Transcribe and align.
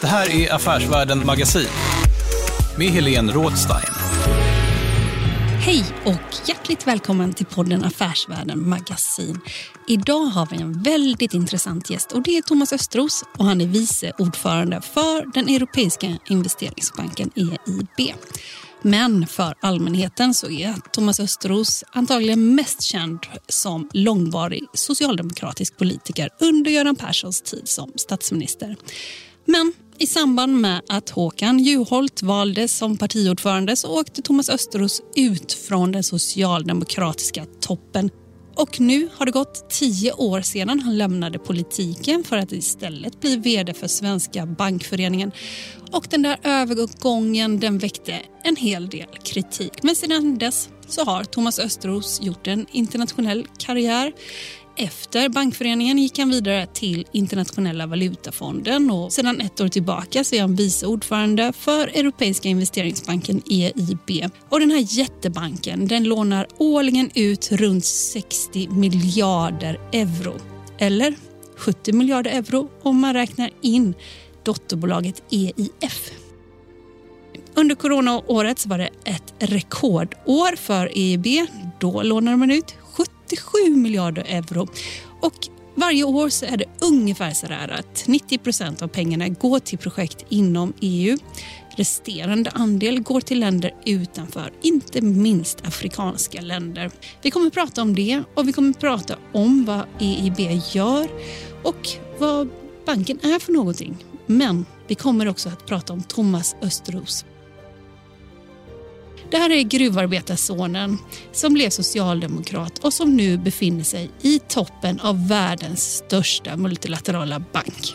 Det 0.00 0.06
här 0.06 0.30
är 0.30 0.54
Affärsvärlden 0.54 1.26
Magasin 1.26 1.68
med 2.78 2.86
Helene 2.86 3.32
Rådstein. 3.32 3.94
Hej 5.60 5.84
och 6.04 6.48
hjärtligt 6.48 6.86
välkommen 6.86 7.32
till 7.32 7.46
podden 7.46 7.84
Affärsvärlden 7.84 8.68
Magasin. 8.68 9.40
Idag 9.86 10.26
har 10.26 10.48
vi 10.50 10.62
en 10.62 10.82
väldigt 10.82 11.34
intressant 11.34 11.90
gäst 11.90 12.12
och 12.12 12.22
det 12.22 12.36
är 12.36 12.42
Thomas 12.42 12.72
Östros 12.72 13.24
och 13.38 13.44
han 13.44 13.60
är 13.60 13.66
vice 13.66 14.12
ordförande 14.18 14.80
för 14.80 15.32
den 15.32 15.48
europeiska 15.48 16.18
investeringsbanken 16.28 17.30
EIB. 17.34 18.14
Men 18.82 19.26
för 19.26 19.54
allmänheten 19.60 20.34
så 20.34 20.50
är 20.50 20.74
Thomas 20.92 21.20
Östros 21.20 21.84
antagligen 21.92 22.54
mest 22.54 22.82
känd 22.82 23.18
som 23.48 23.88
långvarig 23.92 24.62
socialdemokratisk 24.74 25.76
politiker 25.78 26.28
under 26.40 26.70
Göran 26.70 26.96
Perssons 26.96 27.42
tid 27.42 27.68
som 27.68 27.92
statsminister. 27.96 28.76
Men 29.44 29.72
i 29.98 30.06
samband 30.06 30.60
med 30.60 30.80
att 30.88 31.10
Håkan 31.10 31.58
Juholt 31.58 32.22
valdes 32.22 32.76
som 32.76 32.96
partiordförande 32.96 33.76
så 33.76 34.00
åkte 34.00 34.22
Thomas 34.22 34.48
Östros 34.48 35.02
ut 35.16 35.52
från 35.52 35.92
den 35.92 36.02
socialdemokratiska 36.02 37.46
toppen. 37.60 38.10
Och 38.54 38.80
nu 38.80 39.08
har 39.14 39.26
det 39.26 39.32
gått 39.32 39.70
tio 39.70 40.12
år 40.12 40.40
sedan 40.40 40.80
han 40.80 40.98
lämnade 40.98 41.38
politiken 41.38 42.24
för 42.24 42.36
att 42.36 42.52
istället 42.52 43.20
bli 43.20 43.36
vd 43.36 43.74
för 43.74 43.86
Svenska 43.86 44.46
bankföreningen. 44.46 45.32
Och 45.92 46.06
den 46.10 46.22
där 46.22 46.38
övergången 46.42 47.60
den 47.60 47.78
väckte 47.78 48.20
en 48.44 48.56
hel 48.56 48.88
del 48.88 49.08
kritik. 49.24 49.82
Men 49.82 49.96
sedan 49.96 50.38
dess 50.38 50.68
så 50.88 51.04
har 51.04 51.24
Thomas 51.24 51.58
Östros 51.58 52.22
gjort 52.22 52.46
en 52.46 52.66
internationell 52.72 53.46
karriär. 53.58 54.12
Efter 54.82 55.28
bankföreningen 55.28 55.98
gick 55.98 56.18
han 56.18 56.30
vidare 56.30 56.66
till 56.66 57.06
Internationella 57.12 57.86
valutafonden 57.86 58.90
och 58.90 59.12
sedan 59.12 59.40
ett 59.40 59.60
år 59.60 59.68
tillbaka 59.68 60.24
så 60.24 60.34
är 60.34 60.40
han 60.40 60.56
vice 60.56 60.86
ordförande 60.86 61.52
för 61.52 61.88
Europeiska 61.88 62.48
investeringsbanken 62.48 63.42
EIB. 63.50 64.30
Och 64.48 64.60
den 64.60 64.70
här 64.70 64.98
jättebanken 64.98 65.88
den 65.88 66.04
lånar 66.04 66.46
årligen 66.58 67.10
ut 67.14 67.52
runt 67.52 67.84
60 67.84 68.68
miljarder 68.68 69.80
euro. 69.92 70.34
Eller 70.78 71.14
70 71.56 71.92
miljarder 71.92 72.30
euro 72.30 72.70
om 72.82 73.00
man 73.00 73.14
räknar 73.14 73.50
in 73.60 73.94
dotterbolaget 74.42 75.22
EIF. 75.30 76.10
Under 77.54 77.74
coronaåret 77.74 78.58
så 78.58 78.68
var 78.68 78.78
det 78.78 78.90
ett 79.04 79.34
rekordår 79.38 80.56
för 80.56 80.90
EIB. 80.94 81.26
Då 81.80 82.02
lånade 82.02 82.36
man 82.36 82.50
ut 82.50 82.74
77 83.36 83.76
miljarder 83.76 84.24
euro. 84.28 84.68
Och 85.20 85.34
varje 85.74 86.04
år 86.04 86.28
så 86.28 86.46
är 86.46 86.56
det 86.56 86.64
ungefär 86.80 87.30
så 87.30 87.46
där 87.46 87.68
att 87.68 88.04
90 88.06 88.38
procent 88.38 88.82
av 88.82 88.88
pengarna 88.88 89.28
går 89.28 89.58
till 89.58 89.78
projekt 89.78 90.24
inom 90.28 90.72
EU. 90.80 91.18
Resterande 91.76 92.50
andel 92.50 93.00
går 93.00 93.20
till 93.20 93.40
länder 93.40 93.74
utanför, 93.86 94.52
inte 94.62 95.00
minst 95.00 95.66
afrikanska 95.66 96.40
länder. 96.40 96.90
Vi 97.22 97.30
kommer 97.30 97.46
att 97.46 97.54
prata 97.54 97.82
om 97.82 97.94
det 97.94 98.22
och 98.34 98.48
vi 98.48 98.52
kommer 98.52 98.70
att 98.70 98.80
prata 98.80 99.16
om 99.32 99.64
vad 99.64 99.82
EIB 100.00 100.60
gör 100.72 101.08
och 101.62 101.88
vad 102.18 102.48
banken 102.86 103.18
är 103.22 103.38
för 103.38 103.52
någonting. 103.52 103.96
Men 104.26 104.66
vi 104.88 104.94
kommer 104.94 105.28
också 105.28 105.48
att 105.48 105.66
prata 105.66 105.92
om 105.92 106.02
Thomas 106.02 106.56
Östros. 106.62 107.24
Det 109.30 109.36
här 109.36 109.50
är 109.50 109.62
gruvarbetarsonen 109.62 110.98
som 111.32 111.52
blev 111.54 111.70
socialdemokrat 111.70 112.78
och 112.78 112.92
som 112.92 113.16
nu 113.16 113.38
befinner 113.38 113.84
sig 113.84 114.10
i 114.22 114.38
toppen 114.38 115.00
av 115.00 115.28
världens 115.28 115.94
största 115.94 116.56
multilaterala 116.56 117.40
bank. 117.52 117.94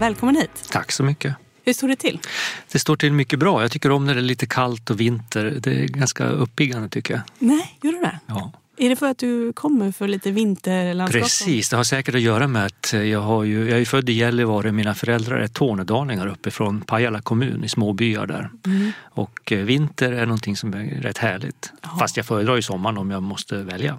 Välkommen 0.00 0.36
hit. 0.36 0.68
Tack 0.70 0.92
så 0.92 1.02
mycket. 1.02 1.34
Hur 1.64 1.72
står 1.72 1.88
det 1.88 1.96
till? 1.96 2.20
Det 2.72 2.78
står 2.78 2.96
till 2.96 3.12
mycket 3.12 3.38
bra. 3.38 3.62
Jag 3.62 3.72
tycker 3.72 3.90
om 3.90 4.06
när 4.06 4.14
det 4.14 4.20
är 4.20 4.22
lite 4.22 4.46
kallt 4.46 4.90
och 4.90 5.00
vinter. 5.00 5.58
Det 5.60 5.70
är 5.70 5.86
ganska 5.86 6.24
uppiggande 6.24 6.88
tycker 6.88 7.14
jag. 7.14 7.22
Nej, 7.38 7.78
gör 7.82 7.92
du 7.92 7.98
det? 7.98 8.18
Är 8.82 8.88
det 8.88 8.96
för 8.96 9.06
att 9.06 9.18
du 9.18 9.52
kommer 9.52 9.92
för 9.92 10.08
lite 10.08 10.30
vinterlandskap? 10.30 11.22
Precis, 11.22 11.68
det 11.68 11.76
har 11.76 11.84
säkert 11.84 12.14
att 12.14 12.20
göra 12.20 12.48
med 12.48 12.66
att 12.66 12.92
jag, 12.92 13.20
har 13.20 13.44
ju, 13.44 13.70
jag 13.70 13.80
är 13.80 13.84
född 13.84 14.08
i 14.08 14.12
Gällivare. 14.12 14.72
Mina 14.72 14.94
föräldrar 14.94 15.36
är 15.36 15.46
tornedalingar 15.46 16.26
uppifrån 16.26 16.80
Pajala 16.80 17.20
kommun 17.20 17.64
i 17.64 17.68
små 17.68 17.92
byar 17.92 18.26
där. 18.26 18.50
Mm. 18.66 18.92
Och 19.02 19.52
eh, 19.52 19.58
vinter 19.58 20.12
är 20.12 20.26
någonting 20.26 20.56
som 20.56 20.74
är 20.74 20.84
rätt 20.84 21.18
härligt. 21.18 21.72
Aha. 21.84 21.98
Fast 21.98 22.16
jag 22.16 22.26
föredrar 22.26 22.56
ju 22.56 22.62
sommaren 22.62 22.98
om 22.98 23.10
jag 23.10 23.22
måste 23.22 23.56
välja. 23.56 23.98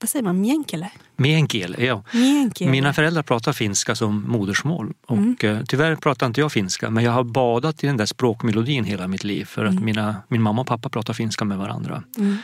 Vad 0.00 0.08
säger 0.08 0.22
man? 0.22 0.40
Mjänkele? 0.40 0.90
Meänkieli, 1.16 1.86
ja. 1.86 2.02
Mjänkele. 2.12 2.70
Mina 2.70 2.92
föräldrar 2.92 3.22
pratar 3.22 3.52
finska 3.52 3.94
som 3.94 4.24
modersmål. 4.28 4.94
Och 5.06 5.16
mm. 5.16 5.36
Eh, 5.40 5.58
tyvärr 5.68 5.96
pratar 5.96 6.26
inte 6.26 6.40
jag 6.40 6.52
finska 6.52 6.90
men 6.90 7.04
jag 7.04 7.12
har 7.12 7.24
badat 7.24 7.84
i 7.84 7.86
den 7.86 7.96
där 7.96 8.06
språkmelodin 8.06 8.84
hela 8.84 9.08
mitt 9.08 9.24
liv 9.24 9.44
för 9.44 9.64
att 9.64 9.72
mm. 9.72 9.84
mina, 9.84 10.16
min 10.28 10.42
mamma 10.42 10.60
och 10.60 10.66
pappa 10.66 10.88
pratar 10.88 11.14
finska 11.14 11.44
med 11.44 11.58
varandra. 11.58 12.02
Mm. 12.18 12.38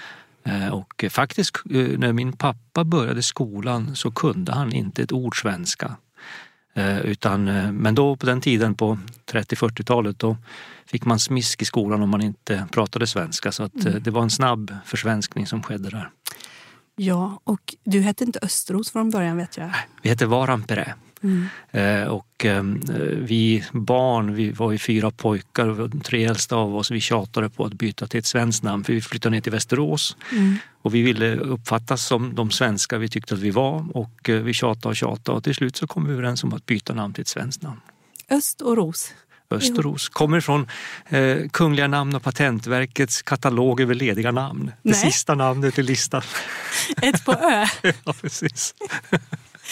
Eh, 0.44 0.68
och 0.68 1.04
faktiskt 1.10 1.56
eh, 1.70 1.98
när 1.98 2.12
min 2.12 2.32
pappa 2.32 2.84
började 2.84 3.22
skolan 3.22 3.96
så 3.96 4.10
kunde 4.10 4.52
han 4.52 4.72
inte 4.72 5.02
ett 5.02 5.12
ord 5.12 5.40
svenska. 5.40 5.96
Eh, 6.74 7.00
utan, 7.00 7.44
men 7.76 7.94
då 7.94 8.16
på 8.16 8.26
den 8.26 8.40
tiden 8.40 8.74
på 8.74 8.98
30-40-talet 9.32 10.18
då 10.18 10.36
fick 10.86 11.04
man 11.04 11.18
smisk 11.18 11.62
i 11.62 11.64
skolan 11.64 12.02
om 12.02 12.08
man 12.08 12.20
inte 12.22 12.66
pratade 12.70 13.06
svenska 13.06 13.52
så 13.52 13.62
att 13.62 13.84
mm. 13.84 14.02
det 14.02 14.10
var 14.10 14.22
en 14.22 14.30
snabb 14.30 14.76
försvenskning 14.84 15.46
som 15.46 15.62
skedde 15.62 15.90
där. 15.90 16.10
Ja, 16.96 17.40
och 17.44 17.74
du 17.84 18.00
hette 18.00 18.24
inte 18.24 18.38
Östros 18.42 18.90
från 18.90 19.10
början 19.10 19.36
vet 19.36 19.56
jag. 19.56 19.70
Vi 20.02 20.08
hette 20.08 20.26
Varampere. 20.26 20.94
Mm. 21.22 21.48
Eh, 21.70 22.08
och 22.08 22.44
eh, 22.44 22.62
vi 23.18 23.64
barn, 23.72 24.34
vi 24.34 24.50
var 24.50 24.72
ju 24.72 24.78
fyra 24.78 25.10
pojkar 25.10 25.68
och 25.68 25.90
de 25.90 26.00
tre 26.00 26.24
äldsta 26.24 26.56
av 26.56 26.76
oss, 26.76 26.90
vi 26.90 27.00
tjatade 27.00 27.50
på 27.50 27.64
att 27.64 27.72
byta 27.72 28.06
till 28.06 28.18
ett 28.18 28.26
svenskt 28.26 28.62
namn 28.62 28.84
för 28.84 28.92
vi 28.92 29.00
flyttade 29.00 29.34
ner 29.34 29.40
till 29.40 29.52
Västerås. 29.52 30.16
Mm. 30.32 30.56
Och 30.82 30.94
vi 30.94 31.02
ville 31.02 31.36
uppfattas 31.36 32.06
som 32.06 32.34
de 32.34 32.50
svenska 32.50 32.98
vi 32.98 33.08
tyckte 33.08 33.34
att 33.34 33.40
vi 33.40 33.50
var 33.50 33.96
och 33.96 34.28
eh, 34.28 34.42
vi 34.42 34.52
tjatade 34.52 34.88
och 34.88 34.96
tjatade 34.96 35.36
och 35.36 35.44
till 35.44 35.54
slut 35.54 35.76
så 35.76 35.86
kom 35.86 36.06
vi 36.06 36.12
överens 36.12 36.44
om 36.44 36.52
att 36.52 36.66
byta 36.66 36.94
namn 36.94 37.14
till 37.14 37.22
ett 37.22 37.28
svenskt 37.28 37.62
namn. 37.62 37.80
Öst 38.30 38.60
och 38.60 38.76
Ros? 38.76 39.12
Österos. 39.50 40.08
Kommer 40.08 40.40
från 40.40 40.68
eh, 41.08 41.48
Kungliga 41.48 41.88
namn 41.88 42.14
och 42.14 42.22
patentverkets 42.22 43.22
katalog 43.22 43.80
över 43.80 43.94
lediga 43.94 44.30
namn. 44.32 44.72
Det 44.82 44.94
sista 44.94 45.34
namnet 45.34 45.78
i 45.78 45.82
listan. 45.82 46.22
Ett 47.02 47.24
på 47.24 47.32
Ö? 47.32 47.66
ja, 48.04 48.14
precis. 48.20 48.74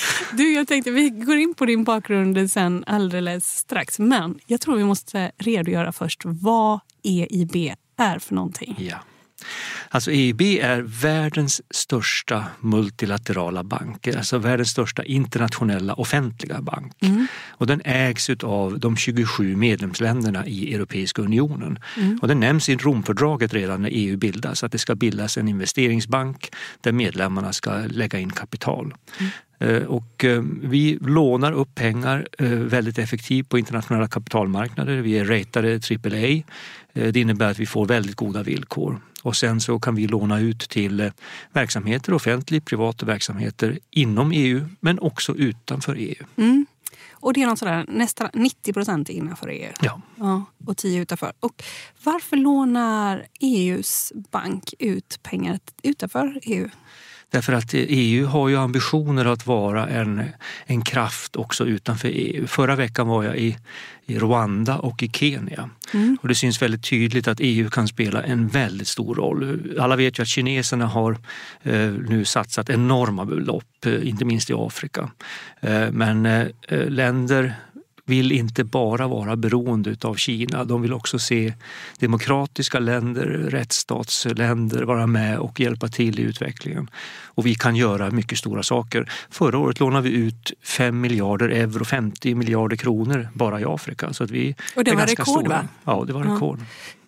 Du, 0.33 0.53
jag 0.53 0.69
tänkte 0.69 0.91
vi 0.91 1.11
går 1.11 1.37
in 1.37 1.55
på 1.55 1.67
din 1.67 1.85
bakgrund 1.85 2.51
sen 2.51 2.85
alldeles 2.87 3.57
strax. 3.59 3.99
Men 3.99 4.39
jag 4.47 4.61
tror 4.61 4.77
vi 4.77 4.85
måste 4.85 5.33
redogöra 5.39 5.93
först 5.93 6.23
vad 6.25 6.81
EIB 7.03 7.75
är 7.97 8.19
för 8.19 8.35
någonting. 8.35 8.77
Ja. 8.79 8.99
Alltså 9.89 10.11
EIB 10.11 10.41
är 10.41 10.81
världens 10.81 11.63
största 11.71 12.45
multilaterala 12.61 13.65
bank, 13.65 14.09
alltså 14.09 14.39
världens 14.39 14.71
största 14.71 15.05
internationella 15.05 15.95
offentliga 15.95 16.63
bank. 16.63 16.93
Mm. 17.01 17.27
Och 17.49 17.67
den 17.67 17.83
ägs 17.85 18.31
av 18.43 18.81
de 18.81 18.97
27 18.97 19.57
medlemsländerna 19.57 20.47
i 20.47 20.75
Europeiska 20.75 21.23
unionen. 21.23 21.79
Mm. 21.97 22.19
Och 22.23 22.29
den 22.29 22.41
nämns 22.41 22.69
i 22.69 22.77
Romfördraget 22.77 23.55
redan 23.55 23.83
när 23.83 23.91
EU 23.93 24.17
bildas, 24.17 24.65
att 24.65 24.73
det 24.73 24.79
ska 24.79 24.95
bildas 24.95 25.39
en 25.39 25.49
investeringsbank 25.49 26.51
där 26.81 26.93
medlemmarna 26.93 27.53
ska 27.53 27.73
lägga 27.73 28.19
in 28.19 28.31
kapital. 28.31 28.95
Mm. 29.19 29.31
Eh, 29.59 29.83
och 29.83 30.25
eh, 30.25 30.43
vi 30.63 30.99
lånar 31.01 31.53
upp 31.53 31.75
pengar 31.75 32.29
eh, 32.39 32.49
väldigt 32.49 32.99
effektivt 32.99 33.49
på 33.49 33.59
internationella 33.59 34.09
kapitalmarknader. 34.09 34.97
Vi 34.97 35.19
är 35.19 35.25
ratade 35.25 35.75
AAA. 35.75 36.43
Det 36.93 37.17
innebär 37.17 37.51
att 37.51 37.59
vi 37.59 37.67
får 37.67 37.87
väldigt 37.87 38.17
goda 38.17 38.43
villkor. 38.43 39.01
Och 39.23 39.37
sen 39.37 39.61
så 39.61 39.79
kan 39.79 39.95
vi 39.95 40.07
låna 40.07 40.41
ut 40.41 40.61
till 40.61 41.11
verksamheter, 41.53 42.13
offentligt, 42.13 42.65
privata 42.65 43.07
verksamheter 43.07 43.79
inom 43.91 44.33
EU 44.33 44.69
men 44.81 44.99
också 44.99 45.37
utanför 45.37 45.97
EU. 45.99 46.25
Mm. 46.37 46.67
Och 47.21 47.33
det 47.33 47.43
är 47.43 47.47
något 47.47 47.59
sådär, 47.59 47.85
nästan 47.89 48.31
90 48.33 48.73
procent 48.73 49.09
innanför 49.09 49.49
EU. 49.49 49.73
Ja. 49.81 50.01
ja. 50.17 50.45
Och 50.67 50.77
10 50.77 51.01
utanför. 51.01 51.33
Och 51.41 51.63
varför 52.05 52.37
lånar 52.37 53.27
EUs 53.41 54.13
bank 54.31 54.75
ut 54.79 55.19
pengar 55.23 55.59
utanför 55.83 56.41
EU? 56.43 56.69
Därför 57.31 57.53
att 57.53 57.71
EU 57.73 58.27
har 58.27 58.49
ju 58.49 58.57
ambitioner 58.57 59.25
att 59.25 59.47
vara 59.47 59.89
en, 59.89 60.25
en 60.67 60.83
kraft 60.83 61.37
också 61.37 61.67
utanför 61.67 62.09
EU. 62.09 62.47
Förra 62.47 62.77
veckan 62.77 63.09
var 63.09 63.25
jag 63.25 63.37
i, 63.37 63.57
i 64.07 64.19
Rwanda 64.19 64.79
och 64.79 65.03
i 65.03 65.09
Kenya. 65.09 65.71
Mm. 65.95 66.19
Och 66.23 66.29
det 66.29 66.35
syns 66.35 66.63
väldigt 66.63 66.91
tydligt 66.91 67.29
att 67.29 67.39
EU 67.41 67.71
kan 67.71 67.89
spela 67.89 68.23
en 68.23 68.49
väldigt 68.49 68.89
stor 68.89 69.15
roll. 69.15 69.73
Alla 69.81 69.97
vet 69.97 70.19
ju 70.19 70.23
att 70.23 70.29
kineserna 70.29 70.87
har 70.87 71.13
eh, 71.63 71.93
nu 72.09 72.25
satsat 72.25 72.71
enorma 72.71 73.25
belopp, 73.25 73.87
eh, 73.87 74.09
inte 74.09 74.25
minst 74.25 74.51
i 74.51 74.53
Afrika. 74.57 75.11
Eh, 75.61 75.91
men 75.91 76.27
eh, 76.27 76.47
länder 76.89 77.55
vill 78.09 78.33
inte 78.33 78.65
bara 78.65 79.09
vara 79.09 79.37
beroende 79.37 79.97
av 80.03 80.15
Kina. 80.15 80.65
De 80.65 80.83
vill 80.83 80.93
också 80.93 81.19
se 81.19 81.53
demokratiska 81.99 82.79
länder, 82.79 83.25
rättsstatsländer 83.51 84.83
vara 84.83 85.07
med 85.07 85.39
och 85.39 85.61
hjälpa 85.61 85.89
till 85.89 86.21
i 86.21 86.23
utvecklingen. 86.23 86.91
Och 87.25 87.47
vi 87.47 87.55
kan 87.55 87.77
göra 87.77 88.11
mycket 88.11 88.39
stora 88.39 88.63
saker. 88.63 89.11
Förra 89.31 89.59
året 89.59 89.81
lånade 89.81 90.09
vi 90.09 90.15
ut 90.15 90.53
5 90.63 91.01
miljarder 91.01 91.49
euro, 91.49 91.85
50 91.85 92.35
miljarder 92.35 92.77
kronor 92.77 93.29
bara 93.35 93.61
i 93.61 93.65
Afrika. 93.65 94.13
Så 94.13 94.25
att 94.25 94.31
vi 94.31 94.55
och 94.77 94.85
det 94.85 94.95
var 94.95 95.07
rekord 95.07 95.27
stora. 95.27 95.49
va? 95.49 95.69
Ja, 95.85 96.05
det 96.07 96.13
var 96.13 96.23
rekord. 96.23 96.59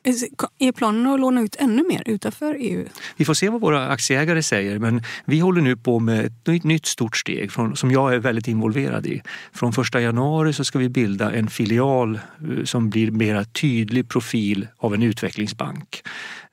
Alltså, 0.07 0.27
är 0.59 0.73
planen 0.73 1.07
att 1.07 1.21
låna 1.21 1.41
ut 1.41 1.57
ännu 1.57 1.83
mer 1.89 2.03
utanför 2.07 2.57
EU? 2.59 2.89
Vi 3.17 3.25
får 3.25 3.35
se 3.35 3.49
vad 3.49 3.61
våra 3.61 3.89
aktieägare 3.89 4.43
säger 4.43 4.79
men 4.79 5.03
vi 5.25 5.41
håller 5.41 5.63
nu 5.63 5.77
på 5.77 5.99
med 5.99 6.27
ett 6.27 6.65
nytt 6.65 6.87
stort 6.87 7.17
steg 7.17 7.53
från, 7.53 7.77
som 7.77 7.91
jag 7.91 8.15
är 8.15 8.19
väldigt 8.19 8.49
involverad 8.49 9.07
i. 9.07 9.23
Från 9.53 9.73
första 9.73 10.01
januari 10.01 10.53
så 10.53 10.65
ska 10.65 10.79
vi 10.79 10.89
bilda 10.89 11.33
en 11.33 11.49
filial 11.49 12.15
eh, 12.15 12.65
som 12.65 12.91
blir 12.91 13.11
mera 13.11 13.45
tydlig 13.45 14.09
profil 14.09 14.67
av 14.79 14.95
en 14.95 15.03
utvecklingsbank. 15.03 16.03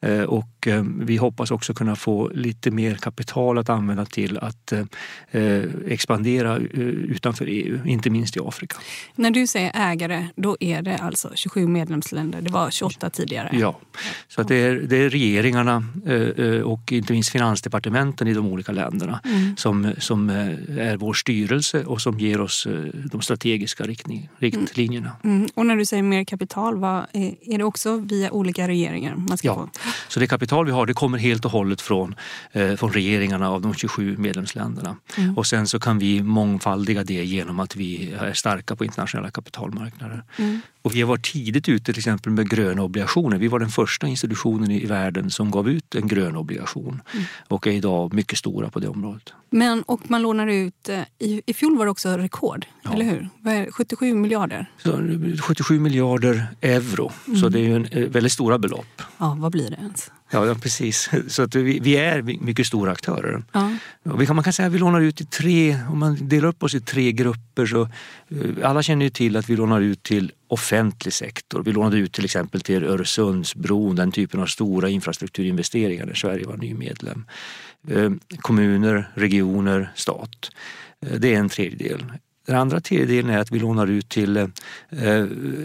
Eh, 0.02 0.22
och 0.22 0.68
eh, 0.68 0.84
vi 1.00 1.18
hoppas 1.18 1.52
också 1.52 1.74
kunna 1.74 1.96
få 1.96 2.30
lite 2.30 2.72
mer 2.72 2.96
kapital 2.96 3.58
att 3.58 3.70
använda 3.70 4.06
till 4.06 4.38
att 4.38 4.74
expandera 5.88 6.58
utanför 6.58 7.46
EU, 7.46 7.80
inte 7.86 8.10
minst 8.10 8.38
i 8.38 8.40
Afrika. 8.40 8.78
När 9.16 9.32
du 9.32 9.48
säger 9.48 9.72
ägare, 9.76 10.28
då 10.36 10.58
är 10.60 10.82
det 10.82 10.98
alltså 10.98 11.32
27 11.36 11.68
medlemsländer. 11.68 12.42
Det 12.42 12.52
var 12.52 12.72
28 12.72 13.10
tidigare. 13.10 13.50
Ja, 13.54 13.80
så 14.28 14.44
det, 14.44 14.56
är, 14.56 14.76
det 14.76 14.98
är 14.98 15.10
regeringarna 15.10 15.86
eh, 16.06 16.14
eh, 16.16 16.62
och 16.62 16.92
inte 16.92 17.14
minst 17.14 17.30
finansdepartementen 17.30 18.28
i 18.28 18.34
de 18.34 18.48
olika 18.48 18.72
länderna 18.72 19.20
mm. 19.26 19.58
som, 19.58 19.94
som 19.98 20.30
eh, 20.30 20.88
är 20.88 20.98
vår 20.98 21.14
styrelse 21.14 21.84
och 21.86 22.02
som 22.02 22.20
ger 22.20 22.42
oss 22.42 22.68
de 23.12 23.22
strategiska 23.22 23.84
riktning, 23.84 24.30
riktlinjerna. 24.38 25.12
Mm. 25.24 25.38
Mm. 25.38 25.50
Och 25.56 25.66
när 25.66 25.76
du 25.76 25.86
säger 25.86 26.04
mer 26.04 26.24
kapital, 26.24 26.78
vad, 26.78 27.06
är 27.14 27.58
det 27.58 27.64
också 27.64 27.98
via 27.98 28.32
olika 28.32 28.68
regeringar 28.68 29.16
man 29.16 29.38
ska 29.38 29.48
ja. 29.48 29.56
få? 29.56 29.70
Så 30.08 30.20
det 30.20 30.28
kapital 30.28 30.66
vi 30.66 30.72
har 30.72 30.86
det 30.86 30.94
kommer 30.94 31.18
helt 31.18 31.46
och 31.46 31.52
hållet 31.52 31.82
från, 31.82 32.16
från 32.78 32.92
regeringarna 32.94 33.50
av 33.50 33.62
de 33.62 33.74
27 33.74 34.18
medlemsländerna. 34.18 34.96
Mm. 35.18 35.38
Och 35.38 35.48
sen 35.48 35.68
så 35.68 35.80
kan 35.80 36.00
vi 36.00 36.24
mångfaldiga 36.24 37.04
det 37.04 37.26
genom 37.26 37.60
att 37.60 37.76
vi 37.76 38.14
är 38.20 38.34
starka 38.34 38.76
på 38.76 38.86
internationella 38.86 39.32
kapitalmarknader. 39.32 40.24
Mm. 40.38 40.62
Och 40.88 40.96
vi 40.96 41.02
har 41.02 41.08
varit 41.08 41.34
tidigt 41.34 41.70
ute 41.70 41.86
till 41.86 42.00
exempel 42.00 42.32
med 42.32 42.50
gröna 42.50 42.84
obligationer. 42.84 43.38
Vi 43.38 43.48
var 43.48 43.60
den 43.60 43.70
första 43.70 44.08
institutionen 44.08 44.72
i 44.72 44.86
världen 44.86 45.30
som 45.30 45.52
gav 45.52 45.70
ut 45.70 45.96
en 45.96 46.08
grön 46.08 46.36
obligation 46.36 47.02
mm. 47.14 47.26
och 47.48 47.68
är 47.68 47.72
idag 47.72 48.14
mycket 48.14 48.40
stora 48.40 48.70
på 48.70 48.80
det 48.80 48.88
området. 48.88 49.34
Men, 49.50 49.82
och 49.82 50.10
man 50.10 50.22
lånar 50.22 50.48
ut, 50.48 50.90
eh, 50.90 51.00
i, 51.20 51.42
i 51.46 51.54
fjol 51.54 51.78
var 51.78 51.86
det 51.86 51.92
också 51.92 52.10
rekord, 52.10 52.66
ja. 52.84 52.94
eller 52.94 53.06
hur? 53.06 53.72
77 53.72 54.14
miljarder? 54.14 54.72
Så, 54.78 55.02
77 55.42 55.80
miljarder 55.80 56.48
euro, 56.62 57.12
mm. 57.28 57.40
så 57.40 57.50
det 57.50 57.60
är 57.60 57.64
ju 57.64 57.76
en, 57.76 57.86
eh, 57.86 58.10
väldigt 58.10 58.32
stora 58.32 58.60
belopp. 58.60 59.02
Ja, 59.18 59.38
vad 59.40 59.52
blir 59.52 59.70
det 59.70 59.76
ens? 59.76 60.12
Ja, 60.30 60.56
precis. 60.62 61.10
Så 61.28 61.42
att 61.42 61.56
vi, 61.56 61.80
vi 61.80 61.98
är 61.98 62.22
mycket 62.22 62.68
stora 62.68 62.92
aktörer. 62.92 63.44
Ja. 63.52 63.72
Vi 64.04 64.26
kan, 64.26 64.36
man 64.36 64.44
kan 64.44 64.54
säga 64.54 64.68
att 64.68 64.74
vi 64.74 64.80
lånar 64.80 65.02
ut 65.02 65.22
i 65.22 65.26
tre, 65.26 65.78
om 65.90 66.00
man 66.00 66.18
delar 66.22 66.48
upp 66.48 66.64
oss 66.64 66.76
i 66.76 66.82
tre 66.82 67.12
grupper 67.12 67.66
så 67.66 67.82
eh, 67.82 67.90
alla 68.70 68.84
känner 68.84 69.06
ju 69.06 69.10
till 69.10 69.38
att 69.38 69.50
vi 69.50 69.56
lånar 69.56 69.82
ut 69.82 70.04
till 70.04 70.32
offentlig 70.48 71.14
sektor. 71.14 71.64
Vi 71.64 71.72
lånade 71.74 71.98
ut 71.98 72.14
till 72.14 72.26
exempel 72.26 72.62
till 72.62 72.84
Öresundsbron, 72.84 73.96
den 73.96 74.12
typen 74.12 74.40
av 74.42 74.46
stora 74.46 74.90
infrastrukturinvesteringar 74.90 76.06
där 76.06 76.14
Sverige 76.14 76.48
var 76.48 76.58
ny 76.58 76.74
medlem. 76.74 77.26
Eh, 77.90 78.12
kommuner, 78.38 79.12
regioner, 79.14 79.92
stat. 79.96 80.50
Eh, 81.06 81.20
det 81.20 81.34
är 81.34 81.40
en 81.40 81.50
tredjedel. 81.50 82.06
Den 82.48 82.56
andra 82.56 82.80
tredjedelen 82.80 83.30
är 83.30 83.38
att 83.38 83.52
vi 83.52 83.60
lånar 83.60 83.88
ut 83.88 84.10
till 84.10 84.38
eh, 84.38 84.48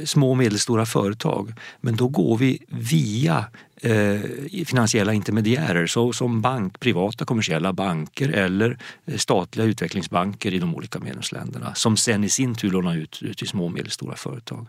små 0.04 0.30
och 0.30 0.36
medelstora 0.36 0.86
företag. 0.86 1.54
Men 1.80 1.96
då 1.96 2.08
går 2.08 2.38
vi 2.38 2.58
via 2.68 3.44
Eh, 3.84 4.20
finansiella 4.64 5.12
intermediärer 5.12 5.86
så 5.86 6.12
som 6.12 6.40
bank, 6.40 6.80
privata 6.80 7.24
kommersiella 7.24 7.72
banker 7.72 8.28
eller 8.28 8.78
eh, 9.06 9.16
statliga 9.16 9.66
utvecklingsbanker 9.66 10.54
i 10.54 10.58
de 10.58 10.74
olika 10.74 10.98
medlemsländerna 10.98 11.74
som 11.74 11.96
sen 11.96 12.24
i 12.24 12.28
sin 12.28 12.54
tur 12.54 12.70
lånar 12.70 12.96
ut 12.96 13.22
till 13.36 13.48
små 13.48 13.64
och 13.64 13.72
medelstora 13.72 14.16
företag. 14.16 14.66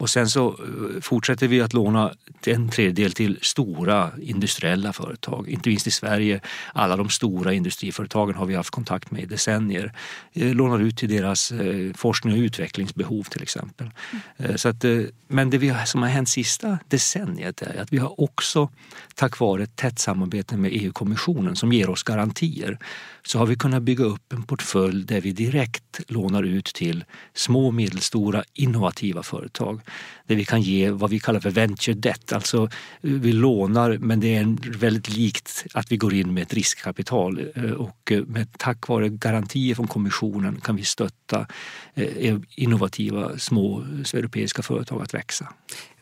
Och 0.00 0.10
sen 0.10 0.28
så 0.28 0.48
eh, 0.48 1.00
fortsätter 1.00 1.48
vi 1.48 1.60
att 1.60 1.72
låna 1.72 2.12
en 2.46 2.68
tredjedel 2.68 3.12
till 3.12 3.38
stora 3.42 4.10
industriella 4.22 4.92
företag. 4.92 5.48
Inte 5.48 5.68
minst 5.68 5.86
i 5.86 5.90
Sverige. 5.90 6.40
Alla 6.74 6.96
de 6.96 7.08
stora 7.08 7.52
industriföretagen 7.52 8.34
har 8.34 8.46
vi 8.46 8.54
haft 8.54 8.70
kontakt 8.70 9.10
med 9.10 9.22
i 9.22 9.26
decennier. 9.26 9.92
Eh, 10.32 10.54
lånar 10.54 10.78
ut 10.78 10.96
till 10.96 11.08
deras 11.08 11.52
eh, 11.52 11.92
forskning 11.94 12.34
och 12.34 12.38
utvecklingsbehov 12.38 13.22
till 13.22 13.42
exempel. 13.42 13.90
Mm. 14.36 14.58
Så 14.58 14.68
att, 14.68 14.84
men 15.28 15.50
det 15.50 15.58
vi, 15.58 15.74
som 15.86 16.02
har 16.02 16.08
hänt 16.08 16.28
sista 16.28 16.78
decenniet 16.88 17.62
är 17.62 17.82
att 17.82 17.92
vi 17.92 17.98
har 17.98 18.20
också 18.20 18.68
tack 19.14 19.38
vare 19.38 19.62
ett 19.62 19.76
tätt 19.76 19.98
samarbete 19.98 20.56
med 20.56 20.70
EU-kommissionen 20.74 21.56
som 21.56 21.72
ger 21.72 21.90
oss 21.90 22.02
garantier 22.02 22.78
så 23.22 23.38
har 23.38 23.46
vi 23.46 23.56
kunnat 23.56 23.82
bygga 23.82 24.04
upp 24.04 24.32
en 24.32 24.42
portfölj 24.42 25.04
där 25.04 25.20
vi 25.20 25.32
direkt 25.32 26.00
lånar 26.06 26.42
ut 26.42 26.64
till 26.64 27.04
små 27.34 27.66
och 27.66 27.74
medelstora 27.74 28.44
innovativa 28.54 29.22
företag. 29.22 29.80
Där 30.26 30.36
vi 30.36 30.44
kan 30.44 30.62
ge 30.62 30.90
vad 30.90 31.10
vi 31.10 31.20
kallar 31.20 31.40
för 31.40 31.50
venture 31.50 31.94
debt, 31.94 32.32
alltså 32.32 32.68
vi 33.00 33.32
lånar 33.32 33.98
men 33.98 34.20
det 34.20 34.36
är 34.36 34.78
väldigt 34.78 35.16
likt 35.16 35.66
att 35.74 35.92
vi 35.92 35.96
går 35.96 36.14
in 36.14 36.34
med 36.34 36.42
ett 36.42 36.54
riskkapital 36.54 37.46
eh, 37.54 37.64
och 37.64 38.12
eh, 38.12 38.24
med, 38.24 38.58
tack 38.58 38.88
vare 38.88 39.08
garantier 39.08 39.74
från 39.74 39.86
kommissionen 39.86 40.60
kan 40.60 40.76
vi 40.76 40.84
stötta 40.84 41.46
eh, 41.94 42.36
innovativa 42.56 43.38
små 43.38 43.84
europeiska 44.14 44.62
företag 44.62 45.02
att 45.02 45.14
växa. 45.14 45.48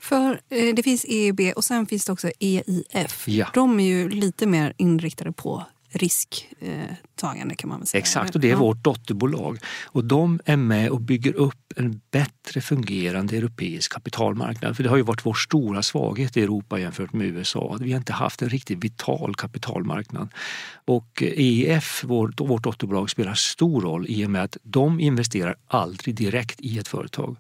För 0.01 0.41
det 0.75 0.83
finns 0.83 1.05
EIB 1.05 1.41
och 1.57 1.65
sen 1.65 1.87
finns 1.87 2.05
det 2.05 2.13
också 2.13 2.31
EIF. 2.41 3.29
Ja. 3.29 3.47
De 3.55 3.81
är 3.81 3.85
ju 3.85 4.09
lite 4.09 4.47
mer 4.47 4.73
inriktade 4.77 5.33
på 5.33 5.67
risktagande 7.19 7.55
kan 7.55 7.69
man 7.69 7.87
säga. 7.87 8.01
Exakt, 8.01 8.35
och 8.35 8.41
det 8.41 8.51
är 8.51 8.57
vårt 8.57 8.85
dotterbolag. 8.85 9.59
Och 9.87 10.05
de 10.05 10.41
är 10.45 10.57
med 10.57 10.91
och 10.91 11.01
bygger 11.01 11.35
upp 11.37 11.69
en 11.77 12.01
bättre 12.11 12.61
fungerande 12.61 13.37
europeisk 13.37 13.93
kapitalmarknad. 13.93 14.77
För 14.77 14.83
det 14.83 14.89
har 14.89 14.97
ju 14.97 15.03
varit 15.03 15.27
vår 15.27 15.35
stora 15.35 15.83
svaghet 15.83 16.37
i 16.37 16.43
Europa 16.43 16.79
jämfört 16.79 17.13
med 17.13 17.27
USA. 17.27 17.77
Vi 17.81 17.93
har 17.93 17.99
inte 17.99 18.13
haft 18.13 18.43
en 18.43 18.49
riktigt 18.49 18.85
vital 18.85 19.35
kapitalmarknad. 19.35 20.29
Och 20.87 21.23
EIF, 21.23 22.05
vårt, 22.05 22.41
vårt 22.41 22.63
dotterbolag, 22.63 23.11
spelar 23.11 23.35
stor 23.35 23.81
roll 23.81 24.07
i 24.09 24.27
och 24.27 24.31
med 24.31 24.43
att 24.43 24.57
de 24.63 25.01
investerar 25.01 25.55
aldrig 25.67 26.15
direkt 26.15 26.61
i 26.61 26.79
ett 26.79 26.89
företag. 26.89 27.37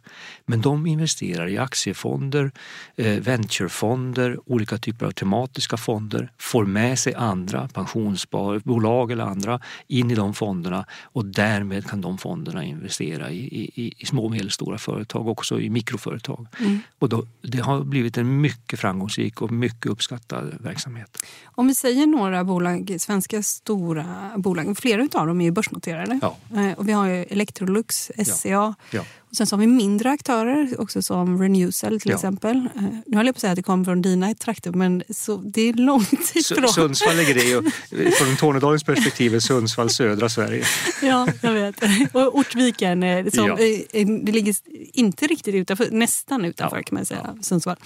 Men 0.46 0.60
de 0.60 0.86
investerar 0.86 1.48
i 1.48 1.58
aktiefonder, 1.58 2.50
eh, 2.96 3.20
venturefonder, 3.20 4.38
olika 4.46 4.78
typer 4.78 5.06
av 5.06 5.10
tematiska 5.10 5.76
fonder, 5.76 6.32
får 6.38 6.64
med 6.64 6.98
sig 6.98 7.14
andra 7.14 7.68
pensionssparbolag 7.68 9.10
eller 9.10 9.24
andra 9.24 9.60
in 9.86 10.10
i 10.10 10.14
de 10.14 10.34
fonderna 10.34 10.86
och 11.02 11.24
därmed 11.24 11.86
kan 11.86 12.00
de 12.00 12.18
fonderna 12.18 12.64
investera 12.64 13.30
i, 13.30 13.38
i, 13.38 13.94
i 13.96 14.06
små 14.06 14.24
och 14.24 14.30
medelstora 14.30 14.78
företag, 14.78 15.28
också 15.28 15.60
i 15.60 15.70
mikroföretag. 15.70 16.46
Mm. 16.60 16.78
Och 16.98 17.08
då, 17.08 17.26
det 17.42 17.58
har 17.58 17.84
blivit 17.84 18.18
en 18.18 18.40
mycket 18.40 18.80
framgångsrik 18.80 19.42
och 19.42 19.50
mycket 19.50 19.86
uppskattad 19.86 20.54
verksamhet. 20.60 21.18
Om 21.44 21.66
vi 21.66 21.74
säger 21.74 22.06
några 22.06 22.44
bolag, 22.44 22.96
svenska 22.98 23.42
stora 23.42 24.32
bolag, 24.36 24.78
flera 24.78 25.08
av 25.12 25.26
dem 25.26 25.40
är 25.40 25.44
ju 25.44 25.50
börsnoterade. 25.50 26.20
Ja. 26.22 26.36
Eh, 26.56 26.72
och 26.78 26.88
vi 26.88 26.92
har 26.92 27.06
ju 27.06 27.22
Electrolux, 27.22 28.10
SCA 28.26 28.48
ja. 28.48 28.74
Ja. 28.90 29.04
Sen 29.32 29.46
så 29.46 29.56
har 29.56 29.60
vi 29.60 29.66
mindre 29.66 30.10
aktörer 30.10 30.80
också 30.80 31.02
som 31.02 31.42
Renewcell 31.42 32.00
till 32.00 32.10
Ja. 32.10 32.16
exempel. 32.16 32.56
Eh, 32.76 32.82
Nu 33.06 33.16
höll 33.16 33.26
jag 33.26 33.34
på 33.34 33.36
att 33.36 33.40
säga 33.40 33.50
att 33.50 33.56
det 33.56 33.62
kommer 33.62 33.84
från 33.84 34.02
dina 34.02 34.34
trakter 34.34 34.70
men 34.72 35.02
så, 35.10 35.36
det 35.36 35.62
är 35.62 35.72
långt 35.72 36.12
ifrån. 36.12 36.64
Su- 36.64 36.66
Sundsvall 36.68 37.16
ligger 37.16 37.34
det 37.34 37.44
ju, 37.44 37.62
från 38.10 38.36
Tornedalens 38.36 38.84
perspektiv 38.84 39.34
är 39.34 39.40
Sundsvall 39.40 39.90
södra 39.90 40.28
Sverige. 40.28 40.64
Ja, 41.02 41.28
jag 41.42 41.52
vet. 41.52 41.76
Och 42.12 42.36
Ortviken, 42.38 43.02
eh, 43.02 43.26
som, 43.26 43.46
Ja. 43.46 43.58
eh, 43.92 44.06
det 44.06 44.32
ligger 44.32 44.54
inte 44.92 45.26
riktigt 45.26 45.54
utanför, 45.54 45.88
nästan 45.90 46.44
utanför 46.44 46.76
Ja, 46.76 46.82
kan 46.82 46.94
man 46.94 47.04
säga, 47.06 47.36
Sundsvall. 47.42 47.76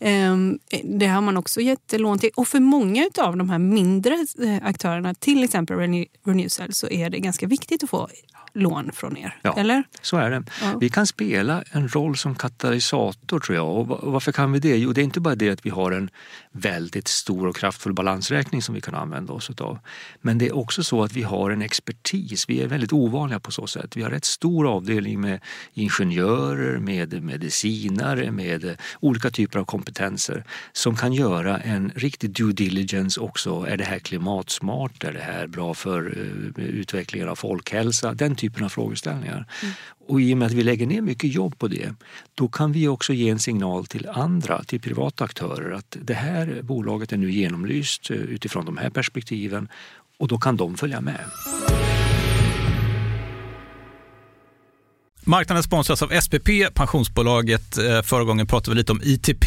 Ehm, 0.00 0.58
Det 0.84 1.06
har 1.06 1.20
man 1.20 1.36
också 1.36 1.60
gett 1.60 2.00
lån 2.00 2.18
till. 2.18 2.30
Och 2.36 2.48
för 2.48 2.60
många 2.60 3.10
av 3.18 3.36
de 3.36 3.50
här 3.50 3.58
mindre 3.58 4.26
aktörerna, 4.62 5.14
till 5.14 5.44
exempel 5.44 5.76
Renew- 5.76 6.06
Renewcell, 6.26 6.72
så 6.72 6.88
är 6.88 7.10
det 7.10 7.18
ganska 7.18 7.46
viktigt 7.46 7.84
att 7.84 7.90
få 7.90 8.08
lån 8.54 8.92
från 8.92 9.16
er. 9.16 9.38
Ja. 9.42 9.54
Eller? 9.58 9.84
Så 10.02 10.16
är 10.16 10.30
det. 10.30 10.44
Ja. 10.62 10.75
Vi 10.80 10.88
kan 10.88 11.06
spela 11.06 11.62
en 11.70 11.88
roll 11.88 12.16
som 12.16 12.34
katalysator 12.34 13.40
tror 13.40 13.56
jag. 13.56 13.76
Och 13.76 13.88
va- 13.88 13.98
varför 14.02 14.32
kan 14.32 14.52
vi 14.52 14.58
det? 14.58 14.76
Jo, 14.76 14.92
det 14.92 15.00
är 15.00 15.04
inte 15.04 15.20
bara 15.20 15.34
det 15.34 15.50
att 15.50 15.66
vi 15.66 15.70
har 15.70 15.92
en 15.92 16.10
väldigt 16.52 17.08
stor 17.08 17.46
och 17.46 17.56
kraftfull 17.56 17.92
balansräkning 17.94 18.62
som 18.62 18.74
vi 18.74 18.80
kan 18.80 18.94
använda 18.94 19.32
oss 19.32 19.50
av. 19.60 19.78
Men 20.20 20.38
det 20.38 20.46
är 20.46 20.56
också 20.56 20.84
så 20.84 21.02
att 21.02 21.12
vi 21.12 21.22
har 21.22 21.50
en 21.50 21.62
expertis. 21.62 22.48
Vi 22.48 22.62
är 22.62 22.66
väldigt 22.66 22.92
ovanliga 22.92 23.40
på 23.40 23.50
så 23.50 23.66
sätt. 23.66 23.96
Vi 23.96 24.02
har 24.02 24.10
rätt 24.10 24.24
stor 24.24 24.68
avdelning 24.68 25.20
med 25.20 25.40
ingenjörer, 25.74 26.78
med 26.78 27.22
medicinare, 27.22 28.30
med 28.30 28.76
olika 29.00 29.30
typer 29.30 29.58
av 29.58 29.64
kompetenser 29.64 30.44
som 30.72 30.96
kan 30.96 31.12
göra 31.12 31.58
en 31.58 31.92
riktig 31.94 32.30
due 32.30 32.52
diligence 32.52 33.20
också. 33.20 33.66
Är 33.68 33.76
det 33.76 33.84
här 33.84 33.98
klimatsmart? 33.98 35.04
Är 35.04 35.12
det 35.12 35.20
här 35.20 35.46
bra 35.46 35.74
för 35.74 36.18
eh, 36.58 36.64
utvecklingen 36.64 37.28
av 37.28 37.36
folkhälsa? 37.36 38.14
Den 38.14 38.36
typen 38.36 38.64
av 38.64 38.68
frågeställningar. 38.68 39.46
Och 40.08 40.20
i 40.20 40.34
och 40.34 40.38
med 40.38 40.46
att 40.46 40.52
vi 40.52 40.62
lägger 40.62 40.86
ner 40.86 41.00
mycket 41.00 41.34
jobb 41.34 41.58
på 41.58 41.68
det, 41.68 41.94
då 42.34 42.48
kan 42.48 42.72
vi 42.72 42.88
också 42.88 43.12
ge 43.12 43.28
en 43.28 43.38
signal 43.38 43.86
till 43.86 44.08
andra, 44.08 44.64
till 44.64 44.80
privata 44.80 45.24
aktörer 45.24 45.72
att 45.72 45.96
det 46.02 46.14
här 46.14 46.60
bolaget 46.62 47.12
är 47.12 47.16
nu 47.16 47.30
genomlyst 47.30 48.10
eh, 48.10 48.16
utifrån 48.16 48.64
de 48.64 48.76
här 48.76 48.90
perspektiven 48.90 49.68
och 50.18 50.28
då 50.28 50.38
kan 50.38 50.56
de 50.56 50.76
följa 50.76 51.00
med. 51.00 51.20
Marknaden 55.24 55.62
sponsras 55.62 56.02
av 56.02 56.20
SPP, 56.20 56.48
pensionsbolaget. 56.74 57.78
Eh, 57.78 58.02
förra 58.02 58.24
gången 58.24 58.46
pratade 58.46 58.74
vi 58.74 58.78
lite 58.78 58.92
om 58.92 59.00
ITP. 59.04 59.46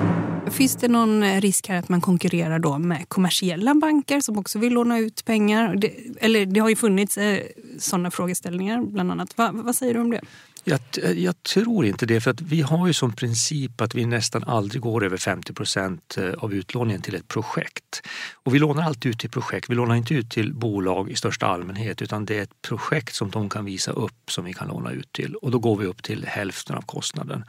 Finns 0.51 0.75
det 0.75 0.87
någon 0.87 1.23
eh, 1.23 1.41
risk 1.41 1.67
här 1.67 1.75
att 1.75 1.89
man 1.89 2.01
konkurrerar 2.01 2.59
då 2.59 2.77
med 2.77 3.09
kommersiella 3.09 3.75
banker 3.75 4.19
som 4.21 4.37
också 4.37 4.59
vill 4.59 4.73
låna 4.73 4.99
ut 4.99 5.25
pengar? 5.25 5.75
Det, 5.75 5.93
eller 6.19 6.45
det 6.45 6.59
har 6.59 6.69
ju 6.69 6.75
funnits 6.75 7.17
eh, 7.17 7.39
sådana 7.79 8.11
frågeställningar 8.11 8.81
bland 8.81 9.11
annat. 9.11 9.37
Va, 9.37 9.51
vad 9.53 9.75
säger 9.75 9.93
du 9.93 9.99
om 9.99 10.11
det? 10.11 10.21
Jag, 10.63 10.79
jag 11.15 11.43
tror 11.43 11.85
inte 11.85 12.05
det, 12.05 12.21
för 12.21 12.31
att 12.31 12.41
vi 12.41 12.61
har 12.61 12.87
ju 12.87 12.93
som 12.93 13.13
princip 13.13 13.81
att 13.81 13.95
vi 13.95 14.05
nästan 14.05 14.43
aldrig 14.43 14.81
går 14.81 15.05
över 15.05 15.17
50 15.17 15.53
procent 15.53 16.17
eh, 16.17 16.33
av 16.33 16.53
utlåningen 16.53 17.01
till 17.01 17.15
ett 17.15 17.27
projekt. 17.27 18.01
Och 18.33 18.55
vi 18.55 18.59
lånar 18.59 18.83
alltid 18.83 19.11
ut 19.11 19.19
till 19.19 19.29
projekt, 19.29 19.69
vi 19.69 19.75
lånar 19.75 19.95
inte 19.95 20.13
ut 20.13 20.29
till 20.29 20.53
bolag 20.53 21.11
i 21.11 21.15
största 21.15 21.47
allmänhet 21.47 22.01
utan 22.01 22.25
det 22.25 22.37
är 22.37 22.41
ett 22.41 22.61
projekt 22.61 23.15
som 23.15 23.29
de 23.29 23.49
kan 23.49 23.65
visa 23.65 23.91
upp 23.91 24.31
som 24.31 24.45
vi 24.45 24.53
kan 24.53 24.67
låna 24.67 24.91
ut 24.91 25.11
till 25.11 25.35
och 25.35 25.51
då 25.51 25.59
går 25.59 25.77
vi 25.77 25.85
upp 25.85 26.03
till 26.03 26.25
hälften 26.25 26.75
av 26.75 26.81
kostnaden. 26.81 27.43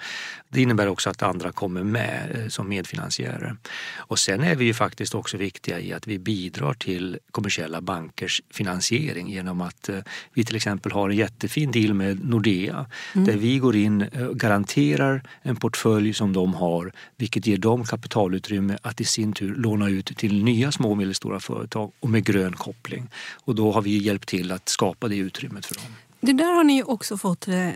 Det 0.48 0.62
innebär 0.62 0.86
också 0.86 1.10
att 1.10 1.22
andra 1.22 1.52
kommer 1.52 1.82
med 1.82 2.36
eh, 2.38 2.48
som 2.48 2.68
medfinansiärer. 2.68 3.56
Och 3.96 4.18
sen 4.18 4.40
är 4.40 4.56
vi 4.56 4.64
ju 4.64 4.74
faktiskt 4.74 5.14
också 5.14 5.36
viktiga 5.36 5.80
i 5.80 5.92
att 5.92 6.06
vi 6.06 6.18
bidrar 6.18 6.74
till 6.74 7.18
kommersiella 7.30 7.80
bankers 7.80 8.42
finansiering 8.50 9.28
genom 9.28 9.60
att 9.60 9.88
eh, 9.88 9.98
vi 10.32 10.44
till 10.44 10.56
exempel 10.56 10.92
har 10.92 11.10
en 11.10 11.16
jättefin 11.16 11.70
deal 11.70 11.94
med 11.94 12.24
Nordea 12.24 12.86
där 13.12 13.36
vi 13.36 13.58
går 13.58 13.76
in 13.76 14.02
och 14.02 14.38
garanterar 14.38 15.22
en 15.42 15.56
portfölj 15.56 16.14
som 16.14 16.32
de 16.32 16.54
har 16.54 16.92
vilket 17.16 17.46
ger 17.46 17.58
dem 17.58 17.84
kapitalutrymme 17.84 18.78
att 18.82 19.00
i 19.00 19.04
sin 19.04 19.32
tur 19.32 19.54
låna 19.54 19.88
ut 19.88 20.06
till 20.06 20.44
nya 20.44 20.72
små 20.72 20.90
och 20.90 20.96
medelstora 20.96 21.40
företag 21.40 21.92
och 22.00 22.10
med 22.10 22.24
grön 22.24 22.52
koppling. 22.52 23.08
Och 23.44 23.54
då 23.54 23.72
har 23.72 23.82
vi 23.82 23.98
hjälpt 23.98 24.28
till 24.28 24.52
att 24.52 24.68
skapa 24.68 25.08
det 25.08 25.16
utrymmet 25.16 25.66
för 25.66 25.74
dem. 25.74 25.84
Det 26.24 26.32
där 26.32 26.52
har 26.52 26.64
ni 26.64 26.82
också 26.82 27.16
fått, 27.16 27.48
eh, 27.48 27.68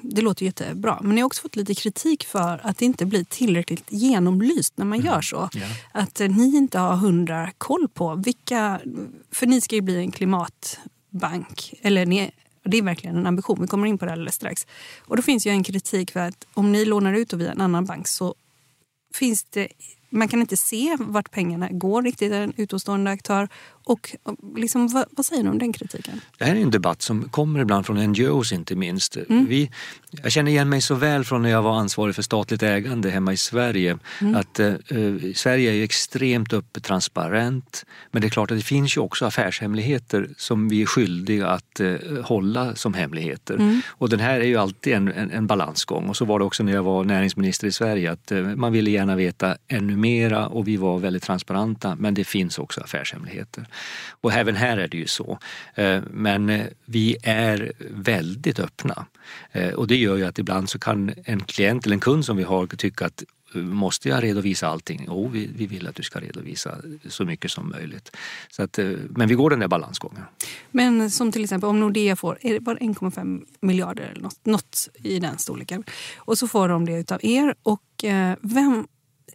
det 0.00 0.22
låter 0.22 0.44
jättebra, 0.44 0.98
men 1.02 1.14
ni 1.14 1.20
har 1.20 1.26
också 1.26 1.42
fått 1.42 1.56
lite 1.56 1.74
kritik 1.74 2.24
för 2.24 2.60
att 2.62 2.78
det 2.78 2.84
inte 2.84 3.06
blir 3.06 3.24
tillräckligt 3.24 3.84
genomlyst 3.88 4.72
när 4.76 4.84
man 4.84 5.00
gör 5.00 5.20
så. 5.20 5.48
Ja. 5.52 5.66
Att 5.92 6.20
eh, 6.20 6.28
ni 6.28 6.56
inte 6.56 6.78
har 6.78 6.96
hundra 6.96 7.50
koll 7.58 7.88
på 7.88 8.14
vilka, 8.14 8.80
för 9.32 9.46
ni 9.46 9.60
ska 9.60 9.76
ju 9.76 9.80
bli 9.80 9.96
en 9.96 10.10
klimatbank, 10.10 11.74
eller 11.82 12.06
ni, 12.06 12.30
och 12.64 12.70
det 12.70 12.78
är 12.78 12.82
verkligen 12.82 13.16
en 13.16 13.26
ambition, 13.26 13.58
vi 13.60 13.66
kommer 13.66 13.86
in 13.86 13.98
på 13.98 14.04
det 14.04 14.12
alldeles 14.12 14.34
strax. 14.34 14.66
Och 15.00 15.16
då 15.16 15.22
finns 15.22 15.46
ju 15.46 15.50
en 15.50 15.62
kritik 15.62 16.10
för 16.10 16.20
att 16.20 16.46
om 16.54 16.72
ni 16.72 16.84
lånar 16.84 17.14
ut 17.14 17.32
via 17.32 17.52
en 17.52 17.60
annan 17.60 17.84
bank 17.84 18.08
så 18.08 18.34
finns 19.14 19.44
det 19.44 19.68
man 20.10 20.28
kan 20.28 20.40
inte 20.40 20.56
se 20.56 20.96
vart 21.00 21.30
pengarna 21.30 21.68
går 21.70 22.02
riktigt, 22.02 22.32
en 22.32 22.52
utomstående 22.56 23.10
aktör. 23.10 23.48
Och 23.84 24.16
liksom, 24.56 24.88
vad, 24.88 25.04
vad, 25.10 25.26
säger 25.26 25.42
du 25.42 25.48
om 25.48 25.58
den 25.58 25.72
kritiken? 25.72 26.20
Det 26.38 26.44
här 26.44 26.56
är 26.56 26.60
en 26.60 26.70
debatt 26.70 27.02
som 27.02 27.28
kommer 27.28 27.60
ibland 27.60 27.86
från 27.86 28.06
NGOs 28.06 28.52
inte 28.52 28.76
minst. 28.76 29.16
Mm. 29.16 29.46
Vi, 29.46 29.70
jag 30.10 30.32
känner 30.32 30.50
igen 30.50 30.68
mig 30.68 30.80
så 30.80 30.94
väl 30.94 31.24
från 31.24 31.42
när 31.42 31.50
jag 31.50 31.62
var 31.62 31.76
ansvarig 31.76 32.14
för 32.14 32.22
statligt 32.22 32.62
ägande 32.62 33.10
hemma 33.10 33.32
i 33.32 33.36
Sverige. 33.36 33.98
Mm. 34.20 34.34
Att 34.34 34.60
eh, 34.60 34.74
Sverige 35.34 35.72
är 35.72 35.84
extremt 35.84 36.52
öppet 36.52 36.84
transparent 36.84 37.84
men 38.10 38.22
det 38.22 38.28
är 38.28 38.30
klart 38.30 38.50
att 38.50 38.56
det 38.56 38.64
finns 38.64 38.96
ju 38.96 39.00
också 39.00 39.26
affärshemligheter 39.26 40.28
som 40.36 40.68
vi 40.68 40.82
är 40.82 40.86
skyldiga 40.86 41.48
att 41.48 41.80
eh, 41.80 41.94
hålla 42.24 42.74
som 42.74 42.94
hemligheter. 42.94 43.54
Mm. 43.54 43.80
Och 43.88 44.08
den 44.08 44.20
här 44.20 44.40
är 44.40 44.44
ju 44.44 44.56
alltid 44.56 44.92
en, 44.92 45.08
en, 45.08 45.30
en, 45.30 45.46
balansgång 45.46 46.08
och 46.08 46.16
så 46.16 46.24
var 46.24 46.38
det 46.38 46.44
också 46.44 46.62
när 46.62 46.72
jag 46.72 46.82
var 46.82 47.04
näringsminister 47.04 47.66
i 47.66 47.72
Sverige 47.72 48.12
att 48.12 48.32
eh, 48.32 48.42
man 48.42 48.72
ville 48.72 48.90
gärna 48.90 49.16
veta 49.16 49.56
ännu 49.68 49.96
mera 49.96 50.46
och 50.46 50.68
vi 50.68 50.76
var 50.76 50.98
väldigt 50.98 51.22
transparenta 51.22 51.96
men 51.96 52.14
det 52.14 52.24
finns 52.24 52.58
också 52.58 52.80
affärshemligheter. 52.80 53.66
Och 54.20 54.32
även 54.32 54.56
här 54.56 54.76
är 54.76 54.88
det 54.88 54.96
ju 54.96 55.06
så. 55.06 55.38
Eh, 55.74 56.02
men 56.10 56.50
eh, 56.50 56.66
vi 56.84 57.16
är 57.22 57.72
väldigt 57.90 58.58
öppna 58.58 59.06
eh, 59.52 59.70
och 59.70 59.86
det 59.86 59.96
gör 59.96 60.16
ju 60.16 60.24
att 60.24 60.38
ibland 60.38 60.70
så 60.70 60.78
kan 60.78 61.14
en 61.24 61.40
klient 61.40 61.86
eller 61.86 61.94
en 61.94 62.00
kund 62.00 62.24
som 62.24 62.36
vi 62.36 62.42
har 62.42 62.66
tycka 62.66 63.06
att 63.06 63.24
Måste 63.54 64.08
jag 64.08 64.22
redovisa 64.22 64.68
allting? 64.68 65.04
Jo, 65.06 65.28
vi, 65.28 65.50
vi 65.56 65.66
vill 65.66 65.86
att 65.86 65.94
du 65.94 66.02
ska 66.02 66.20
redovisa 66.20 66.76
så 67.08 67.24
mycket 67.24 67.50
som 67.50 67.70
möjligt. 67.70 68.16
Så 68.50 68.62
att, 68.62 68.78
men 69.08 69.28
vi 69.28 69.34
går 69.34 69.50
den 69.50 69.58
där 69.58 69.68
balansgången. 69.68 70.22
Men 70.70 71.10
som 71.10 71.32
till 71.32 71.44
exempel 71.44 71.68
om 71.68 71.80
Nordea 71.80 72.16
får 72.16 72.38
1,5 72.42 73.44
miljarder 73.60 74.02
eller 74.02 74.22
något, 74.22 74.46
något 74.46 74.88
i 74.94 75.18
den 75.18 75.38
storleken 75.38 75.84
och 76.16 76.38
så 76.38 76.48
får 76.48 76.68
de 76.68 76.84
det 76.84 77.12
av 77.12 77.24
er 77.24 77.54
och 77.62 78.04
vem... 78.40 78.86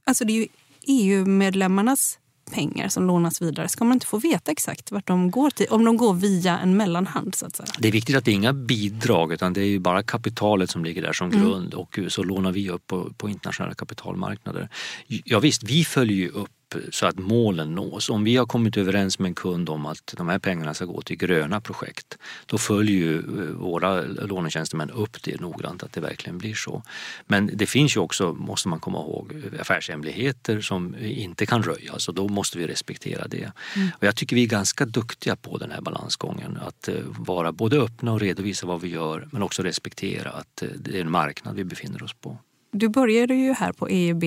Alltså 0.03 0.25
det 0.25 0.33
är 0.33 0.37
ju 0.37 0.47
EU-medlemmarnas 0.87 2.19
pengar 2.51 2.89
som 2.89 3.07
lånas 3.07 3.41
vidare 3.41 3.67
ska 3.67 3.85
man 3.85 3.93
inte 3.93 4.05
få 4.05 4.17
veta 4.17 4.51
exakt 4.51 4.91
vart 4.91 5.07
de 5.07 5.31
går 5.31 5.49
till, 5.49 5.67
om 5.69 5.85
de 5.85 5.97
går 5.97 6.13
via 6.13 6.59
en 6.59 6.77
mellanhand 6.77 7.35
så 7.35 7.45
att 7.45 7.55
säga. 7.55 7.69
Det 7.79 7.87
är 7.87 7.91
viktigt 7.91 8.15
att 8.15 8.25
det 8.25 8.31
är 8.31 8.35
inga 8.35 8.53
bidrag 8.53 9.33
utan 9.33 9.53
det 9.53 9.61
är 9.61 9.65
ju 9.65 9.79
bara 9.79 10.03
kapitalet 10.03 10.69
som 10.69 10.85
ligger 10.85 11.01
där 11.01 11.13
som 11.13 11.29
mm. 11.29 11.41
grund 11.41 11.73
och 11.73 11.99
så 12.07 12.23
lånar 12.23 12.51
vi 12.51 12.69
upp 12.69 12.87
på, 12.87 13.13
på 13.17 13.29
internationella 13.29 13.73
kapitalmarknader. 13.73 14.69
Ja, 15.07 15.39
visst, 15.39 15.63
vi 15.63 15.85
följer 15.85 16.17
ju 16.17 16.29
upp 16.29 16.49
så 16.91 17.05
att 17.05 17.19
målen 17.19 17.75
nås. 17.75 18.09
Om 18.09 18.23
vi 18.23 18.37
har 18.37 18.45
kommit 18.45 18.77
överens 18.77 19.19
med 19.19 19.29
en 19.29 19.35
kund 19.35 19.69
om 19.69 19.85
att 19.85 20.13
de 20.17 20.29
här 20.29 20.39
pengarna 20.39 20.73
ska 20.73 20.85
gå 20.85 21.01
till 21.01 21.17
gröna 21.17 21.61
projekt, 21.61 22.17
då 22.45 22.57
följer 22.57 22.95
ju 22.95 23.17
eh, 23.17 23.23
våra 23.55 24.01
lånetjänstemän 24.01 24.91
upp 24.91 25.23
det 25.23 25.41
noggrant 25.41 25.83
att 25.83 25.93
det 25.93 26.01
verkligen 26.01 26.37
blir 26.37 26.53
så. 26.53 26.83
Men 27.25 27.49
det 27.53 27.65
finns 27.65 27.95
ju 27.95 27.99
också, 27.99 28.33
måste 28.33 28.67
man 28.67 28.79
komma 28.79 28.99
ihåg, 28.99 29.33
affärshemligheter 29.59 30.61
som 30.61 30.95
inte 30.99 31.45
kan 31.45 31.63
röjas 31.63 32.07
och 32.07 32.13
då 32.13 32.27
måste 32.27 32.57
vi 32.57 32.67
respektera 32.67 33.27
det. 33.27 33.51
Mm. 33.75 33.87
Och 33.97 34.03
jag 34.03 34.15
tycker 34.15 34.35
vi 34.35 34.43
är 34.43 34.47
ganska 34.47 34.85
duktiga 34.85 35.35
på 35.35 35.57
den 35.57 35.71
här 35.71 35.81
balansgången, 35.81 36.57
att 36.57 36.87
eh, 36.87 36.95
vara 37.17 37.51
både 37.51 37.77
öppna 37.77 38.13
och 38.13 38.19
redovisa 38.19 38.67
vad 38.67 38.81
vi 38.81 38.87
gör 38.87 39.27
men 39.31 39.43
också 39.43 39.63
respektera 39.63 40.29
att 40.29 40.61
eh, 40.61 40.69
det 40.75 40.97
är 40.97 41.01
en 41.01 41.11
marknad 41.11 41.55
vi 41.55 41.63
befinner 41.63 42.03
oss 42.03 42.13
på. 42.13 42.37
Du 42.71 42.89
började 42.89 43.35
ju 43.35 43.53
här 43.53 43.71
på 43.71 43.87
EUB 43.87 44.23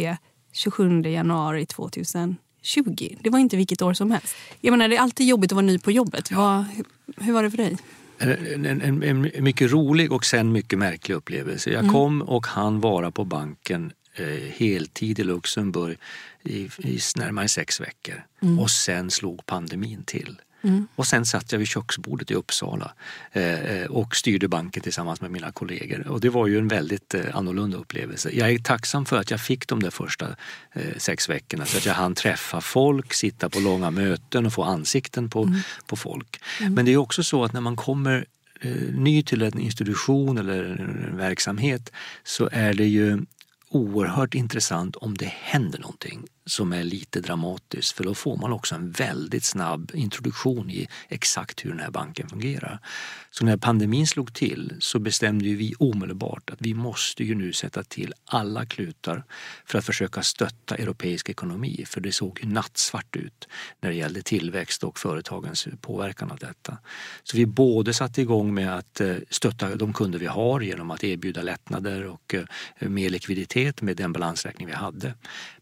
27 0.59 1.03
januari 1.03 1.67
2020. 1.67 2.37
Det 3.21 3.31
var 3.31 3.39
inte 3.39 3.57
vilket 3.57 3.83
år 3.83 3.95
som 3.95 4.11
helst. 4.11 4.37
Jag 4.61 4.71
menar, 4.71 4.89
det 4.89 4.97
är 4.97 5.01
alltid 5.01 5.27
jobbigt 5.27 5.53
att 5.53 5.57
vara 5.57 5.67
ny 5.67 5.79
på 5.79 5.91
jobbet. 5.91 6.33
Vad, 6.33 6.65
hur 7.17 7.33
var 7.33 7.43
det 7.43 7.51
för 7.51 7.57
dig? 7.57 7.77
En, 8.19 8.67
en, 8.67 8.83
en, 8.83 9.03
en, 9.03 9.45
mycket 9.45 9.73
rolig 9.73 10.13
och 10.13 10.25
sen 10.25 10.53
mycket 10.53 10.79
märklig 10.79 11.15
upplevelse. 11.15 11.71
Jag 11.71 11.81
mm. 11.81 11.93
kom 11.93 12.23
och 12.23 12.47
han 12.47 12.81
vara 12.81 13.11
på 13.11 13.25
banken 13.25 13.93
eh, 14.15 14.27
heltid 14.53 15.19
i 15.19 15.25
Luxemburg 15.25 15.99
i, 16.43 16.69
i 16.79 16.99
närmare 17.17 17.49
sex 17.49 17.81
veckor. 17.81 18.25
Mm. 18.43 18.59
Och 18.59 18.71
sen 18.71 19.11
slog 19.11 19.47
pandemin 19.47 20.03
till. 20.05 20.41
Mm. 20.63 20.89
Och 20.95 21.07
sen 21.07 21.27
satt 21.27 21.53
jag 21.53 21.59
vid 21.59 21.69
köksbordet 21.69 22.31
i 22.31 22.35
Uppsala 22.35 22.93
eh, 23.33 23.85
och 23.89 24.17
styrde 24.17 24.49
banken 24.49 24.83
tillsammans 24.83 25.21
med 25.21 25.31
mina 25.31 25.53
kollegor. 25.53 26.09
Och 26.09 26.21
det 26.21 26.29
var 26.29 26.47
ju 26.47 26.59
en 26.59 26.69
väldigt 26.69 27.15
eh, 27.15 27.37
annorlunda 27.37 27.79
upplevelse. 27.79 28.31
Jag 28.33 28.51
är 28.51 28.59
tacksam 28.59 29.07
för 29.07 29.17
att 29.17 29.31
jag 29.31 29.41
fick 29.41 29.69
de 29.69 29.83
där 29.83 29.91
första 29.91 30.27
eh, 30.73 30.97
sex 30.97 31.29
veckorna 31.29 31.67
så 31.67 31.79
att 31.79 31.87
jag 31.87 31.95
hann 31.95 32.15
träffa 32.15 32.61
folk, 32.61 33.15
sitta 33.15 33.49
på 33.49 33.61
långa 33.61 33.91
möten 33.91 34.47
och 34.47 34.53
få 34.53 34.63
ansikten 34.63 35.31
på, 35.31 35.43
mm. 35.43 35.61
på 35.87 35.97
folk. 35.97 36.41
Mm. 36.61 36.75
Men 36.75 36.85
det 36.85 36.93
är 36.93 36.97
också 36.97 37.23
så 37.23 37.45
att 37.45 37.53
när 37.53 37.61
man 37.61 37.77
kommer 37.77 38.27
eh, 38.61 38.73
ny 38.93 39.23
till 39.23 39.43
en 39.43 39.59
institution 39.59 40.39
eller 40.39 40.65
en 40.65 41.17
verksamhet 41.17 41.93
så 42.25 42.49
är 42.53 42.75
det 42.75 42.87
ju 42.87 43.19
oerhört 43.71 44.35
intressant 44.35 44.97
om 44.97 45.17
det 45.17 45.33
händer 45.41 45.79
någonting 45.79 46.27
som 46.49 46.73
är 46.73 46.85
lite 46.85 47.21
dramatiskt 47.21 47.93
för 47.93 48.05
då 48.05 48.15
får 48.15 48.37
man 48.37 48.53
också 48.53 48.75
en 48.75 48.91
väldigt 48.91 49.45
snabb 49.45 49.91
introduktion 49.95 50.71
i 50.71 50.89
exakt 51.09 51.65
hur 51.65 51.71
den 51.71 51.81
här 51.81 51.91
banken 51.91 52.29
fungerar. 52.29 52.81
Så 53.39 53.45
när 53.45 53.57
pandemin 53.57 54.07
slog 54.07 54.35
till 54.35 54.77
så 54.81 54.99
bestämde 54.99 55.45
vi 55.45 55.75
omedelbart 55.79 56.51
att 56.51 56.59
vi 56.61 56.75
måste 56.75 57.25
ju 57.25 57.35
nu 57.35 57.53
sätta 57.53 57.85
till 57.85 58.15
alla 58.25 58.67
klutar 58.67 59.25
för 59.65 59.79
att 59.79 59.85
försöka 59.85 60.23
stötta 60.23 60.75
europeisk 60.75 61.29
ekonomi 61.29 61.85
för 61.87 62.01
det 62.01 62.13
såg 62.13 62.41
ju 62.43 62.49
nattsvart 62.49 63.17
ut 63.17 63.49
när 63.81 63.91
det 63.91 63.97
gällde 63.97 64.23
tillväxt 64.23 64.85
och 64.85 64.99
företagens 64.99 65.69
påverkan 65.81 66.31
av 66.31 66.39
detta. 66.39 66.79
Så 67.23 67.37
vi 67.37 67.47
både 67.47 67.95
satte 67.95 68.23
igång 68.23 68.55
med 68.55 68.75
att 68.75 69.01
eh, 69.01 69.17
stötta 69.31 69.77
de 69.77 69.93
kunder 69.93 70.19
vi 70.19 70.27
har 70.27 70.61
genom 70.61 70.91
att 70.91 71.05
erbjuda 71.05 71.43
lättnader 71.43 72.05
och 72.05 72.35
eh, 72.35 72.89
mer 72.89 73.11
likviditet 73.11 73.83
med 73.83 73.97
den 73.97 74.13
balansräkning 74.13 74.67
vi 74.67 74.75
hade. 74.75 75.15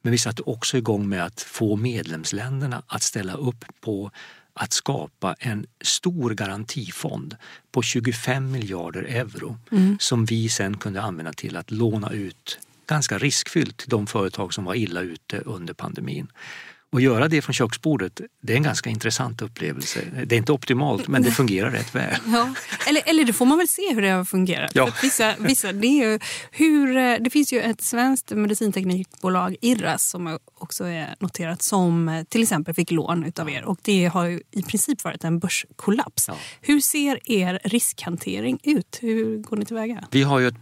Men 0.02 0.12
vi 0.12 0.18
satte 0.18 0.42
också 0.42 0.76
igång 0.76 1.08
med 1.08 1.24
att 1.24 1.40
få 1.40 1.76
medlemsländerna 1.76 2.82
att 2.86 3.02
ställa 3.02 3.34
upp 3.34 3.64
på 3.80 4.10
att 4.56 4.72
skapa 4.72 5.34
en 5.38 5.66
stor 5.80 6.30
garantifond 6.30 7.36
på 7.72 7.82
25 7.82 8.50
miljarder 8.50 9.02
euro 9.02 9.58
mm. 9.72 9.96
som 10.00 10.24
vi 10.24 10.48
sen 10.48 10.76
kunde 10.76 11.02
använda 11.02 11.32
till 11.32 11.56
att 11.56 11.70
låna 11.70 12.10
ut 12.10 12.58
ganska 12.86 13.18
riskfyllt 13.18 13.76
till 13.76 13.88
de 13.88 14.06
företag 14.06 14.54
som 14.54 14.64
var 14.64 14.74
illa 14.74 15.00
ute 15.00 15.38
under 15.38 15.74
pandemin. 15.74 16.28
Och 16.96 17.02
göra 17.02 17.28
det 17.28 17.42
från 17.42 17.54
köksbordet, 17.54 18.20
det 18.40 18.52
är 18.52 18.56
en 18.56 18.62
ganska 18.62 18.90
intressant 18.90 19.42
upplevelse. 19.42 20.00
Det 20.26 20.34
är 20.34 20.36
inte 20.36 20.52
optimalt, 20.52 21.08
men 21.08 21.22
det 21.22 21.30
fungerar 21.30 21.70
rätt 21.70 21.94
väl. 21.94 22.14
Ja. 22.26 22.54
Eller, 22.88 23.02
eller 23.06 23.24
det 23.24 23.32
får 23.32 23.46
man 23.46 23.58
väl 23.58 23.68
se 23.68 23.94
hur 23.94 24.02
det 24.02 24.08
har 24.08 24.24
fungerat. 24.24 24.70
Ja. 24.74 24.92
Vissa, 25.02 25.34
vissa, 25.38 25.72
det, 25.72 25.86
är 25.86 26.10
ju 26.10 26.18
hur, 26.50 26.96
eh, 26.96 27.16
det 27.20 27.30
finns 27.30 27.52
ju 27.52 27.60
ett 27.60 27.80
svenskt 27.80 28.30
medicinteknikbolag, 28.30 29.56
Irras, 29.60 30.08
som 30.08 30.38
också 30.54 30.84
är 30.84 31.14
noterat 31.20 31.62
som 31.62 32.08
eh, 32.08 32.24
till 32.24 32.42
exempel 32.42 32.74
fick 32.74 32.90
lån 32.90 33.32
av 33.38 33.50
er. 33.50 33.64
Och 33.64 33.78
det 33.82 34.06
har 34.06 34.24
ju 34.24 34.40
i 34.50 34.62
princip 34.62 35.04
varit 35.04 35.24
en 35.24 35.38
börskollaps. 35.38 36.28
Ja. 36.28 36.36
Hur 36.60 36.80
ser 36.80 37.30
er 37.30 37.60
riskhantering 37.64 38.58
ut? 38.62 38.98
Hur 39.00 39.38
går 39.38 39.56
ni 39.56 39.64
tillväga? 39.64 40.04
Vi 40.10 40.22
har 40.22 40.38
ju 40.38 40.48
ett 40.48 40.54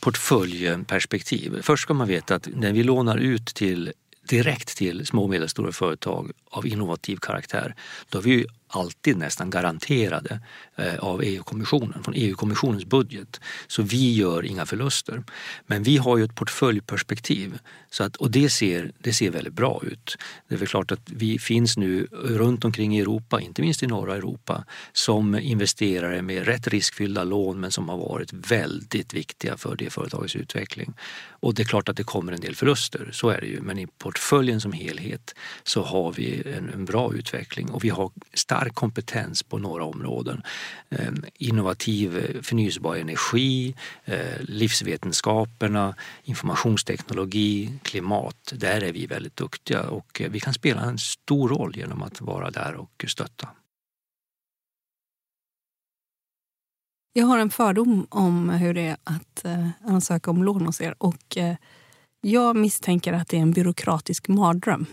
portföljperspektiv. 0.00 1.62
Först 1.62 1.82
ska 1.82 1.94
man 1.94 2.08
veta 2.08 2.34
att 2.34 2.48
när 2.54 2.72
vi 2.72 2.82
lånar 2.82 3.16
ut 3.16 3.46
till 3.46 3.92
direkt 4.30 4.76
till 4.76 5.06
små 5.06 5.22
och 5.22 5.30
medelstora 5.30 5.72
företag 5.72 6.32
av 6.50 6.66
innovativ 6.66 7.16
karaktär, 7.16 7.74
då 8.08 8.18
har 8.18 8.22
vi 8.22 8.46
alltid 8.70 9.16
nästan 9.16 9.50
garanterade 9.50 10.40
eh, 10.76 10.94
av 10.98 11.22
EU-kommissionen, 11.22 12.02
från 12.04 12.14
EU-kommissionens 12.16 12.84
budget. 12.84 13.40
Så 13.66 13.82
vi 13.82 14.14
gör 14.14 14.44
inga 14.44 14.66
förluster. 14.66 15.22
Men 15.66 15.82
vi 15.82 15.96
har 15.96 16.16
ju 16.16 16.24
ett 16.24 16.34
portföljperspektiv 16.34 17.58
så 17.90 18.04
att, 18.04 18.16
och 18.16 18.30
det 18.30 18.50
ser, 18.50 18.92
det 18.98 19.12
ser 19.12 19.30
väldigt 19.30 19.52
bra 19.52 19.80
ut. 19.82 20.16
Det 20.48 20.54
är 20.54 20.58
väl 20.58 20.68
klart 20.68 20.92
att 20.92 21.10
vi 21.10 21.38
finns 21.38 21.76
nu 21.76 22.06
runt 22.12 22.64
omkring 22.64 22.96
i 22.96 23.00
Europa, 23.00 23.40
inte 23.40 23.62
minst 23.62 23.82
i 23.82 23.86
norra 23.86 24.16
Europa, 24.16 24.64
som 24.92 25.38
investerare 25.38 26.22
med 26.22 26.46
rätt 26.46 26.68
riskfyllda 26.68 27.24
lån 27.24 27.60
men 27.60 27.70
som 27.70 27.88
har 27.88 27.98
varit 27.98 28.32
väldigt 28.32 29.14
viktiga 29.14 29.56
för 29.56 29.76
det 29.76 29.90
företagets 29.90 30.36
utveckling. 30.36 30.94
Och 31.28 31.54
det 31.54 31.62
är 31.62 31.66
klart 31.66 31.88
att 31.88 31.96
det 31.96 32.04
kommer 32.04 32.32
en 32.32 32.40
del 32.40 32.54
förluster, 32.54 33.10
så 33.12 33.28
är 33.28 33.40
det 33.40 33.46
ju. 33.46 33.60
Men 33.60 33.78
i 33.78 33.86
portföljen 33.86 34.60
som 34.60 34.72
helhet 34.72 35.34
så 35.62 35.82
har 35.82 36.12
vi 36.12 36.42
en, 36.56 36.70
en 36.74 36.84
bra 36.84 37.14
utveckling 37.14 37.70
och 37.70 37.84
vi 37.84 37.88
har 37.88 38.10
stark 38.34 38.59
stark 38.60 38.74
kompetens 38.74 39.42
på 39.42 39.58
några 39.58 39.84
områden. 39.84 40.42
Ehm, 40.90 41.24
innovativ 41.34 42.18
eh, 42.18 42.42
förnyelsebar 42.42 42.96
energi, 42.96 43.74
eh, 44.04 44.40
livsvetenskaperna, 44.40 45.94
informationsteknologi, 46.24 47.78
klimat. 47.82 48.52
Där 48.52 48.84
är 48.84 48.92
vi 48.92 49.06
väldigt 49.06 49.36
duktiga 49.36 49.82
och 49.82 50.20
eh, 50.20 50.30
vi 50.30 50.40
kan 50.40 50.54
spela 50.54 50.80
en 50.80 50.98
stor 50.98 51.48
roll 51.48 51.76
genom 51.76 52.02
att 52.02 52.20
vara 52.20 52.50
där 52.50 52.74
och 52.74 53.04
stötta. 53.08 53.48
Jag 57.12 57.26
har 57.26 57.38
en 57.38 57.50
fördom 57.50 58.06
om 58.10 58.50
hur 58.50 58.74
det 58.74 58.80
är 58.80 58.96
att 59.04 59.44
ansöka 59.84 60.30
om 60.30 60.44
lån 60.44 60.66
hos 60.66 60.80
er. 60.80 60.94
Och 60.98 61.36
jag 62.20 62.56
misstänker 62.56 63.12
att 63.12 63.28
det 63.28 63.36
är 63.36 63.40
en 63.40 63.52
byråkratisk 63.52 64.28
mardröm. 64.28 64.86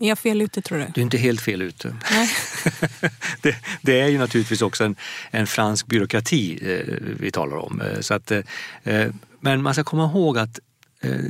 Är 0.00 0.08
jag 0.08 0.18
fel 0.18 0.42
ute 0.42 0.62
tror 0.62 0.78
du? 0.78 0.86
Du 0.94 1.00
är 1.00 1.02
inte 1.02 1.18
helt 1.18 1.40
fel 1.40 1.62
ute. 1.62 1.96
det, 3.40 3.56
det, 3.82 4.00
är 4.00 4.08
ju 4.08 4.18
naturligtvis 4.18 4.62
också 4.62 4.84
en, 4.84 4.96
en 5.30 5.46
fransk 5.46 5.86
byråkrati 5.86 6.58
eh, 6.62 6.94
vi 7.20 7.30
talar 7.30 7.56
om. 7.56 7.80
Eh, 7.80 8.00
så 8.00 8.14
att, 8.14 8.30
eh, 8.30 9.06
men 9.40 9.62
man 9.62 9.74
ska 9.74 9.84
komma 9.84 10.04
ihåg 10.04 10.38
att 10.38 10.58
Eh, 10.58 10.73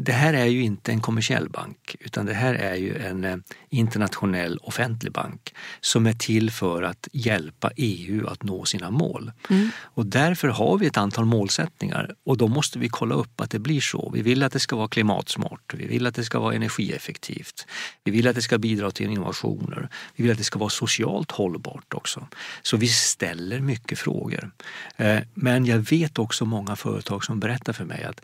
det 0.01 0.13
här 0.13 0.35
är 0.35 0.45
ju 0.45 0.63
inte 0.63 0.93
en 0.93 1.01
kommersiell 1.01 1.49
bank 1.49 1.97
utan 2.01 2.27
det 2.27 2.35
här 2.35 2.55
är 2.55 2.75
ju 2.75 2.99
en 2.99 3.25
eh, 3.25 3.37
internationell 3.71 4.59
offentlig 4.59 5.13
bank 5.13 5.55
som 5.81 6.07
är 6.07 6.13
till 6.13 6.51
för 6.51 6.83
att 6.83 7.09
hjälpa 7.13 7.71
EU 7.77 8.27
att 8.27 8.43
nå 8.43 8.65
sina 8.65 8.91
mål. 8.91 9.33
Mm. 9.51 9.71
Och 9.79 10.07
därför 10.07 10.49
har 10.49 10.79
vi 10.79 10.87
ett 10.87 10.97
antal 10.97 11.25
målsättningar 11.25 12.15
och 12.25 12.37
då 12.37 12.49
måste 12.49 12.79
vi 12.79 12.89
kolla 12.89 13.15
upp 13.15 13.41
att 13.41 13.51
det 13.51 13.59
blir 13.59 13.81
så. 13.81 14.11
Vi 14.15 14.23
vill 14.23 14.43
att 14.43 14.53
det 14.53 14.61
ska 14.61 14.77
vara 14.77 14.89
klimatsmart, 14.89 15.75
vi 15.75 15.87
vill 15.87 16.07
att 16.07 16.15
det 16.15 16.25
ska 16.25 16.39
vara 16.39 16.55
energieffektivt, 16.55 17.67
vi 18.05 18.11
vill 18.11 18.29
att 18.29 18.35
det 18.35 18.43
ska 18.43 18.59
bidra 18.59 18.91
till 18.91 19.11
innovationer, 19.11 19.89
vi 20.17 20.23
vill 20.23 20.33
att 20.33 20.39
det 20.39 20.45
ska 20.45 20.59
vara 20.59 20.71
socialt 20.71 21.31
hållbart 21.31 21.95
också. 21.95 22.27
Så 22.63 22.77
vi 22.77 22.89
ställer 22.89 23.61
mycket 23.61 23.99
frågor. 23.99 24.51
Eh, 24.97 25.19
men 25.35 25.67
jag 25.67 25.79
vet 25.79 26.19
också 26.19 26.45
många 26.45 26.77
företag 26.77 27.25
som 27.25 27.41
berättar 27.41 27.73
för 27.73 27.85
mig 27.85 28.05
att 28.05 28.21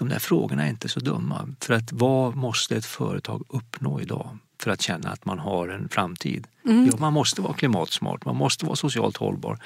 de 0.00 0.08
där 0.08 0.18
frågorna 0.18 0.66
är 0.66 0.70
inte 0.70 0.88
så 0.88 1.00
dumma. 1.00 1.48
För 1.60 1.74
att 1.74 1.92
vad 1.92 2.36
måste 2.36 2.76
ett 2.76 2.86
företag 2.86 3.44
uppnå 3.48 4.00
idag 4.00 4.38
för 4.62 4.70
att 4.70 4.82
känna 4.82 5.10
att 5.10 5.24
man 5.24 5.38
har 5.38 5.68
en 5.68 5.88
framtid? 5.88 6.46
Mm. 6.64 6.86
Ja, 6.86 6.96
man 6.98 7.12
måste 7.12 7.40
vara 7.42 7.54
klimatsmart, 7.54 8.24
man 8.24 8.36
måste 8.36 8.66
vara 8.66 8.76
socialt 8.76 9.16
hållbar. 9.16 9.58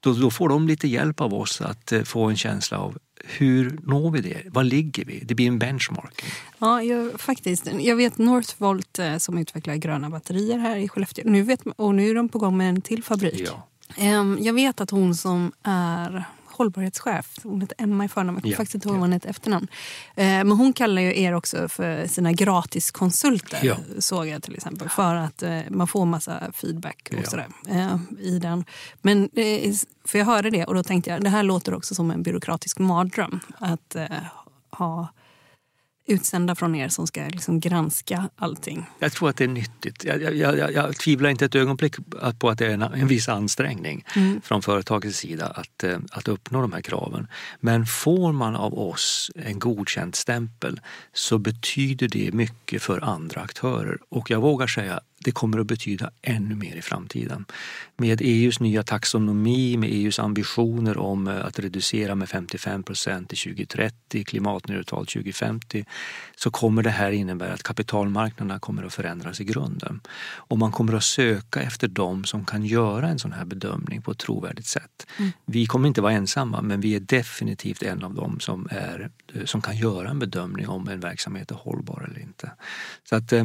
Då, 0.00 0.12
då 0.12 0.30
får 0.30 0.48
de 0.48 0.68
lite 0.68 0.88
hjälp 0.88 1.20
av 1.20 1.34
oss 1.34 1.60
att 1.60 1.92
eh, 1.92 2.02
få 2.02 2.24
en 2.24 2.36
känsla 2.36 2.78
av 2.78 2.98
hur 3.24 3.78
når 3.82 4.10
vi 4.10 4.20
det? 4.20 4.42
Var 4.46 4.64
ligger 4.64 5.04
vi? 5.04 5.24
Det 5.24 5.34
blir 5.34 5.48
en 5.48 5.58
benchmark. 5.58 6.24
Ja, 6.58 6.82
jag, 6.82 7.20
faktiskt. 7.20 7.68
Jag 7.80 7.96
vet 7.96 8.18
Northvolt 8.18 8.98
eh, 8.98 9.16
som 9.16 9.38
utvecklar 9.38 9.74
gröna 9.74 10.10
batterier 10.10 10.58
här 10.58 10.76
i 10.76 10.88
Skellefteå. 10.88 11.24
Nu 11.26 11.42
vet, 11.42 11.60
och 11.76 11.94
nu 11.94 12.10
är 12.10 12.14
de 12.14 12.28
på 12.28 12.38
gång 12.38 12.56
med 12.56 12.68
en 12.68 12.82
till 12.82 13.04
fabrik. 13.04 13.48
Ja. 13.48 13.66
Um, 14.20 14.38
jag 14.40 14.54
vet 14.54 14.80
att 14.80 14.90
hon 14.90 15.14
som 15.14 15.52
är 15.62 16.24
hållbarhetschef. 16.60 17.38
Hon 17.42 17.60
heter 17.60 17.76
Emma 17.78 18.04
i 18.04 18.08
förnamn. 18.08 18.36
Jag 18.36 18.42
kommer 18.42 18.52
ja, 18.52 18.56
faktiskt 18.56 18.74
inte 18.74 18.88
ihåg 18.88 18.94
vad 18.94 19.02
hon 19.02 19.12
heter 19.12 19.30
efternamn. 19.30 19.68
Eh, 20.16 20.24
men 20.24 20.52
hon 20.52 20.72
kallar 20.72 21.02
ju 21.02 21.20
er 21.20 21.32
också 21.32 21.68
för 21.68 22.06
sina 22.06 22.32
gratiskonsulter. 22.32 23.60
Ja. 23.62 23.76
Såg 23.98 24.26
jag 24.26 24.42
till 24.42 24.54
exempel. 24.54 24.88
För 24.88 25.14
att 25.14 25.42
eh, 25.42 25.60
man 25.70 25.86
får 25.86 26.06
massa 26.06 26.52
feedback 26.52 27.08
och 27.12 27.18
ja. 27.18 27.30
sådär 27.30 27.48
eh, 27.68 27.96
i 28.20 28.38
den. 28.38 28.64
Men 29.02 29.28
för 30.04 30.18
jag 30.18 30.26
hörde 30.26 30.50
det 30.50 30.64
och 30.64 30.74
då 30.74 30.82
tänkte 30.82 31.10
jag 31.10 31.22
det 31.22 31.30
här 31.30 31.42
låter 31.42 31.74
också 31.74 31.94
som 31.94 32.10
en 32.10 32.22
byråkratisk 32.22 32.78
mardröm. 32.78 33.40
Att 33.58 33.96
ha 34.70 35.08
utsända 36.10 36.54
från 36.54 36.74
er 36.74 36.88
som 36.88 37.06
ska 37.06 37.22
liksom 37.22 37.60
granska 37.60 38.28
allting? 38.36 38.86
Jag 38.98 39.12
tror 39.12 39.28
att 39.28 39.36
det 39.36 39.44
är 39.44 39.48
nyttigt. 39.48 40.04
Jag, 40.04 40.22
jag, 40.22 40.58
jag, 40.58 40.72
jag 40.72 40.96
tvivlar 40.96 41.30
inte 41.30 41.44
ett 41.44 41.54
ögonblick 41.54 41.94
på 42.38 42.48
att 42.48 42.58
det 42.58 42.66
är 42.66 42.70
en, 42.70 42.82
en 42.82 43.06
viss 43.06 43.28
ansträngning 43.28 44.04
mm. 44.16 44.40
från 44.40 44.62
företagets 44.62 45.18
sida 45.18 45.46
att, 45.46 45.84
eh, 45.84 45.98
att 46.12 46.28
uppnå 46.28 46.60
de 46.60 46.72
här 46.72 46.80
kraven. 46.80 47.26
Men 47.60 47.86
får 47.86 48.32
man 48.32 48.56
av 48.56 48.78
oss 48.78 49.30
en 49.34 49.58
godkänd 49.58 50.14
stämpel 50.14 50.80
så 51.12 51.38
betyder 51.38 52.08
det 52.08 52.32
mycket 52.32 52.82
för 52.82 53.04
andra 53.04 53.40
aktörer. 53.40 53.98
Och 54.08 54.30
jag 54.30 54.40
vågar 54.40 54.66
säga 54.66 55.00
det 55.24 55.32
kommer 55.32 55.58
att 55.58 55.66
betyda 55.66 56.10
ännu 56.22 56.54
mer 56.54 56.76
i 56.76 56.82
framtiden. 56.82 57.44
Med 57.96 58.20
EUs 58.22 58.60
nya 58.60 58.82
taxonomi, 58.82 59.76
med 59.76 59.90
EUs 59.90 60.18
ambitioner 60.18 60.98
om 60.98 61.28
eh, 61.28 61.44
att 61.44 61.58
reducera 61.58 62.14
med 62.14 62.28
55 62.28 62.82
procent 62.82 63.28
till 63.28 63.38
2030, 63.38 64.24
klimatneutralt 64.24 65.08
2050, 65.08 65.84
så 66.36 66.50
kommer 66.50 66.82
det 66.82 66.90
här 66.90 67.10
innebära 67.10 67.52
att 67.52 67.62
kapitalmarknaderna 67.62 68.58
kommer 68.58 68.84
att 68.84 68.94
förändras 68.94 69.40
i 69.40 69.44
grunden. 69.44 70.00
Och 70.34 70.58
man 70.58 70.72
kommer 70.72 70.92
att 70.92 71.04
söka 71.04 71.62
efter 71.62 71.88
dem 71.88 72.24
som 72.24 72.44
kan 72.44 72.64
göra 72.64 73.08
en 73.08 73.18
sån 73.18 73.32
här 73.32 73.44
bedömning 73.44 74.02
på 74.02 74.10
ett 74.10 74.18
trovärdigt 74.18 74.66
sätt. 74.66 75.06
Mm. 75.18 75.32
Vi 75.46 75.66
kommer 75.66 75.88
inte 75.88 76.00
vara 76.00 76.12
ensamma, 76.12 76.62
men 76.62 76.80
vi 76.80 76.94
är 76.94 77.00
definitivt 77.00 77.82
en 77.82 78.04
av 78.04 78.14
dem 78.14 78.40
som, 78.40 78.68
är, 78.70 79.10
eh, 79.34 79.44
som 79.44 79.62
kan 79.62 79.76
göra 79.76 80.10
en 80.10 80.18
bedömning 80.18 80.68
om 80.68 80.88
en 80.88 81.00
verksamhet 81.00 81.50
är 81.50 81.54
hållbar 81.54 82.08
eller 82.10 82.20
inte. 82.20 82.50
Så 83.08 83.16
att 83.16 83.32
eh, 83.32 83.44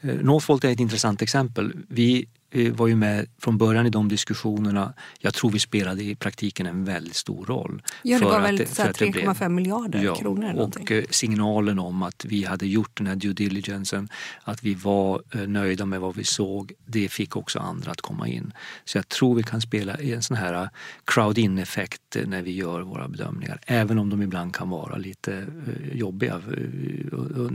Northvolt 0.00 0.64
är 0.64 0.70
ett 0.70 0.80
intressant 0.80 1.15
exempel. 1.22 1.72
Vi 1.88 2.26
var 2.72 2.86
ju 2.86 2.96
med 2.96 3.26
från 3.38 3.58
början 3.58 3.86
i 3.86 3.90
de 3.90 4.08
diskussionerna. 4.08 4.92
Jag 5.20 5.34
tror 5.34 5.50
vi 5.50 5.58
spelade 5.58 6.02
i 6.02 6.14
praktiken 6.14 6.66
en 6.66 6.84
väldigt 6.84 7.16
stor 7.16 7.46
roll. 7.46 7.82
Ja, 8.02 8.18
det 8.18 8.24
var 8.24 8.40
väl 8.40 8.58
3,5 8.58 9.48
miljarder 9.48 10.04
ja, 10.04 10.14
kronor? 10.14 10.54
Och 10.54 10.92
eh, 10.92 11.04
signalen 11.10 11.78
om 11.78 12.02
att 12.02 12.24
vi 12.24 12.44
hade 12.44 12.66
gjort 12.66 12.96
den 12.96 13.06
här 13.06 13.16
due 13.16 13.32
diligencen, 13.32 14.08
att 14.42 14.62
vi 14.62 14.74
var 14.74 15.22
eh, 15.34 15.40
nöjda 15.40 15.86
med 15.86 16.00
vad 16.00 16.16
vi 16.16 16.24
såg, 16.24 16.72
det 16.84 17.08
fick 17.08 17.36
också 17.36 17.58
andra 17.58 17.90
att 17.90 18.00
komma 18.00 18.28
in. 18.28 18.52
Så 18.84 18.98
jag 18.98 19.08
tror 19.08 19.34
vi 19.34 19.42
kan 19.42 19.60
spela 19.60 19.98
i 20.00 20.12
en 20.12 20.22
sån 20.22 20.36
här 20.36 20.62
eh, 20.62 20.68
crowd-in-effekt 21.04 22.16
när 22.26 22.42
vi 22.42 22.50
gör 22.50 22.80
våra 22.80 23.08
bedömningar. 23.08 23.60
Även 23.66 23.98
om 23.98 24.10
de 24.10 24.22
ibland 24.22 24.54
kan 24.54 24.68
vara 24.68 24.96
lite 24.96 25.46
jobbiga 25.92 26.42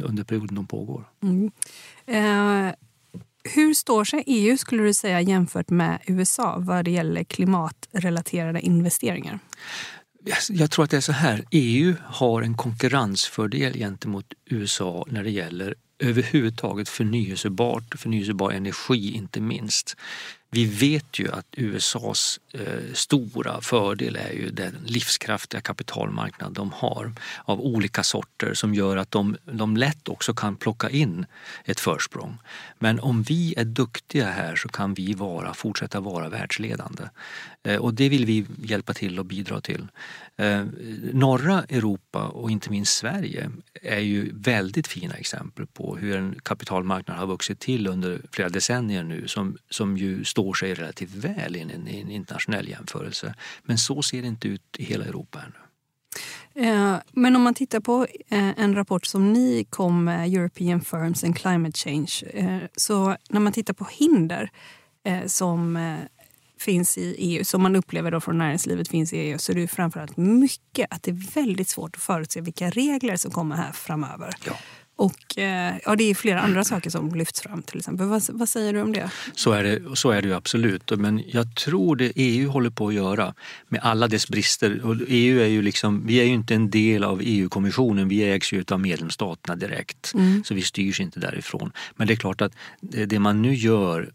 under 0.03 0.23
perioden 0.23 0.55
de 0.55 0.67
pågår. 0.67 1.03
Mm. 1.23 1.51
Eh 2.05 2.73
hur 3.43 3.73
står 3.73 4.03
sig 4.03 4.23
EU 4.27 4.57
skulle 4.57 4.83
du 4.83 4.93
säga 4.93 5.21
jämfört 5.21 5.69
med 5.69 5.99
USA 6.07 6.55
vad 6.59 6.85
det 6.85 6.91
gäller 6.91 7.23
klimatrelaterade 7.23 8.61
investeringar? 8.61 9.39
Jag 10.49 10.71
tror 10.71 10.85
att 10.85 10.91
det 10.91 10.97
är 10.97 11.01
så 11.01 11.11
här. 11.11 11.45
EU 11.51 11.95
har 12.05 12.41
en 12.41 12.57
konkurrensfördel 12.57 13.73
gentemot 13.73 14.33
USA 14.45 15.05
när 15.07 15.23
det 15.23 15.31
gäller 15.31 15.75
överhuvudtaget 15.99 16.89
förnyelsebart, 16.89 17.99
förnyelsebar 17.99 18.51
energi 18.51 19.15
inte 19.15 19.41
minst. 19.41 19.95
Vi 20.53 20.65
vet 20.65 21.19
ju 21.19 21.31
att 21.31 21.45
USAs 21.51 22.39
eh, 22.53 22.93
stora 22.93 23.61
fördel 23.61 24.15
är 24.15 24.31
ju 24.31 24.49
den 24.49 24.77
livskraftiga 24.85 25.61
kapitalmarknad 25.61 26.53
de 26.53 26.71
har 26.71 27.13
av 27.45 27.61
olika 27.61 28.03
sorter 28.03 28.53
som 28.53 28.73
gör 28.73 28.97
att 28.97 29.11
de, 29.11 29.37
de 29.45 29.77
lätt 29.77 30.09
också 30.09 30.33
kan 30.33 30.55
plocka 30.55 30.89
in 30.89 31.25
ett 31.65 31.79
försprång. 31.79 32.37
Men 32.79 32.99
om 32.99 33.23
vi 33.23 33.53
är 33.57 33.65
duktiga 33.65 34.29
här 34.29 34.55
så 34.55 34.69
kan 34.69 34.93
vi 34.93 35.13
vara, 35.13 35.53
fortsätta 35.53 35.99
vara 35.99 36.29
världsledande. 36.29 37.03
Eh, 37.63 37.75
och 37.75 37.93
det 37.93 38.09
vill 38.09 38.25
vi 38.25 38.45
hjälpa 38.57 38.93
till 38.93 39.19
och 39.19 39.25
bidra 39.25 39.61
till. 39.61 39.87
Eh, 40.37 40.65
norra 41.13 41.63
Europa 41.63 42.27
och 42.27 42.51
inte 42.51 42.69
minst 42.69 42.97
Sverige 42.97 43.51
är 43.81 43.99
ju 43.99 44.31
väldigt 44.33 44.87
fina 44.87 45.13
exempel 45.13 45.67
på 45.67 45.97
hur 45.97 46.15
en 46.15 46.35
kapitalmarknad 46.43 47.17
har 47.17 47.27
vuxit 47.27 47.59
till 47.59 47.87
under 47.87 48.21
flera 48.31 48.49
decennier 48.49 49.03
nu 49.03 49.27
som, 49.27 49.57
som 49.69 49.97
ju 49.97 50.23
står 50.23 50.53
sig 50.53 50.73
relativt 50.73 51.15
väl 51.15 51.55
i 51.55 51.59
en, 51.59 51.87
i 51.87 52.01
en 52.01 52.11
internationell 52.11 52.69
jämförelse. 52.69 53.35
Men 53.63 53.77
så 53.77 54.01
ser 54.01 54.21
det 54.21 54.27
inte 54.27 54.47
ut 54.47 54.75
i 54.77 54.83
hela 54.83 55.05
Europa 55.05 55.39
ännu. 55.39 55.55
Eh, 56.67 56.95
men 57.11 57.35
om 57.35 57.41
man 57.41 57.53
tittar 57.53 57.79
på 57.79 58.07
en 58.29 58.75
rapport 58.75 59.05
som 59.05 59.33
ni 59.33 59.65
kom 59.69 60.03
med, 60.03 60.33
European 60.33 60.81
Firms 60.81 61.23
and 61.23 61.37
Climate 61.37 61.77
Change, 61.77 62.11
så 62.75 63.17
när 63.29 63.39
man 63.39 63.53
tittar 63.53 63.73
på 63.73 63.87
hinder 63.91 64.49
som 65.25 65.77
finns 66.61 66.97
i 66.97 67.15
EU, 67.17 67.43
som 67.43 67.61
man 67.61 67.75
upplever 67.75 68.11
då 68.11 68.21
från 68.21 68.37
näringslivet 68.37 68.87
finns 68.87 69.13
i 69.13 69.17
EU, 69.17 69.37
så 69.37 69.51
är 69.51 69.55
det 69.55 69.67
framförallt 69.67 70.17
mycket 70.17 70.87
att 70.89 71.03
det 71.03 71.11
är 71.11 71.33
väldigt 71.33 71.69
svårt 71.69 71.95
att 71.95 72.01
förutse 72.01 72.41
vilka 72.41 72.69
regler 72.69 73.15
som 73.15 73.31
kommer 73.31 73.55
här 73.55 73.71
framöver. 73.71 74.33
Ja. 74.45 74.53
Och 75.01 75.37
eh, 75.37 75.75
ja, 75.85 75.95
det 75.95 76.03
är 76.03 76.15
flera 76.15 76.41
andra 76.41 76.63
saker 76.63 76.89
som 76.89 77.15
lyfts 77.15 77.41
fram 77.41 77.61
till 77.61 77.77
exempel. 77.77 78.07
Vad, 78.07 78.23
vad, 78.29 78.49
säger 78.49 78.73
du 78.73 78.81
om 78.81 78.93
det? 78.93 79.11
Så 79.35 79.51
är 79.51 79.63
det, 79.63 79.95
så 79.95 80.11
är 80.11 80.21
det 80.21 80.27
ju 80.27 80.33
absolut. 80.33 80.91
Men 80.97 81.23
jag 81.27 81.55
tror 81.55 81.95
det 81.95 82.11
EU 82.15 82.49
håller 82.49 82.69
på 82.69 82.87
att 82.87 82.93
göra 82.93 83.33
med 83.67 83.79
alla 83.83 84.07
dess 84.07 84.27
brister. 84.27 84.85
Och 84.85 84.95
EU 85.07 85.39
är 85.39 85.47
ju 85.47 85.61
liksom, 85.61 86.07
vi 86.07 86.19
är 86.19 86.23
ju 86.23 86.33
inte 86.33 86.55
en 86.55 86.69
del 86.69 87.03
av 87.03 87.21
EU-kommissionen, 87.23 88.07
vi 88.07 88.23
ägs 88.23 88.53
ju 88.53 88.63
av 88.71 88.79
medlemsstaterna 88.79 89.55
direkt. 89.55 90.11
Mm. 90.13 90.43
Så 90.43 90.53
vi 90.53 90.61
styrs 90.61 90.99
inte 90.99 91.19
därifrån. 91.19 91.71
Men 91.95 92.07
det 92.07 92.13
är 92.13 92.17
klart 92.17 92.41
att 92.41 92.53
det 92.81 93.19
man 93.19 93.41
nu 93.41 93.53
gör 93.53 94.11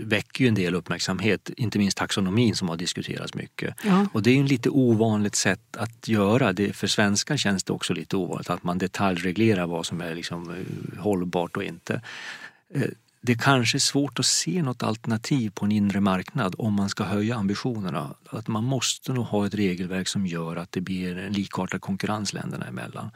väcker 0.00 0.44
ju 0.44 0.48
en 0.48 0.54
del 0.54 0.74
uppmärksamhet, 0.74 1.50
inte 1.56 1.78
minst 1.78 1.96
taxonomin 1.96 2.54
som 2.54 2.68
har 2.68 2.76
diskuterats 2.76 3.34
mycket. 3.34 3.74
Ja. 3.84 4.06
Och 4.12 4.22
det 4.22 4.30
är 4.30 4.34
ju 4.34 4.44
ett 4.44 4.50
lite 4.50 4.70
ovanligt 4.70 5.34
sätt 5.34 5.76
att 5.76 6.08
göra. 6.08 6.52
Det, 6.52 6.72
för 6.72 6.86
svenskar 6.86 7.36
känns 7.36 7.64
det 7.64 7.72
också 7.72 7.94
lite 7.94 8.16
ovanligt 8.16 8.50
att 8.50 8.62
man 8.62 8.78
detaljreglerar 8.78 9.66
vad 9.66 9.86
som 9.86 10.00
är 10.00 10.14
liksom 10.14 10.50
eh, 10.50 11.02
hållbart 11.02 11.56
och 11.56 11.64
inte. 11.64 12.00
Eh, 12.74 12.82
det 13.20 13.34
kanske 13.34 13.76
är 13.76 13.80
svårt 13.80 14.18
att 14.18 14.26
se 14.26 14.62
något 14.62 14.82
alternativ 14.82 15.50
på 15.50 15.64
en 15.64 15.72
inre 15.72 16.00
marknad 16.00 16.54
om 16.58 16.74
man 16.74 16.88
ska 16.88 17.04
höja 17.04 17.36
ambitionerna. 17.36 18.14
Att 18.26 18.48
man 18.48 18.64
måste 18.64 19.12
nog 19.12 19.24
ha 19.24 19.46
ett 19.46 19.54
regelverk 19.54 20.08
som 20.08 20.26
gör 20.26 20.56
att 20.56 20.72
det 20.72 20.80
blir 20.80 21.18
en 21.18 21.32
likartad 21.32 21.80
konkurrens 21.80 22.32
länderna 22.32 22.66
emellan. 22.66 23.10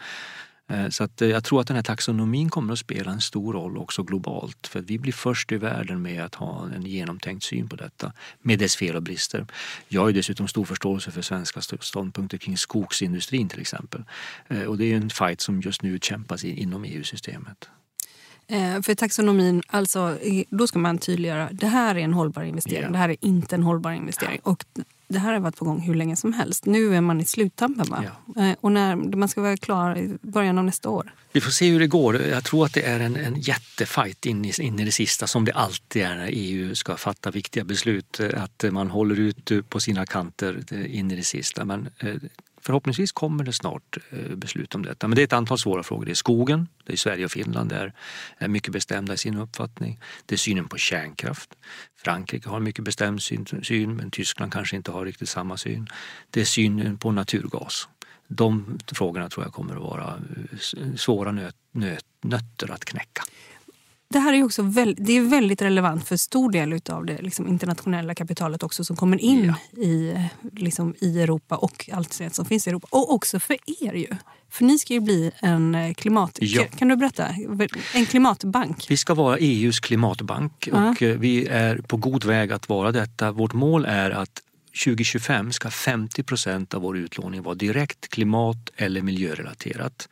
Eh, 0.69 0.89
så 0.89 1.05
att 1.05 1.23
eh, 1.23 1.29
jag 1.29 1.45
tror 1.45 1.61
att 1.61 1.67
den 1.67 1.77
här 1.77 1.83
taxonomin 1.83 2.51
kommer 2.51 2.73
att 2.73 2.79
spela 2.79 3.11
en 3.11 3.21
stor 3.21 3.53
roll 3.53 3.79
också 3.79 4.03
globalt. 4.03 4.67
För 4.67 4.81
vi 4.81 4.99
blir 4.99 5.13
först 5.13 5.53
i 5.53 5.57
världen 5.57 6.03
med 6.03 6.25
att 6.25 6.35
ha 6.35 6.69
en 6.77 6.83
genomtänkt 6.83 7.45
syn 7.45 7.69
på 7.69 7.77
detta 7.77 8.13
med 8.43 8.59
dess 8.59 8.77
fel 8.77 8.97
och 8.97 9.03
brister. 9.03 9.47
Jag 9.89 10.01
har 10.01 10.13
dessutom 10.13 10.49
stor 10.49 10.65
förståelse 10.65 11.11
för 11.11 11.23
svenska 11.23 11.61
ståndpunkter 11.61 12.39
kring 12.39 12.57
skogsindustrin 12.57 13.49
till 13.49 13.61
exempel. 13.61 14.05
Eh, 14.49 14.63
och 14.63 14.79
det 14.79 14.93
är 14.93 14.97
en 14.97 15.11
fight 15.11 15.41
som 15.41 15.61
just 15.61 15.83
nu 15.83 15.99
kämpas 16.03 16.45
inom 16.45 16.85
EU-systemet. 16.85 17.69
För 18.83 18.95
taxonomin, 18.95 19.63
alltså, 19.67 20.19
då 20.51 20.67
ska 20.67 20.79
man 20.79 20.99
tydliggöra 20.99 21.49
det 21.53 21.67
här 21.67 21.95
är 21.95 21.99
en 21.99 22.13
hållbar 22.13 22.43
investering, 22.43 22.83
ja. 22.83 22.91
det 22.91 22.99
här 22.99 23.09
är 23.09 23.17
inte 23.21 23.55
en 23.55 23.63
hållbar 23.63 23.93
investering. 23.93 24.41
Och 24.43 24.65
det 25.09 25.19
här 25.19 25.33
har 25.33 25.41
varit 25.41 25.57
på 25.57 25.65
gång 25.65 25.81
hur 25.81 25.95
länge 25.95 26.17
som 26.17 26.33
helst. 26.33 26.67
Nu 26.67 26.95
är 26.95 27.01
man 27.01 27.21
i 27.21 27.25
sluttampen 27.25 27.87
va? 27.91 28.05
Ja. 28.35 28.45
Eh, 28.45 28.57
och 28.61 28.73
när 28.73 28.97
man 28.97 29.29
ska 29.29 29.41
vara 29.41 29.57
klar 29.57 29.99
i 29.99 30.19
början 30.23 30.59
av 30.59 30.65
nästa 30.65 30.89
år. 30.89 31.13
Vi 31.33 31.41
får 31.41 31.51
se 31.51 31.71
hur 31.71 31.81
det 31.81 31.87
går. 31.87 32.23
Jag 32.23 32.45
tror 32.45 32.65
att 32.65 32.75
det 32.75 32.83
är 32.83 33.01
en, 33.01 33.17
en 33.17 33.41
jättefight 33.41 34.27
in 34.27 34.45
i, 34.45 34.53
in 34.61 34.81
i 34.81 34.85
det 34.85 34.93
sista 34.93 35.27
som 35.27 35.45
det 35.45 35.53
alltid 35.53 36.03
är 36.03 36.17
när 36.17 36.29
EU 36.33 36.75
ska 36.75 36.97
fatta 36.97 37.31
viktiga 37.31 37.65
beslut. 37.65 38.21
Att 38.35 38.65
man 38.71 38.91
håller 38.91 39.21
ut 39.21 39.51
på 39.69 39.81
sina 39.81 40.07
kanter 40.07 40.75
in 40.87 41.11
i 41.11 41.17
det 41.17 41.25
sista. 41.25 41.65
Men 41.65 41.89
Förhoppningsvis 42.61 43.13
kommer 43.13 43.45
det 43.45 43.53
snart 43.53 43.97
eh, 44.11 44.37
beslut 44.37 44.75
om 44.75 44.83
detta. 44.83 45.09
Men 45.09 45.17
det 45.17 45.23
är 45.23 45.25
ett 45.25 45.33
antal 45.33 45.59
svåra 45.59 45.83
frågor. 45.83 46.05
Det 46.05 46.11
är 46.11 46.15
skogen, 46.15 46.69
det 46.85 46.93
är 46.93 46.97
Sverige 46.97 47.25
och 47.25 47.31
Finland 47.31 47.73
är, 47.73 47.93
är 48.39 48.49
mycket 48.49 48.73
bestämda 48.73 49.15
i 49.15 49.17
sin 49.17 49.39
uppfattning. 49.39 50.01
Det 50.27 50.35
är 50.35 50.37
synen 50.39 50.69
på 50.69 50.77
kärnkraft. 50.77 51.55
Frankrike 51.97 52.49
har 52.49 52.57
en 52.57 52.63
mycket 52.63 52.85
bestämd 52.85 53.23
syn, 53.23 53.47
syn 53.63 53.97
men 53.97 54.11
Tyskland 54.11 54.53
kanske 54.53 54.77
inte 54.77 54.91
har 54.91 55.05
riktigt 55.05 55.29
samma 55.29 55.57
syn. 55.57 55.89
Det 56.31 56.41
är 56.41 56.45
synen 56.45 56.99
på 56.99 57.13
naturgas. 57.13 57.89
De 58.29 58.79
frågorna 58.93 59.29
tror 59.29 59.45
jag 59.47 59.53
kommer 59.53 59.75
att 59.75 59.83
vara 59.83 60.21
eh, 60.37 60.95
svåra 60.97 61.33
nöt, 61.33 61.57
nöt, 61.73 62.05
nötter 62.21 62.71
att 62.71 62.85
knäcka. 62.85 63.23
Det 64.11 64.19
här 64.19 64.33
är 64.33 64.45
också 64.45 64.63
väldigt, 64.63 65.07
det 65.07 65.13
är 65.13 65.21
väldigt 65.21 65.63
relevant 65.63 66.09
för 66.09 66.17
stor 66.17 66.51
del 66.53 66.81
av 66.91 67.07
det 67.07 67.23
liksom 67.23 67.49
internationella 67.49 68.15
kapitalet 68.15 68.63
också 68.63 68.85
som 68.85 68.97
kommer 68.97 69.21
in 69.21 69.55
ja. 69.73 69.83
i, 69.83 70.17
liksom, 70.53 70.95
i 71.01 71.23
Europa 71.23 71.57
och 71.57 71.91
allt 71.93 72.21
som 72.31 72.45
finns 72.45 72.67
i 72.67 72.71
Europa. 72.71 72.89
Och 72.91 73.15
också 73.15 73.41
för 73.41 73.57
er 73.83 73.93
ju. 73.93 74.09
För 74.51 74.65
ni 74.65 74.79
ska 74.79 74.95
ju 74.95 75.01
bli 75.01 75.31
en 75.39 75.75
eh, 75.75 75.95
klimat... 75.95 76.39
Ja. 76.41 76.65
Kan 76.65 76.89
du 76.89 76.97
berätta? 76.97 77.27
En 77.95 78.07
klimatbank. 78.07 78.87
Vi 78.89 78.97
ska 78.97 79.15
vara 79.15 79.39
EUs 79.39 79.81
klimatbank 79.81 80.69
uh 80.69 80.75
-huh. 80.75 80.91
och 80.91 81.03
eh, 81.03 81.19
vi 81.19 81.47
är 81.47 81.77
på 81.77 81.97
god 81.97 82.25
väg 82.25 82.53
att 82.53 82.69
vara 82.69 82.93
detta. 82.93 83.33
Vårt 83.33 83.53
mål 83.53 83.85
är 83.85 84.11
att 84.11 84.43
2025 84.85 85.53
ska 85.53 85.71
50 85.71 86.23
procent 86.23 86.75
av 86.75 86.83
vår 86.83 86.99
utlåning 86.99 87.43
vara 87.43 87.55
direkt 87.55 88.09
klimat 88.09 88.71
eller 88.77 89.03
miljörelaterat. 89.03 90.09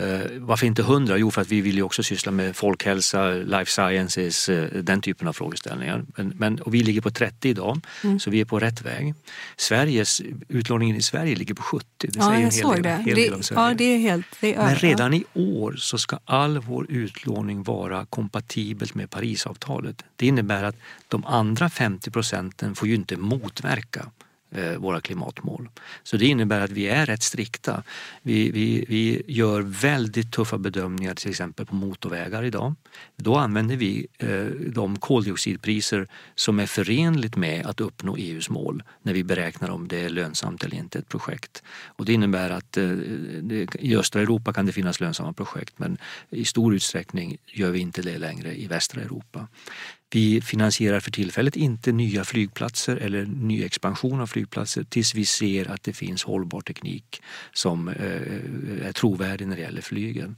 Eh, 0.00 0.30
varför 0.38 0.66
inte 0.66 0.82
100? 0.82 1.18
Jo, 1.18 1.30
för 1.30 1.42
att 1.42 1.48
vi 1.48 1.60
vill 1.60 1.76
ju 1.76 1.82
också 1.82 2.02
syssla 2.02 2.32
med 2.32 2.56
folkhälsa, 2.56 3.30
life 3.30 3.70
sciences, 3.70 4.48
eh, 4.48 4.82
den 4.82 5.00
typen 5.00 5.28
av 5.28 5.32
frågeställningar. 5.32 6.04
Men, 6.16 6.32
men 6.36 6.60
och 6.60 6.74
vi 6.74 6.82
ligger 6.82 7.00
på 7.00 7.10
30 7.10 7.48
idag, 7.48 7.80
mm. 8.04 8.20
så 8.20 8.30
vi 8.30 8.40
är 8.40 8.44
på 8.44 8.58
rätt 8.58 8.82
väg. 8.82 9.14
Sveriges, 9.56 10.22
utlåningen 10.48 10.96
i 10.96 11.02
Sverige 11.02 11.36
ligger 11.36 11.54
på 11.54 11.62
70. 11.62 11.86
Det 11.98 12.08
ja, 12.14 12.22
säger 12.22 12.40
jag 12.40 12.68
en 12.68 12.74
hel, 12.74 12.82
det. 12.82 12.90
Hel 12.90 13.14
det, 13.14 13.30
del 13.30 13.40
Ja, 13.54 13.74
det 13.74 13.84
är 13.84 13.98
helt, 13.98 14.26
det 14.40 14.54
är 14.54 14.64
Men 14.64 14.76
redan 14.76 15.14
i 15.14 15.24
år 15.34 15.74
så 15.78 15.98
ska 15.98 16.18
all 16.24 16.58
vår 16.58 16.86
utlåning 16.90 17.62
vara 17.62 18.06
kompatibelt 18.06 18.94
med 18.94 19.10
Parisavtalet. 19.10 20.02
Det 20.16 20.26
innebär 20.26 20.64
att 20.64 20.76
de 21.08 21.24
andra 21.24 21.70
50 21.70 22.10
procenten 22.10 22.74
får 22.74 22.88
ju 22.88 22.94
inte 22.94 23.16
motverka 23.16 24.10
Eh, 24.50 24.76
våra 24.76 25.00
klimatmål. 25.00 25.68
Så 26.02 26.16
det 26.16 26.26
innebär 26.26 26.60
att 26.60 26.70
vi 26.70 26.88
är 26.88 27.06
rätt 27.06 27.22
strikta. 27.22 27.82
Vi, 28.22 28.50
vi, 28.50 28.84
vi 28.88 29.22
gör 29.26 29.60
väldigt 29.60 30.32
tuffa 30.32 30.58
bedömningar 30.58 31.14
till 31.14 31.30
exempel 31.30 31.66
på 31.66 31.74
motorvägar 31.74 32.42
idag. 32.42 32.74
Då 33.16 33.36
använder 33.36 33.76
vi 33.76 34.06
eh, 34.18 34.44
de 34.72 34.98
koldioxidpriser 34.98 36.06
som 36.34 36.58
är 36.58 36.66
förenligt 36.66 37.36
med 37.36 37.66
att 37.66 37.80
uppnå 37.80 38.16
EUs 38.16 38.50
mål 38.50 38.82
när 39.02 39.12
vi 39.12 39.24
beräknar 39.24 39.70
om 39.70 39.88
det 39.88 40.00
är 40.00 40.08
lönsamt 40.08 40.64
eller 40.64 40.76
inte 40.76 40.98
ett 40.98 41.08
projekt. 41.08 41.62
Och 41.86 42.04
det 42.04 42.12
innebär 42.12 42.50
att 42.50 42.76
eh, 42.76 42.92
i 43.78 43.96
östra 43.96 44.22
Europa 44.22 44.52
kan 44.52 44.66
det 44.66 44.72
finnas 44.72 45.00
lönsamma 45.00 45.32
projekt 45.32 45.78
men 45.78 45.98
i 46.30 46.44
stor 46.44 46.74
utsträckning 46.74 47.36
gör 47.46 47.70
vi 47.70 47.78
inte 47.78 48.02
det 48.02 48.18
längre 48.18 48.54
i 48.54 48.66
västra 48.66 49.02
Europa. 49.02 49.48
Vi 50.10 50.40
finansierar 50.40 51.00
för 51.00 51.10
tillfället 51.10 51.56
inte 51.56 51.92
nya 51.92 52.24
flygplatser 52.24 52.96
eller 52.96 53.24
ny 53.26 53.64
expansion 53.64 54.20
av 54.20 54.26
flygplatser 54.26 54.84
tills 54.84 55.14
vi 55.14 55.24
ser 55.24 55.70
att 55.70 55.82
det 55.82 55.92
finns 55.92 56.24
hållbar 56.24 56.60
teknik 56.60 57.22
som 57.52 57.88
eh, 57.88 57.94
eh, 58.04 58.86
är 58.86 58.92
trovärdig 58.92 59.48
när 59.48 59.56
det 59.56 59.62
gäller 59.62 59.82
flygen. 59.82 60.36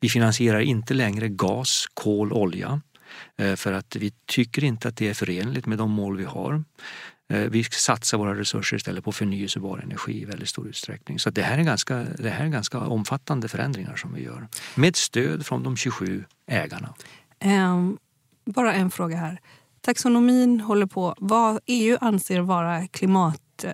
Vi 0.00 0.08
finansierar 0.08 0.60
inte 0.60 0.94
längre 0.94 1.28
gas, 1.28 1.86
kol, 1.94 2.32
olja 2.32 2.80
eh, 3.38 3.56
för 3.56 3.72
att 3.72 3.96
vi 3.96 4.12
tycker 4.26 4.64
inte 4.64 4.88
att 4.88 4.96
det 4.96 5.08
är 5.08 5.14
förenligt 5.14 5.66
med 5.66 5.78
de 5.78 5.90
mål 5.90 6.16
vi 6.16 6.24
har. 6.24 6.64
Vi 7.50 7.64
satsar 7.64 8.18
våra 8.18 8.38
resurser 8.38 8.76
istället 8.76 9.04
på 9.04 9.12
förnyelsebar 9.12 9.78
energi 9.78 10.22
i 10.22 10.24
väldigt 10.24 10.48
stor 10.48 10.68
utsträckning. 10.68 11.18
Så 11.18 11.30
det 11.30 11.42
här, 11.42 11.58
är 11.58 11.62
ganska, 11.62 12.06
det 12.18 12.30
här 12.30 12.44
är 12.44 12.48
ganska 12.48 12.78
omfattande 12.78 13.48
förändringar 13.48 13.96
som 13.96 14.14
vi 14.14 14.22
gör 14.22 14.48
med 14.74 14.96
stöd 14.96 15.46
från 15.46 15.62
de 15.62 15.76
27 15.76 16.24
ägarna. 16.46 16.94
Um, 17.44 17.98
bara 18.44 18.74
en 18.74 18.90
fråga 18.90 19.16
här. 19.16 19.40
Taxonomin 19.80 20.60
håller 20.60 20.86
på... 20.86 21.14
Vad 21.18 21.60
EU 21.66 21.98
anser 22.00 22.40
vara 22.40 22.86
klimat, 22.86 23.64
eh, 23.64 23.72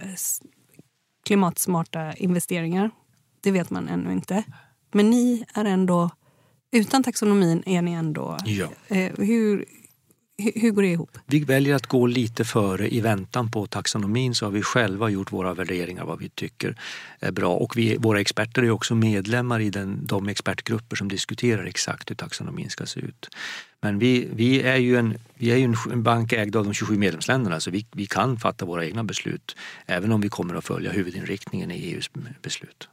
klimatsmarta 1.26 2.12
investeringar, 2.12 2.90
det 3.40 3.50
vet 3.50 3.70
man 3.70 3.88
ännu 3.88 4.12
inte. 4.12 4.44
Men 4.92 5.10
ni 5.10 5.44
är 5.54 5.64
ändå... 5.64 6.10
Utan 6.72 7.02
taxonomin 7.02 7.62
är 7.66 7.82
ni 7.82 7.92
ändå... 7.92 8.36
Ja. 8.44 8.68
Eh, 8.88 9.12
hur, 9.18 9.64
hur 10.38 10.70
går 10.70 10.82
det 10.82 10.88
ihop? 10.88 11.18
Vi 11.26 11.40
väljer 11.40 11.74
att 11.74 11.86
gå 11.86 12.06
lite 12.06 12.44
före. 12.44 12.94
I 12.94 13.00
väntan 13.00 13.50
på 13.50 13.66
taxonomin 13.66 14.34
så 14.34 14.46
har 14.46 14.50
vi 14.50 14.62
själva 14.62 15.10
gjort 15.10 15.32
våra 15.32 15.54
värderingar 15.54 16.04
vad 16.04 16.18
vi 16.18 16.28
tycker 16.28 16.76
är 17.20 17.32
bra. 17.32 17.54
Och 17.54 17.76
vi, 17.76 17.96
våra 17.96 18.20
experter 18.20 18.62
är 18.62 18.70
också 18.70 18.94
medlemmar 18.94 19.60
i 19.60 19.70
den, 19.70 20.06
de 20.06 20.28
expertgrupper 20.28 20.96
som 20.96 21.08
diskuterar 21.08 21.64
exakt 21.64 22.10
hur 22.10 22.14
taxonomin 22.14 22.70
ska 22.70 22.86
se 22.86 23.00
ut. 23.00 23.28
Men 23.80 23.98
vi, 23.98 24.28
vi 24.32 24.62
är 24.62 24.76
ju 24.76 24.96
en, 24.96 25.18
vi 25.34 25.50
är 25.50 25.56
ju 25.56 25.74
en 25.92 26.02
bank 26.02 26.32
ägd 26.32 26.56
av 26.56 26.64
de 26.64 26.74
27 26.74 26.98
medlemsländerna 26.98 27.60
så 27.60 27.70
vi, 27.70 27.86
vi 27.92 28.06
kan 28.06 28.36
fatta 28.36 28.64
våra 28.64 28.86
egna 28.86 29.04
beslut 29.04 29.56
även 29.86 30.12
om 30.12 30.20
vi 30.20 30.28
kommer 30.28 30.54
att 30.54 30.64
följa 30.64 30.92
huvudinriktningen 30.92 31.70
i 31.70 31.74
EUs 31.74 32.10
beslut. 32.42 32.88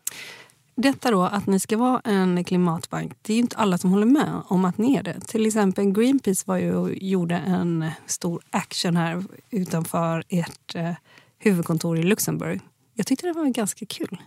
Detta 0.78 1.12
då 1.12 1.22
att 1.24 1.48
ni 1.48 1.60
ska 1.60 1.78
vara 1.78 2.00
en 2.00 2.44
klimatbank, 2.44 3.14
det 3.22 3.34
är 3.34 3.36
ju 3.36 3.42
inte 3.42 3.56
alla 3.58 3.78
som 3.78 3.92
håller 3.92 4.06
med 4.06 4.42
om 4.48 4.66
att 4.66 4.78
ni 4.78 4.96
är 4.96 5.04
det. 5.04 5.20
Till 5.20 5.46
exempel 5.46 5.92
Greenpeace 5.92 6.44
var 6.46 6.58
ju 6.58 6.76
och 6.76 6.90
gjorde 6.96 7.36
en 7.36 7.92
stor 8.06 8.42
action 8.50 8.98
här 8.98 9.24
utanför 9.50 10.24
ert 10.30 10.76
eh, 10.76 10.92
huvudkontor 11.40 11.98
i 12.00 12.04
Luxemburg. 12.04 12.62
Jag 12.94 13.08
tyckte 13.08 13.28
det 13.28 13.34
var 13.34 13.46
ganska 13.46 13.86
kul. 13.86 14.22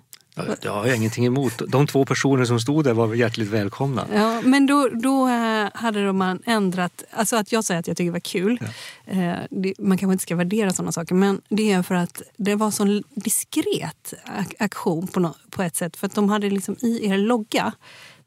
Det 0.60 0.68
har 0.68 0.86
jag 0.86 0.96
ingenting 0.96 1.26
emot. 1.26 1.62
De 1.68 1.86
två 1.86 2.04
personer 2.04 2.44
som 2.44 2.60
stod 2.60 2.84
där 2.84 2.94
var 2.94 3.14
hjärtligt 3.14 3.48
välkomna. 3.48 4.06
Ja, 4.14 4.40
men 4.40 4.66
då, 4.66 4.88
då 4.88 5.28
eh, 5.28 5.68
hade 5.74 6.12
man 6.12 6.42
ändrat... 6.46 7.04
Alltså 7.10 7.36
att 7.36 7.52
jag 7.52 7.64
säger 7.64 7.80
att 7.80 7.86
jag 7.86 7.96
tycker 7.96 8.08
det 8.08 8.12
var 8.12 8.20
kul. 8.20 8.60
Ja. 9.04 9.12
Eh, 9.12 9.72
man 9.78 9.98
kanske 9.98 10.12
inte 10.12 10.22
ska 10.22 10.36
värdera 10.36 10.72
sådana 10.72 10.92
saker. 10.92 11.14
Men 11.14 11.40
det 11.48 11.72
är 11.72 11.82
för 11.82 11.94
att 11.94 12.22
det 12.36 12.54
var 12.54 12.70
så 12.70 13.02
diskret 13.14 14.14
aktion 14.58 15.06
på, 15.06 15.20
no, 15.20 15.34
på 15.50 15.62
ett 15.62 15.76
sätt. 15.76 15.96
För 15.96 16.06
att 16.06 16.14
de 16.14 16.28
hade 16.28 16.50
liksom 16.50 16.76
i 16.80 17.06
er 17.06 17.18
logga 17.18 17.72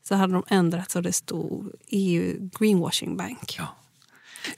så 0.04 0.16
hade 0.16 0.34
de 0.34 0.44
ändrat 0.48 0.92
så 0.92 1.02
det 1.02 1.14
stod 1.14 1.72
EU 1.88 2.50
Greenwashing 2.60 3.18
Bank. 3.18 3.56
Ja. 3.58 3.68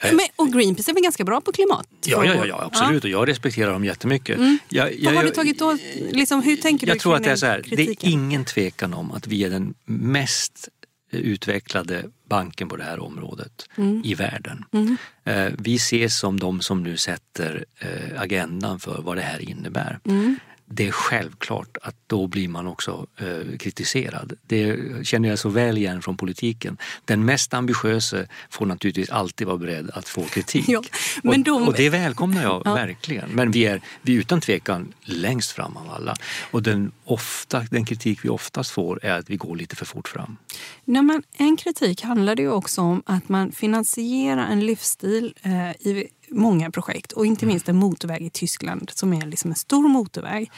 Men, 0.02 0.20
och 0.36 0.54
Greenpeace 0.54 0.92
är 0.92 0.94
väl 0.94 1.04
ganska 1.04 1.24
bra 1.24 1.42
på 1.42 1.52
klimat? 1.52 1.88
Ja, 2.06 2.26
ja, 2.26 2.46
ja, 2.46 2.64
absolut. 2.72 3.04
Ja. 3.04 3.08
Och 3.08 3.24
jag 3.24 3.30
respekterar 3.30 3.72
dem 3.72 3.86
jättemycket. 3.86 4.38
Mm. 4.38 4.58
Jag, 4.70 5.00
jag, 5.00 5.12
Vad 5.12 5.16
har 5.16 5.24
du 5.24 5.30
tagit 5.30 5.62
åt? 5.62 5.80
Liksom, 6.12 6.42
hur 6.42 6.56
tänker 6.56 6.88
jag 6.88 6.96
du 6.96 7.00
tror 7.00 7.16
att 7.16 7.24
det 7.24 7.32
är 7.32 7.36
så 7.36 7.46
här, 7.46 7.64
Det 7.70 7.88
är 7.88 7.96
ingen 8.02 8.46
tvekan 8.46 8.94
om 8.94 9.12
att 9.12 9.28
vi 9.28 9.44
är 9.44 9.50
den 9.50 9.74
mest 9.86 10.70
utvecklade 11.12 12.04
banken 12.30 12.70
på 12.70 12.76
det 12.76 12.84
här 12.84 13.00
området 13.00 13.70
mm. 13.78 14.02
i 14.06 14.14
världen. 14.14 14.66
Mm. 14.72 14.98
Eh, 15.26 15.54
vi 15.58 15.76
ses 15.76 16.20
som 16.20 16.40
de 16.40 16.62
som 16.62 16.84
nu 16.84 16.98
sätter 16.98 17.66
eh, 17.80 18.22
agendan 18.22 18.80
för 18.80 19.02
vad 19.02 19.18
det 19.18 19.22
här 19.22 19.50
innebär. 19.50 20.00
Mm 20.06 20.40
det 20.74 20.88
är 20.88 20.92
självklart 20.92 21.78
att 21.82 21.96
då 22.08 22.28
blir 22.28 22.48
man 22.48 22.68
också 22.68 23.08
eh, 23.18 23.58
kritiserad. 23.58 24.34
Det 24.48 24.78
känner 25.08 25.30
jag 25.30 25.40
så 25.40 25.50
väl 25.50 25.78
igen 25.78 26.02
från 26.02 26.18
politiken. 26.18 26.78
Den 27.06 27.26
mest 27.26 27.54
ambitiöse 27.54 28.28
får 28.50 28.66
naturligtvis 28.66 29.10
alltid 29.10 29.48
vara 29.48 29.58
beredd 29.58 29.90
att 29.94 30.10
få 30.10 30.24
kritik. 30.24 30.66
Ja, 30.74 30.82
men 31.24 31.44
de... 31.44 31.62
och, 31.62 31.68
och, 31.68 31.74
det 31.74 31.90
välkomnar 31.90 32.44
jag 32.44 32.62
ja. 32.66 32.74
verkligen. 32.74 33.30
Men 33.30 33.52
vi 33.52 33.66
är, 33.66 33.82
vi 34.02 34.16
är 34.16 34.20
utan 34.20 34.42
tvekan 34.42 34.94
längst 35.02 35.52
fram 35.52 35.78
av 35.78 35.92
alla. 35.92 36.16
Och 36.52 36.64
den, 36.64 36.92
ofta, 37.04 37.66
den 37.72 37.86
kritik 37.86 38.26
vi 38.26 38.30
oftast 38.30 38.72
får 38.72 39.06
är 39.06 39.20
att 39.20 39.30
vi 39.30 39.38
går 39.38 39.56
lite 39.56 39.76
för 39.76 39.86
fort 39.86 40.08
fram. 40.08 40.38
Nej, 40.86 41.02
men 41.02 41.24
en 41.38 41.58
kritik 41.58 42.02
handlar 42.02 42.36
ju 42.36 42.52
också 42.52 42.82
om 42.82 43.04
att 43.06 43.30
man 43.30 43.52
finansierar 43.52 44.48
en 44.48 44.66
livsstil 44.66 45.34
eh, 45.42 45.88
i 45.88 46.08
många 46.34 46.72
projekt 46.72 47.12
och 47.12 47.26
inte 47.26 47.46
minst 47.46 47.70
en 47.70 47.76
motorväg 47.76 48.22
i 48.22 48.30
Tyskland 48.30 48.92
som 48.96 49.14
är 49.14 49.26
liksom 49.26 49.52
en 49.52 49.56
stor 49.56 49.88
motorväg. 49.88 50.52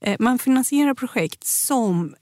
Eh, 0.00 0.16
man 0.18 0.38
finansierar 0.38 0.94
projekt 0.94 1.44
som 1.44 2.14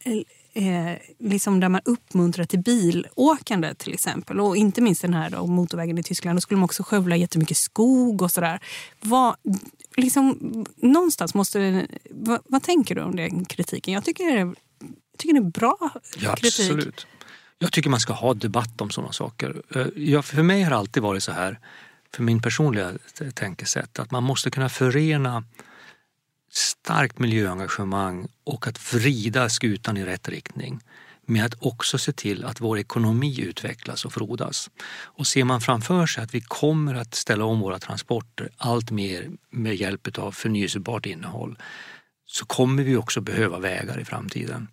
eh, 0.54 0.98
liksom 1.18 1.60
där 1.60 1.68
man 1.68 1.80
uppmuntrar 1.84 2.44
till 2.44 2.58
bilåkande 2.58 3.74
till 3.74 3.94
exempel. 3.94 4.40
Och 4.40 4.56
inte 4.56 4.80
minst 4.80 5.02
den 5.02 5.14
här 5.14 5.30
då, 5.30 5.46
motorvägen 5.46 5.98
i 5.98 6.02
Tyskland. 6.02 6.36
Då 6.36 6.40
skulle 6.40 6.58
man 6.58 6.64
också 6.64 6.82
skövla 6.82 7.16
jättemycket 7.16 7.56
skog 7.56 8.22
och 8.22 8.30
sådär. 8.30 8.60
Vad, 9.00 9.36
liksom, 9.96 10.38
någonstans 10.76 11.34
måste... 11.34 11.86
Vad, 12.10 12.40
vad, 12.44 12.62
tänker 12.62 12.94
du 12.94 13.02
om 13.02 13.16
den 13.16 13.44
kritiken? 13.44 13.94
Jag 13.94 14.04
tycker 14.04 14.36
jag 14.36 14.56
tycker 15.18 15.34
det 15.34 15.40
är 15.40 15.50
bra 15.50 15.76
ja, 16.18 16.34
kritik. 16.36 16.70
Absolut. 16.70 17.06
Jag 17.58 17.72
tycker 17.72 17.90
man 17.90 18.00
ska 18.00 18.12
ha 18.12 18.34
debatt 18.34 18.80
om 18.80 18.90
sådana 18.90 19.12
saker. 19.12 19.62
Eh, 19.74 19.86
jag, 19.96 20.24
för 20.24 20.42
mig 20.42 20.62
har 20.62 20.70
det 20.70 20.76
alltid 20.76 21.02
varit 21.02 21.22
så 21.22 21.32
här 21.32 21.58
för 22.14 22.22
min 22.22 22.42
personliga 22.42 22.92
tänkesätt 23.34 23.98
att 23.98 24.10
man 24.10 24.22
måste 24.22 24.50
kunna 24.50 24.68
förena 24.68 25.44
starkt 26.52 27.18
miljöengagemang 27.18 28.28
och 28.44 28.66
att 28.68 28.94
vrida 28.94 29.48
skutan 29.48 29.96
i 29.96 30.04
rätt 30.04 30.28
riktning 30.28 30.80
med 31.26 31.44
att 31.44 31.54
också 31.58 31.98
se 31.98 32.12
till 32.12 32.44
att 32.44 32.60
vår 32.60 32.78
ekonomi 32.78 33.40
utvecklas 33.40 34.04
och 34.04 34.12
frodas. 34.12 34.70
Och 35.02 35.26
ser 35.26 35.44
man 35.44 35.60
framför 35.60 36.06
sig 36.06 36.24
att 36.24 36.34
vi 36.34 36.40
kommer 36.40 36.94
att 36.94 37.14
ställa 37.14 37.44
om 37.44 37.60
våra 37.60 37.78
transporter 37.78 38.50
allt 38.56 38.90
mer 38.90 39.30
med 39.50 39.74
hjälp 39.74 40.18
av 40.18 40.32
förnyelsebart 40.32 41.06
innehåll 41.06 41.58
så 42.26 42.46
kommer 42.46 42.82
vi 42.82 42.96
också 42.96 43.20
behöva 43.20 43.58
vägar 43.58 44.00
i 44.00 44.04
framtiden. 44.04 44.68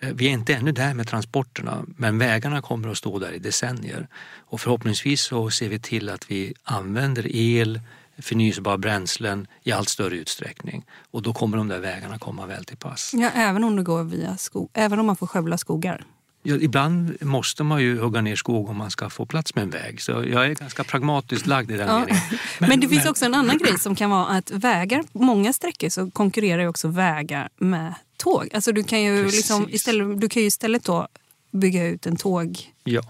Eh, 0.00 0.08
vi 0.14 0.26
är 0.26 0.30
inte 0.30 0.54
ännu 0.54 0.72
där 0.72 0.94
med 0.94 1.08
transporterna 1.08 1.84
men 1.96 2.18
vägarna 2.18 2.62
kommer 2.62 2.88
att 2.88 2.98
stå 2.98 3.18
där 3.18 3.32
i 3.32 3.38
decennier. 3.38 4.08
Och 4.38 4.60
förhoppningsvis 4.60 5.20
så 5.20 5.50
ser 5.50 5.68
vi 5.68 5.78
till 5.78 6.08
att 6.08 6.30
vi 6.30 6.54
använder 6.62 7.36
el, 7.36 7.80
förnyelsebara 8.18 8.78
bränslen 8.78 9.46
i 9.62 9.72
allt 9.72 9.88
större 9.88 10.16
utsträckning. 10.16 10.84
Och 11.10 11.22
då 11.22 11.32
kommer 11.32 11.56
de 11.56 11.68
där 11.68 11.78
vägarna 11.78 12.18
komma 12.18 12.46
väl 12.46 12.64
till 12.64 12.76
pass. 12.76 13.12
Ja, 13.14 13.30
även 13.34 13.64
om 13.64 13.76
det 13.76 13.82
går 13.82 14.04
via 14.04 14.36
skog, 14.36 14.70
även 14.74 14.98
om 14.98 15.06
man 15.06 15.16
får 15.16 15.26
skövla 15.26 15.58
skogar? 15.58 16.04
Ja, 16.42 16.56
ibland 16.56 17.22
måste 17.22 17.64
man 17.64 17.82
ju 17.82 17.98
hugga 17.98 18.20
ner 18.20 18.36
skog 18.36 18.68
om 18.68 18.76
man 18.76 18.90
ska 18.90 19.10
få 19.10 19.26
plats 19.26 19.54
med 19.54 19.64
en 19.64 19.70
väg. 19.70 20.02
Så 20.02 20.12
jag 20.12 20.46
är 20.46 20.54
ganska 20.54 20.84
pragmatiskt 20.84 21.46
lagd 21.46 21.70
i 21.70 21.76
den 21.76 21.88
ja. 21.88 21.98
meningen. 21.98 22.22
Men, 22.58 22.68
men, 22.68 22.80
det 22.80 22.88
finns 22.88 23.06
också 23.06 23.24
en 23.24 23.34
annan 23.34 23.58
grej 23.58 23.78
som 23.78 23.94
kan 23.94 24.10
vara 24.10 24.26
att 24.26 24.50
vägar, 24.50 25.04
på 25.12 25.18
många 25.18 25.52
sträckor 25.52 25.88
så 25.88 26.10
konkurrerar 26.10 26.62
ju 26.62 26.68
också 26.68 26.88
vägar 26.88 27.48
med 27.58 27.94
tåg. 28.20 28.48
Alltså 28.52 28.72
du 28.72 28.84
kan 28.84 29.02
ju, 29.02 29.26
liksom 29.26 29.68
istället, 29.70 30.20
du 30.20 30.28
kan 30.28 30.42
ju 30.42 30.46
istället 30.46 30.84
då 30.84 31.08
bygga 31.52 31.86
ut 31.86 32.06
en 32.06 32.16
tåglinje. 32.16 32.66
Ja. 32.84 33.02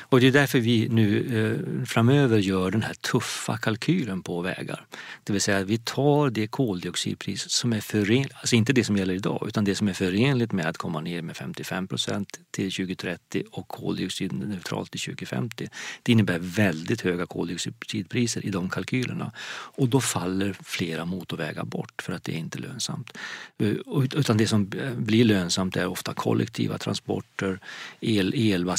Och 0.00 0.20
det 0.20 0.26
är 0.26 0.32
därför 0.32 0.60
vi 0.60 0.88
nu 0.88 1.18
eh, 1.38 1.86
framöver 1.86 2.38
gör 2.38 2.70
den 2.70 2.82
här 2.82 2.94
tuffa 2.94 3.56
kalkylen 3.56 4.22
på 4.22 4.40
vägar. 4.40 4.86
Det 5.24 5.32
vill 5.32 5.42
säga 5.42 5.58
att 5.58 5.66
vi 5.66 5.78
tar 5.78 6.30
det 6.30 6.46
koldioxidpris 6.46 7.50
som 7.50 7.72
är 7.72 7.80
förenligt, 7.80 8.32
alltså 8.34 8.56
inte 8.56 8.72
det 8.72 8.84
som 8.84 8.96
gäller 8.96 9.14
idag, 9.14 9.44
utan 9.48 9.64
det 9.64 9.74
som 9.74 9.88
är 9.88 9.92
förenligt 9.92 10.52
med 10.52 10.66
att 10.66 10.76
komma 10.76 11.00
ner 11.00 11.22
med 11.22 11.36
55 11.36 11.88
procent 11.88 12.40
till 12.50 12.72
2030 12.72 13.42
och 13.50 13.68
koldioxidneutralt 13.68 14.90
till 14.90 15.00
2050. 15.00 15.68
Det 16.02 16.12
innebär 16.12 16.38
väldigt 16.38 17.00
höga 17.00 17.26
koldioxidpriser 17.26 18.46
i 18.46 18.50
de 18.50 18.70
kalkylerna 18.70 19.32
och 19.50 19.88
då 19.88 20.00
faller 20.00 20.56
flera 20.62 21.04
motorvägar 21.04 21.64
bort 21.64 22.02
för 22.02 22.12
att 22.12 22.24
det 22.24 22.32
är 22.32 22.38
inte 22.38 22.58
lönsamt. 22.58 23.18
Eh, 23.58 23.74
utan 24.14 24.36
det 24.36 24.46
som 24.46 24.70
blir 24.96 25.24
lönsamt 25.24 25.76
är 25.76 25.86
ofta 25.86 26.14
kollektiva 26.14 26.78
transporter, 26.78 27.58
el, 28.00 28.34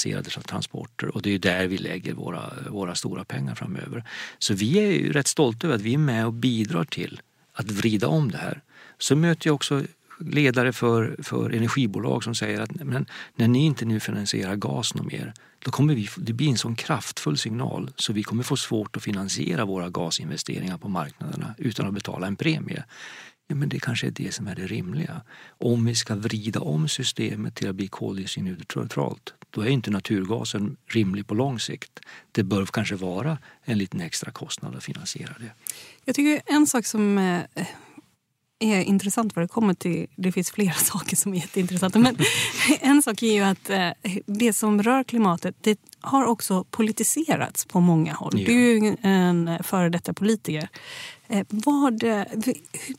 elbaserade 0.06 0.48
transporter 0.48 1.16
och 1.16 1.22
det 1.22 1.34
är 1.34 1.40
där 1.40 1.68
vi 1.68 1.78
lägger 1.78 2.14
våra, 2.14 2.54
våra 2.70 2.96
stora 2.96 3.24
pengar 3.24 3.56
framöver. 3.56 4.04
Så 4.40 4.54
vi 4.54 4.80
är 4.80 4.92
ju 4.92 5.12
rätt 5.12 5.28
stolta 5.28 5.68
över 5.68 5.76
att 5.76 5.82
vi 5.82 5.94
är 5.94 5.98
med 5.98 6.26
och 6.26 6.34
bidrar 6.34 6.84
till 6.84 7.22
att 7.54 7.72
vrida 7.72 8.08
om 8.08 8.32
det 8.32 8.38
här. 8.38 8.62
Så 8.98 9.16
möter 9.16 9.48
jag 9.48 9.56
också 9.56 9.84
ledare 10.20 10.74
för, 10.74 11.16
för 11.24 11.50
energibolag 11.50 12.24
som 12.24 12.36
säger 12.36 12.62
att 12.62 12.74
men, 12.74 13.06
när 13.36 13.48
ni 13.48 13.66
inte 13.66 13.86
nu 13.86 14.00
finansierar 14.00 14.56
gas 14.56 14.96
något 14.96 15.12
mer 15.12 15.34
då 15.66 15.72
kommer 15.72 15.96
vi, 15.96 16.08
det 16.18 16.34
blir 16.34 16.50
en 16.50 16.58
sån 16.58 16.76
kraftfull 16.76 17.38
signal 17.38 17.92
så 17.96 18.14
vi 18.14 18.24
kommer 18.24 18.44
få 18.44 18.58
svårt 18.58 18.98
att 18.98 19.04
finansiera 19.04 19.66
våra 19.66 19.90
gasinvesteringar 19.90 20.78
på 20.78 20.90
marknaderna 20.90 21.56
utan 21.58 21.88
att 21.88 21.94
betala 21.94 22.28
en 22.28 22.36
premie. 22.36 22.84
Ja, 23.48 23.56
men 23.56 23.70
det 23.70 23.80
kanske 23.80 24.08
är 24.08 24.12
det 24.12 24.34
som 24.34 24.48
är 24.48 24.56
det 24.56 24.68
rimliga. 24.68 25.22
Om 25.60 25.86
vi 25.86 25.96
ska 25.96 26.16
vrida 26.16 26.60
om 26.60 26.88
systemet 26.88 27.56
till 27.56 27.70
att 27.70 27.76
bli 27.76 27.88
koldioxidneutralt 27.88 29.34
då 29.52 29.62
är 29.62 29.68
inte 29.68 29.92
naturgasen 29.92 30.78
rimlig 30.88 31.28
på 31.28 31.34
lång 31.34 31.60
sikt. 31.60 32.00
Det 32.32 32.44
bör 32.44 32.66
kanske 32.66 32.96
vara 32.96 33.38
en 33.64 33.78
liten 33.78 34.02
extra 34.02 34.32
kostnad 34.32 34.76
att 34.76 34.84
finansiera 34.84 35.36
det. 35.40 35.52
Jag 36.06 36.16
tycker 36.16 36.42
en 36.46 36.68
sak 36.68 36.86
som 36.86 37.18
eh, 37.18 37.68
är 38.60 38.82
intressant 38.82 39.36
vad 39.36 39.44
det 39.44 39.48
kommer 39.48 39.74
till... 39.74 40.08
Det 40.16 40.32
finns 40.32 40.52
flera 40.52 40.74
saker 40.74 41.16
som 41.16 41.34
är 41.34 41.38
jätteintressanta. 41.38 42.00
Men 42.00 42.18
en 42.80 43.02
sak 43.02 43.24
är 43.24 43.34
ju 43.34 43.42
att 43.42 43.70
eh, 43.70 43.90
det 44.26 44.54
som 44.54 44.84
rör 44.84 45.04
klimatet 45.04 45.56
det 45.62 45.80
har 46.02 46.26
också 46.26 46.64
politiserats 46.64 47.66
på 47.66 47.80
många 47.80 48.14
håll. 48.14 48.40
Ja. 48.40 48.46
Du 48.46 48.72
är 48.72 48.84
ju 48.84 48.98
en 49.02 49.64
före 49.64 49.90
detta 49.90 50.14
politiker. 50.14 50.70
Eh, 51.28 51.46
vad, 51.50 52.04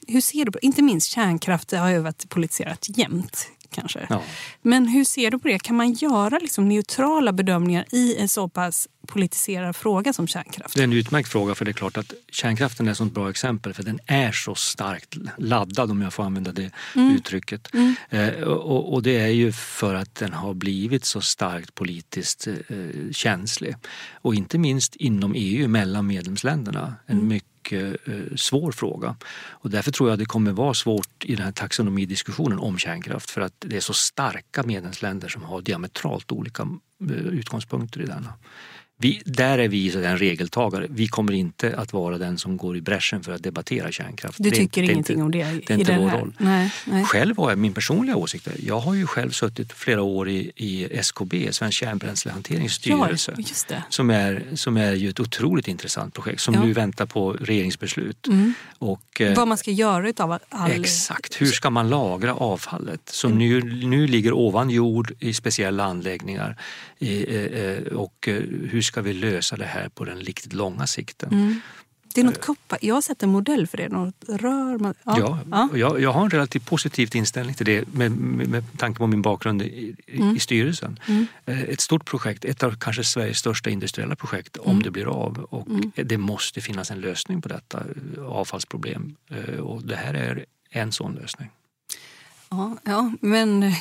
hur 0.07 0.21
ser 0.21 0.45
du 0.45 0.53
på 0.53 0.59
Inte 0.62 0.83
minst 0.83 1.11
kärnkraft 1.11 1.73
har 1.73 1.91
ju 1.91 1.99
varit 1.99 2.29
politiserat 2.29 2.87
jämt 2.88 3.49
kanske. 3.72 4.06
Ja. 4.11 4.22
Men 4.62 4.87
hur 4.87 5.04
ser 5.04 5.30
du 5.30 5.38
på 5.38 5.48
det? 5.48 5.58
Kan 5.58 5.76
man 5.76 5.92
göra 5.92 6.38
liksom 6.38 6.68
neutrala 6.68 7.32
bedömningar 7.32 7.85
i 7.90 8.16
en 8.16 8.28
så 8.28 8.48
pass 8.48 8.88
politiserad 9.06 9.76
fråga 9.76 10.12
som 10.12 10.26
kärnkraft? 10.26 10.74
Det 10.74 10.80
är 10.80 10.85
en 10.85 10.92
utmärkt 10.92 11.28
fråga 11.28 11.54
för 11.54 11.64
det 11.64 11.70
är 11.70 11.72
klart 11.72 11.96
att 11.96 12.14
kärnkraften 12.30 12.88
är 12.88 12.92
ett 12.92 12.96
sånt 12.96 13.14
bra 13.14 13.30
exempel 13.30 13.74
för 13.74 13.82
den 13.82 14.00
är 14.06 14.32
så 14.32 14.54
starkt 14.54 15.16
laddad 15.38 15.90
om 15.90 16.02
jag 16.02 16.12
får 16.12 16.22
använda 16.22 16.52
det 16.52 16.70
mm. 16.96 17.16
uttrycket. 17.16 17.74
Mm. 17.74 17.94
Eh, 18.11 18.42
och, 18.42 18.92
och, 18.92 19.02
det 19.02 19.20
är 19.20 19.28
ju 19.28 19.52
för 19.52 19.94
att 19.94 20.14
den 20.14 20.32
har 20.32 20.54
blivit 20.54 21.04
så 21.04 21.20
starkt 21.20 21.74
politiskt 21.74 22.46
eh, 22.46 22.56
känslig. 23.12 23.76
Och 24.12 24.35
inte 24.35 24.58
minst 24.58 24.96
inom 24.96 25.32
EU 25.37 25.68
mellan 25.68 26.06
medlemsländerna. 26.06 26.94
En 27.06 27.16
mm. 27.16 27.28
mycket 27.28 27.52
mycket 27.62 28.09
eh, 28.09 28.14
eh, 28.14 28.37
svår 28.37 28.72
fråga. 28.72 29.16
Och 29.51 29.70
därför 29.70 29.92
tror 29.92 30.11
jag 30.11 30.18
det 30.18 30.25
kommer 30.25 30.53
vara 30.53 30.75
svårt 30.75 31.25
i 31.25 31.35
den 31.35 31.44
här 31.44 31.53
taxonomidiskussionen 31.53 32.59
om 32.59 32.79
kärnkraft 32.79 33.31
för 33.31 33.40
att 33.40 33.55
det 33.59 33.77
är 33.77 33.81
så 33.81 33.92
starka 33.92 34.62
medlemsländer 34.62 35.29
som 35.29 35.42
har 35.42 35.62
diametralt 35.62 36.33
olika 36.33 36.62
eh, 37.01 37.16
utgångspunkter 37.16 38.01
i 38.01 38.07
denna. 38.07 38.35
Vi, 39.03 39.23
där 39.25 39.59
är 39.59 39.69
vi 39.69 39.97
en 39.97 40.19
regeltagare. 40.19 40.87
Vi 40.91 41.09
kommer 41.09 41.33
inte 41.33 41.77
att 41.77 41.93
vara 41.93 42.19
den 42.19 42.38
som 42.38 42.57
går 42.57 42.77
i 42.77 42.81
bräschen 42.81 43.23
för 43.23 43.33
att 43.33 43.43
debattera 43.43 43.93
kärnkraft. 43.93 44.37
Du 44.41 44.51
tycker 44.51 44.83
det, 44.83 44.93
ingenting 44.93 45.15
inte, 45.15 45.25
om 45.25 45.31
det? 45.31 45.61
Det 45.67 45.75
är 45.75 45.79
inte 45.79 45.99
vår 45.99 46.09
här. 46.09 46.19
roll. 46.19 46.35
Nej, 46.38 46.73
nej. 46.85 47.05
Själv 47.05 47.37
har 47.37 47.51
jag 47.51 47.59
min 47.59 47.73
personliga 47.73 48.17
åsikt. 48.17 48.49
Jag 48.59 48.81
har 48.81 48.95
ju 48.95 49.07
själv 49.07 49.31
suttit 49.31 49.73
flera 49.73 50.03
år 50.03 50.29
i, 50.29 50.53
i 50.57 50.99
SKB, 50.99 51.53
Svensk 51.53 51.79
kärnbränslehanterings 51.79 52.73
styrelse. 52.73 53.35
Ja, 53.69 53.77
som, 53.88 54.11
är, 54.11 54.45
som 54.55 54.77
är 54.77 54.93
ju 54.93 55.09
ett 55.09 55.21
otroligt 55.21 55.69
intressant 55.69 56.15
projekt 56.15 56.41
som 56.41 56.55
ja. 56.55 56.65
nu 56.65 56.73
väntar 56.73 57.07
på 57.07 57.33
regeringsbeslut. 57.33 58.27
Mm. 58.27 58.55
Och, 58.79 59.21
eh, 59.21 59.37
Vad 59.37 59.49
man 59.49 59.59
ska 59.59 59.71
göra 59.71 60.09
utav 60.09 60.38
all... 60.49 60.71
Exakt, 60.71 61.41
hur 61.41 61.47
ska 61.47 61.71
man 61.71 61.91
lagra 61.91 62.35
avfallet 62.35 63.09
som 63.09 63.38
nu, 63.38 63.62
nu 63.62 64.07
ligger 64.07 64.33
ovan 64.33 64.71
jord 64.71 65.12
i 65.19 65.35
speciella 65.35 65.85
anläggningar. 65.85 66.57
I, 66.99 67.37
eh, 67.37 67.97
och 67.97 68.29
eh, 68.29 68.35
hur 68.71 68.83
ska 68.92 69.02
vi 69.02 69.12
lösa 69.12 69.57
det 69.57 69.64
här 69.64 69.88
på 69.88 70.05
den 70.05 70.20
riktigt 70.20 70.52
långa 70.52 70.87
sikten. 70.87 71.33
Mm. 71.33 71.61
Det 72.14 72.20
är 72.20 72.24
något 72.24 72.40
koppar. 72.40 72.78
Jag 72.83 72.94
har 72.94 73.02
sett 73.02 73.22
en 73.22 73.31
modell 73.31 73.66
för 73.66 73.76
det. 73.76 73.88
Något 73.88 74.24
rör 74.28 74.78
man, 74.78 74.94
ja, 75.05 75.18
ja, 75.18 75.38
ja. 75.50 75.68
Jag, 75.74 76.00
jag, 76.00 76.12
har 76.12 76.24
en 76.24 76.31
relativt 76.31 76.66
positiv 76.66 77.16
inställning 77.16 77.55
till 77.55 77.66
det 77.66 77.94
med, 77.94 78.12
med, 78.12 78.48
med 78.48 78.64
tanke 78.76 78.98
på 78.98 79.07
min 79.07 79.22
bakgrund 79.22 79.62
i, 79.62 79.96
mm. 80.07 80.37
i 80.37 80.40
styrelsen. 80.40 80.98
Mm. 81.07 81.26
Eh, 81.46 81.62
ett 81.62 81.81
stort 81.81 82.05
projekt, 82.05 82.44
ett 82.44 82.62
av 82.62 82.76
kanske 82.81 83.05
Sveriges 83.05 83.38
största 83.38 83.70
industriella 83.70 84.16
projekt 84.16 84.57
om 84.57 84.70
mm. 84.70 84.83
det 84.83 84.90
blir 84.90 85.07
av. 85.07 85.38
Och 85.38 85.66
mm. 85.68 85.92
Det 85.94 86.18
måste 86.18 86.61
finnas 86.61 86.90
en 86.90 87.00
lösning 87.00 87.42
på 87.42 87.48
detta 87.48 87.78
eh, 87.78 88.24
avfallsproblem 88.24 89.16
eh, 89.31 89.61
och 89.61 89.83
det 89.83 89.96
här 89.96 90.14
är 90.14 90.44
en 90.70 90.92
sån 90.92 91.14
lösning. 91.14 91.50
Ja, 92.53 92.77
ja 92.85 93.12
men 93.21 93.62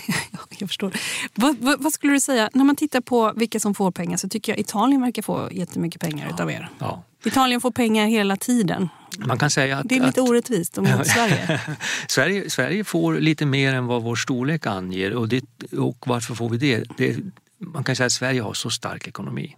jag 0.57 0.69
förstår. 0.69 0.93
Vad, 1.35 1.57
vad, 1.57 1.83
vad, 1.83 1.93
skulle 1.93 2.13
du 2.13 2.19
säga, 2.19 2.49
när 2.53 2.63
man 2.63 2.75
tittar 2.75 3.01
på 3.01 3.33
vilka 3.35 3.59
som 3.59 3.75
får 3.75 3.91
pengar 3.91 4.17
så 4.17 4.29
tycker 4.29 4.51
jag 4.51 4.59
Italien 4.59 5.01
verkar 5.01 5.21
få 5.21 5.49
jättemycket 5.51 6.01
pengar 6.01 6.27
ja, 6.27 6.33
utav 6.33 6.51
er. 6.51 6.69
Ja. 6.79 7.03
Italien 7.23 7.61
får 7.61 7.71
pengar 7.71 8.07
hela 8.07 8.37
tiden. 8.37 8.89
Man 9.17 9.37
kan 9.37 9.49
säga 9.49 9.77
att, 9.77 9.89
det 9.89 9.95
är 9.95 10.05
lite 10.05 10.21
att, 10.21 10.29
orättvist 10.29 10.77
mot 10.77 10.87
Sverige. 11.07 11.61
Sverige. 12.07 12.49
Sverige 12.49 12.83
får 12.83 13.13
lite 13.13 13.45
mer 13.45 13.73
än 13.73 13.85
vad 13.85 14.03
vår 14.03 14.15
storlek 14.15 14.65
anger 14.65 15.13
och, 15.13 15.27
det, 15.27 15.43
och 15.77 15.97
varför 16.05 16.35
får 16.35 16.49
vi 16.49 16.57
det? 16.57 16.83
det? 16.97 17.17
Man 17.57 17.83
kan 17.83 17.95
säga 17.95 18.05
att 18.05 18.11
Sverige 18.11 18.41
har 18.41 18.53
så 18.53 18.69
stark 18.69 19.07
ekonomi. 19.07 19.55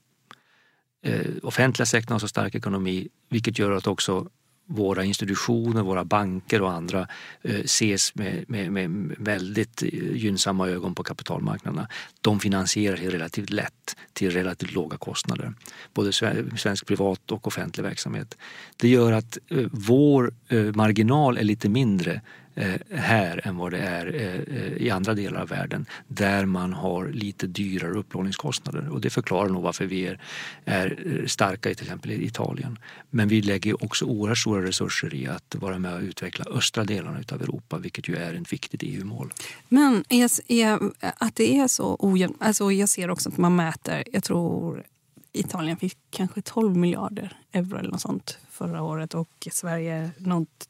Eh, 1.05 1.19
offentliga 1.43 1.85
sektorn 1.85 2.13
har 2.13 2.19
så 2.19 2.27
stark 2.27 2.55
ekonomi 2.55 3.07
vilket 3.29 3.59
gör 3.59 3.71
att 3.71 3.87
också 3.87 4.27
våra 4.65 5.03
institutioner, 5.03 5.81
våra 5.81 6.05
banker 6.05 6.61
och 6.61 6.71
andra 6.71 7.07
eh, 7.41 7.55
ses 7.55 8.15
med, 8.15 8.45
med, 8.47 8.71
med, 8.71 9.15
väldigt 9.17 9.83
eh, 9.83 9.89
gynnsamma 10.15 10.67
ögon 10.67 10.95
på 10.95 11.03
kapitalmarknaderna. 11.03 11.87
De 12.21 12.39
finansierar 12.39 12.95
sig 12.95 13.09
relativt 13.09 13.49
lätt 13.49 13.95
till 14.13 14.31
relativt 14.31 14.73
låga 14.73 14.97
kostnader. 14.97 15.53
Både 15.93 16.13
svensk 16.57 16.85
privat 16.85 17.31
och 17.31 17.47
offentlig 17.47 17.83
verksamhet. 17.83 18.37
Det 18.77 18.87
gör 18.89 19.11
att 19.11 19.37
eh, 19.49 19.67
vår 19.71 20.33
marginal 20.73 21.37
är 21.37 21.43
lite 21.43 21.69
mindre 21.69 22.21
Eh, 22.55 22.97
här 22.97 23.47
än 23.47 23.57
vad 23.57 23.71
det 23.71 23.77
är 23.77 24.15
eh, 24.15 24.57
eh, 24.57 24.73
i 24.73 24.89
andra 24.89 25.13
delar 25.13 25.41
av 25.41 25.47
världen 25.47 25.85
där 26.07 26.45
man 26.45 26.73
har 26.73 27.07
lite 27.07 27.47
dyrare 27.47 27.93
upplåningskostnader. 27.93 28.89
Och 28.89 29.01
det 29.01 29.09
förklarar 29.09 29.49
nog 29.49 29.63
varför 29.63 29.85
vi 29.85 30.07
är, 30.07 30.19
är 30.65 31.23
starka 31.27 31.69
i 31.69 31.75
till 31.75 31.85
exempel 31.85 32.11
i 32.11 32.25
Italien. 32.25 32.79
Men 33.09 33.27
vi 33.27 33.41
lägger 33.41 33.83
också 33.83 34.05
oerhört 34.05 34.37
stora 34.37 34.65
resurser 34.65 35.13
i 35.13 35.27
att 35.27 35.55
vara 35.55 35.79
med 35.79 35.93
och 35.93 36.01
utveckla 36.01 36.45
östra 36.45 36.83
delarna 36.83 37.19
av 37.31 37.41
Europa 37.41 37.77
vilket 37.77 38.07
ju 38.07 38.15
är 38.15 38.33
ett 38.33 38.53
viktigt 38.53 38.83
EU-mål. 38.83 39.33
Men 39.69 40.03
är, 40.09 40.29
är, 40.47 40.79
att 40.99 41.35
det 41.35 41.57
är 41.57 41.67
så 41.67 41.95
ojämnt, 41.99 42.37
alltså 42.39 42.71
jag 42.71 42.89
ser 42.89 43.09
också 43.09 43.29
att 43.29 43.37
man 43.37 43.55
mäter, 43.55 44.03
jag 44.13 44.23
tror 44.23 44.83
Italien 45.31 45.77
fick 45.77 45.97
kanske 46.09 46.41
12 46.41 46.77
miljarder 46.77 47.37
euro 47.51 47.77
eller 47.77 47.89
något 47.91 48.01
sånt 48.01 48.37
förra 48.49 48.83
året 48.83 49.13
och 49.13 49.47
Sverige 49.51 50.11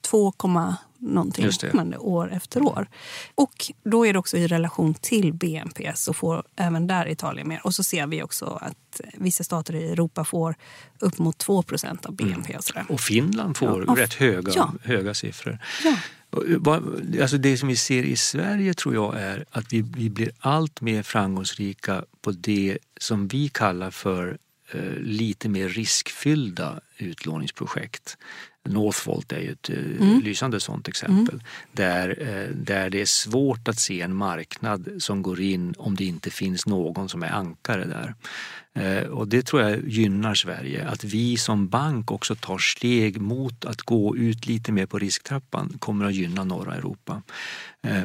2, 0.01 0.31
någonting 1.03 1.45
liknande 1.45 1.97
år 1.97 2.31
efter 2.33 2.61
år. 2.61 2.87
Och 3.35 3.71
då 3.83 4.05
är 4.05 4.13
det 4.13 4.19
också 4.19 4.37
i 4.37 4.47
relation 4.47 4.93
till 4.93 5.33
BNP 5.33 5.91
så 5.95 6.13
får 6.13 6.43
även 6.55 6.87
där 6.87 7.07
Italien 7.07 7.47
mer. 7.47 7.61
Och 7.63 7.75
så 7.75 7.83
ser 7.83 8.07
vi 8.07 8.23
också 8.23 8.45
att 8.45 9.01
vissa 9.13 9.43
stater 9.43 9.75
i 9.75 9.91
Europa 9.91 10.23
får 10.23 10.55
upp 10.99 11.17
mot 11.17 11.37
2 11.37 11.63
procent 11.63 12.05
av 12.05 12.15
BNP. 12.15 12.49
Mm. 12.49 12.57
Och, 12.57 12.63
sådär. 12.63 12.85
och 12.89 12.99
Finland 13.01 13.57
får 13.57 13.85
ja. 13.87 13.95
rätt 13.97 14.13
höga, 14.13 14.51
ja. 14.55 14.73
höga 14.83 15.13
siffror. 15.13 15.59
Ja. 15.83 15.97
Alltså 17.21 17.37
det 17.37 17.57
som 17.57 17.69
vi 17.69 17.75
ser 17.75 18.03
i 18.03 18.15
Sverige 18.15 18.73
tror 18.73 18.95
jag 18.95 19.19
är 19.19 19.45
att 19.51 19.73
vi, 19.73 19.81
vi 19.81 20.09
blir 20.09 20.31
allt 20.39 20.81
mer 20.81 21.03
framgångsrika 21.03 22.05
på 22.21 22.31
det 22.31 22.77
som 22.97 23.27
vi 23.27 23.49
kallar 23.49 23.91
för 23.91 24.37
eh, 24.71 24.93
lite 24.97 25.49
mer 25.49 25.69
riskfyllda 25.69 26.79
utlåningsprojekt. 26.97 28.17
Northvolt 28.69 29.31
är 29.31 29.39
ju 29.39 29.51
ett 29.51 29.69
eh, 29.69 29.77
mm. 29.77 30.21
lysande 30.21 30.59
sådant 30.59 30.87
exempel. 30.87 31.35
Mm. 31.35 31.45
Där, 31.71 32.17
eh, 32.21 32.55
där 32.55 32.89
det 32.89 33.01
är 33.01 33.05
svårt 33.05 33.67
att 33.67 33.79
se 33.79 34.01
en 34.01 34.15
marknad 34.15 34.89
som 34.99 35.21
går 35.21 35.41
in 35.41 35.73
om 35.77 35.95
det 35.95 36.05
inte 36.05 36.29
finns 36.29 36.65
någon 36.65 37.09
som 37.09 37.23
är 37.23 37.29
ankare 37.29 37.85
där. 37.85 38.15
Eh, 38.75 39.09
och 39.09 39.27
det 39.27 39.45
tror 39.45 39.61
jag 39.61 39.87
gynnar 39.87 40.35
Sverige. 40.35 40.87
Att 40.87 41.03
vi 41.03 41.37
som 41.37 41.67
bank 41.67 42.11
också 42.11 42.35
tar 42.35 42.57
steg 42.57 43.21
mot 43.21 43.65
att 43.65 43.81
gå 43.81 44.17
ut 44.17 44.47
lite 44.47 44.71
mer 44.71 44.85
på 44.85 44.99
risktrappan 44.99 45.77
kommer 45.79 46.05
att 46.05 46.13
gynna 46.13 46.43
norra 46.43 46.75
Europa. 46.75 47.21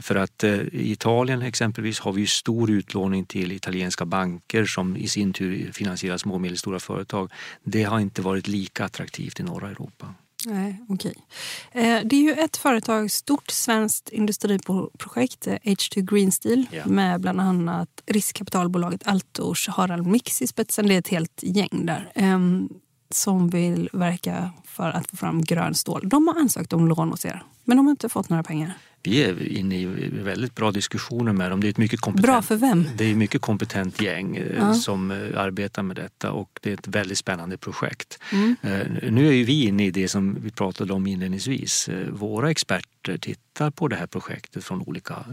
För 0.01 0.15
att 0.15 0.45
i 0.45 0.93
Italien 0.93 1.43
exempelvis 1.43 2.01
har 2.01 2.13
vi 2.13 2.27
stor 2.27 2.71
utlåning 2.71 3.25
till 3.25 3.53
italienska 3.53 4.05
banker 4.05 4.65
som 4.65 4.97
i 4.97 5.09
sin 5.09 5.33
tur 5.33 5.73
finansierar 5.73 6.17
små 6.17 6.35
och 6.35 6.41
medelstora 6.41 6.81
företag. 6.81 7.31
Det 7.65 7.83
har 7.83 8.01
inte 8.01 8.23
varit 8.23 8.49
lika 8.49 8.85
attraktivt 8.85 9.41
i 9.41 9.43
norra 9.43 9.71
Europa. 9.71 10.15
Nej, 10.47 10.85
okej. 10.89 11.15
Okay. 11.71 12.05
Det 12.05 12.17
är 12.17 12.21
ju 12.21 12.33
ett 12.33 12.57
företag, 12.57 13.11
stort 13.11 13.51
svenskt 13.51 14.09
industriprojekt, 14.09 15.47
H2 15.47 16.01
Green 16.01 16.33
Steel 16.33 16.67
yeah. 16.73 16.89
med 16.89 17.21
bland 17.21 17.41
annat 17.41 17.89
riskkapitalbolaget 18.07 19.07
Altos 19.07 19.69
Harald 19.69 20.07
Mix 20.07 20.43
i 20.43 20.47
spetsen. 20.47 20.87
Det 20.87 20.95
är 20.95 20.99
ett 20.99 21.09
helt 21.09 21.43
gäng 21.43 21.87
där 21.87 22.13
ehm, 22.15 22.69
som 23.11 23.51
vill 23.51 23.89
verka 23.93 24.51
för 24.65 24.91
att 24.91 25.11
få 25.11 25.17
fram 25.17 25.43
grön 25.43 25.75
stål. 25.75 26.09
De 26.09 26.29
har 26.29 26.41
ansökt 26.41 26.73
om 26.73 26.89
lån 26.89 27.11
hos 27.11 27.25
er, 27.25 27.43
men 27.65 27.77
de 27.77 27.87
har 27.87 27.91
inte 27.91 28.09
fått 28.09 28.29
några 28.29 28.43
pengar 28.43 28.75
vi 29.03 29.23
är 29.25 29.49
inne 29.49 29.81
i 29.81 30.09
väldigt 30.23 30.55
bra 30.55 30.71
diskussioner 30.71 31.33
med 31.33 31.51
dem. 31.51 31.61
Det 31.61 31.67
är 31.67 31.71
ett 31.71 31.79
mycket 31.79 32.01
kompetent, 32.01 32.27
bra 32.27 32.43
för 32.43 32.57
vem? 32.57 32.85
Det 32.97 33.05
är 33.05 33.15
mycket 33.15 33.41
kompetent 33.41 34.03
gäng 34.03 34.37
eh, 34.37 34.57
ja. 34.59 34.75
som 34.75 35.11
eh, 35.11 35.17
arbetar 35.41 35.83
med 35.83 35.97
detta 35.97 36.33
och 36.33 36.59
det 36.63 36.71
är 36.71 36.75
ett 36.75 36.89
väldigt 36.89 37.19
spännande 37.19 37.57
projekt. 37.57 38.19
Mm. 38.33 38.57
Eh, 38.63 39.13
nu 39.13 39.29
är 39.29 39.33
ju 39.33 39.45
vi 39.45 39.65
inne 39.65 39.87
i 39.87 39.91
det 39.91 40.09
som 40.09 40.39
vi 40.43 40.51
pratade 40.51 40.93
om 40.93 41.07
inledningsvis. 41.07 41.89
Våra 42.11 42.51
experter 42.51 43.19
tittar 43.19 43.71
på 43.71 43.89
det 43.89 43.97
här 43.97 44.07
projektet 44.07 44.65
från 44.65 44.83
olika 44.83 45.25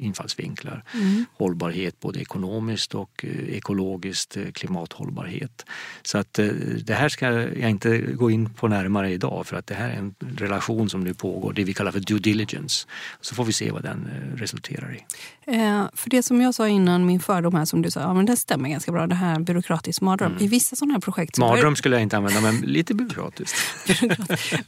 infallsvinklar. 0.00 0.84
Mm. 0.94 1.24
Hållbarhet 1.34 2.00
både 2.00 2.20
ekonomiskt 2.20 2.94
och 2.94 3.24
eh, 3.24 3.56
ekologiskt, 3.56 4.36
eh, 4.36 4.50
klimathållbarhet. 4.52 5.66
Så 6.02 6.18
att 6.18 6.38
eh, 6.38 6.46
det 6.84 6.94
här 6.94 7.08
ska 7.08 7.26
jag 7.30 7.70
inte 7.70 7.98
gå 7.98 8.30
in 8.30 8.50
på 8.50 8.68
närmare 8.68 9.10
idag 9.10 9.46
för 9.46 9.56
att 9.56 9.66
det 9.66 9.74
här 9.74 9.88
är 9.88 9.96
en 9.96 10.14
relation 10.36 10.90
som 10.90 11.04
nu 11.04 11.14
pågår, 11.14 11.52
det 11.52 11.64
vi 11.64 11.74
kallar 11.74 11.92
för 11.92 12.00
due 12.00 12.18
diligence. 12.18 12.86
Så 13.20 13.34
får 13.34 13.44
vi 13.44 13.52
se 13.52 13.70
vad 13.70 13.82
den 13.82 14.08
resulterar 14.36 14.94
i. 14.94 15.04
Eh, 15.46 15.88
för 15.94 16.10
det 16.10 16.22
som 16.22 16.40
jag 16.40 16.54
sa 16.54 16.68
innan, 16.68 17.06
min 17.06 17.20
fördom 17.20 17.54
här 17.54 17.64
som 17.64 17.82
du 17.82 17.90
sa, 17.90 18.00
ja, 18.00 18.14
men 18.14 18.26
det 18.26 18.36
stämmer 18.36 18.68
ganska 18.68 18.92
bra, 18.92 19.06
det 19.06 19.14
här 19.14 19.40
byråkratisk 19.40 20.00
mardröm. 20.00 20.32
Mm. 20.32 20.44
I 20.44 20.48
vissa 20.48 20.76
sådana 20.76 20.92
här 20.92 21.00
projekt... 21.00 21.38
Mardröm 21.38 21.76
skulle 21.76 21.96
jag 21.96 22.02
inte 22.02 22.16
använda, 22.16 22.40
men 22.40 22.56
lite 22.56 22.94
byråkratiskt. 23.00 23.56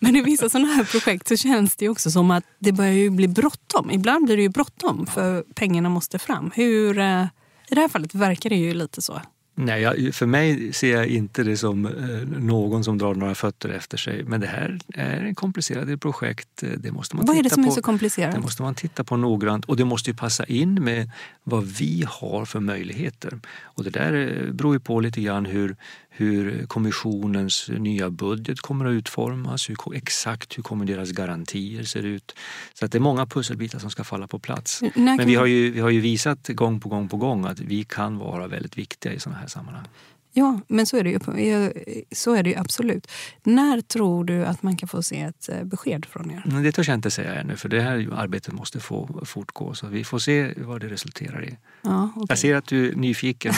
men 0.01 0.17
i 0.17 0.23
vissa 0.23 0.49
sådana 0.49 0.69
här 0.69 0.85
projekt 0.85 1.29
så 1.29 1.37
känns 1.37 1.77
det 1.77 1.89
också 1.89 2.11
som 2.11 2.31
att 2.31 2.45
det 2.59 2.73
börjar 2.73 2.93
ju 2.93 3.11
bli 3.11 3.29
bråttom. 3.29 3.91
Ibland 3.91 4.25
blir 4.25 4.37
det 4.37 4.43
ju 4.43 4.49
bråttom 4.49 5.07
för 5.07 5.22
pengarna 5.55 5.89
måste 5.89 6.19
fram. 6.19 6.51
Hur, 6.55 6.99
eh, 6.99 7.27
I 7.69 7.75
det 7.75 7.81
här 7.81 7.89
fallet 7.89 8.15
verkar 8.15 8.51
det 8.51 8.57
ju 8.57 8.75
lite 8.75 9.03
så. 9.03 9.21
Nej, 9.55 9.83
jag, 9.83 10.15
för 10.15 10.27
mig 10.27 10.73
ser 10.73 10.97
jag 10.97 11.07
inte 11.07 11.43
det 11.43 11.57
som 11.57 11.87
eh, 11.87 11.93
någon 12.41 12.85
som 12.85 12.99
drar 12.99 13.15
några 13.15 13.35
fötter 13.35 13.69
efter 13.69 13.97
sig. 13.97 14.25
Men 14.25 14.41
det 14.41 14.47
här 14.47 14.79
är 14.95 15.25
ett 15.25 15.37
komplicerat 15.37 16.01
projekt. 16.01 16.65
Det 16.77 16.93
måste 16.93 17.17
man 17.17 17.27
vad 17.27 17.37
är 17.37 17.43
det 17.43 17.51
som 17.51 17.65
på, 17.65 17.71
är 17.71 17.75
så 17.75 17.83
komplicerat? 17.83 18.35
Det 18.35 18.41
måste 18.41 18.63
man 18.63 18.75
titta 18.75 19.05
på 19.05 19.17
noggrant 19.17 19.65
och 19.65 19.77
det 19.77 19.85
måste 19.85 20.11
ju 20.11 20.17
passa 20.17 20.45
in 20.45 20.75
med 20.75 21.11
vad 21.45 21.65
vi 21.65 22.05
har 22.09 22.45
för 22.45 22.61
möjligheter. 22.61 23.41
Och 23.63 23.85
det 23.85 23.91
där 23.91 24.43
eh, 24.47 24.53
beror 24.53 24.75
ju 24.75 24.81
på 24.81 25.01
lite 25.01 25.21
grann 25.21 25.47
hur, 25.47 25.77
hur 26.15 26.67
kommissionens 26.67 27.69
nya 27.69 28.11
budget 28.11 28.61
kommer 28.61 28.85
att 28.85 28.93
utformas, 28.93 29.71
hur, 29.71 29.77
exakt 29.95 30.59
hur 30.59 30.63
kommer 30.63 30.85
deras 30.85 31.11
garantier 31.11 31.85
ser 31.85 32.03
ut. 32.03 32.35
Så 32.75 32.85
att 32.85 32.93
det 32.93 32.99
är 32.99 33.01
många 33.01 33.27
pusselbitar 33.27 33.79
som 33.79 33.91
ska 33.91 34.05
falla 34.05 34.27
på 34.27 34.39
plats. 34.39 34.83
Men 34.95 35.27
vi 35.27 35.35
har, 35.35 35.47
ju, 35.47 35.71
vi 35.71 35.81
har 35.81 35.91
ju 35.91 36.01
visat 36.01 36.49
gång 36.49 36.81
på 36.81 36.89
gång 36.89 37.09
på 37.09 37.17
gång 37.17 37.45
att 37.45 37.61
vi 37.61 37.85
kan 37.85 38.19
vara 38.19 38.47
väldigt 38.47 38.79
viktiga 38.79 39.13
i 39.13 39.21
sådana 39.21 39.41
här 39.41 39.47
sammanhang. 39.47 39.87
Ja, 40.33 40.61
men 40.69 40.87
så 40.87 40.97
är, 40.97 41.05
det 41.05 41.11
ju, 41.11 41.73
så 42.13 42.35
är 42.35 42.43
det 42.43 42.51
ju 42.51 42.57
absolut. 42.57 43.11
När 43.43 43.81
tror 43.81 44.25
du 44.25 44.45
att 44.45 44.63
man 44.63 44.77
kan 44.77 44.89
få 44.89 45.03
se 45.03 45.21
ett 45.21 45.49
eh, 45.49 45.65
besked 45.65 46.07
från 46.07 46.31
er? 46.31 46.63
Det 46.63 46.73
törs 46.73 46.89
jag 46.89 46.95
inte 46.95 47.11
säga 47.11 47.35
ännu, 47.35 47.57
för 47.57 47.69
det 47.69 47.81
här 47.81 48.09
arbetet 48.13 48.55
måste 48.55 48.81
få 48.81 49.21
fortgå. 49.25 49.75
Så 49.75 49.87
vi 49.87 50.05
får 50.05 50.19
se 50.19 50.55
vad 50.57 50.81
det 50.81 50.89
resulterar 50.89 51.45
i. 51.45 51.57
Ja, 51.83 52.13
okay. 52.17 52.27
Jag 52.29 52.39
ser 52.39 52.55
att 52.55 52.67
du 52.67 52.91
är 52.91 52.95
nyfiken, 52.95 53.55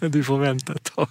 men 0.00 0.10
du 0.10 0.24
får 0.24 0.38
vänta 0.38 0.74
ett 0.74 0.94
tag. 0.94 1.10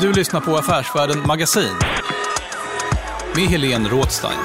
Du 0.00 0.12
lyssnar 0.12 0.40
på 0.40 0.56
Affärsvärlden 0.56 1.26
Magasin 1.26 1.72
med 3.36 3.44
Helene 3.44 3.88
Rådstein. 3.88 4.38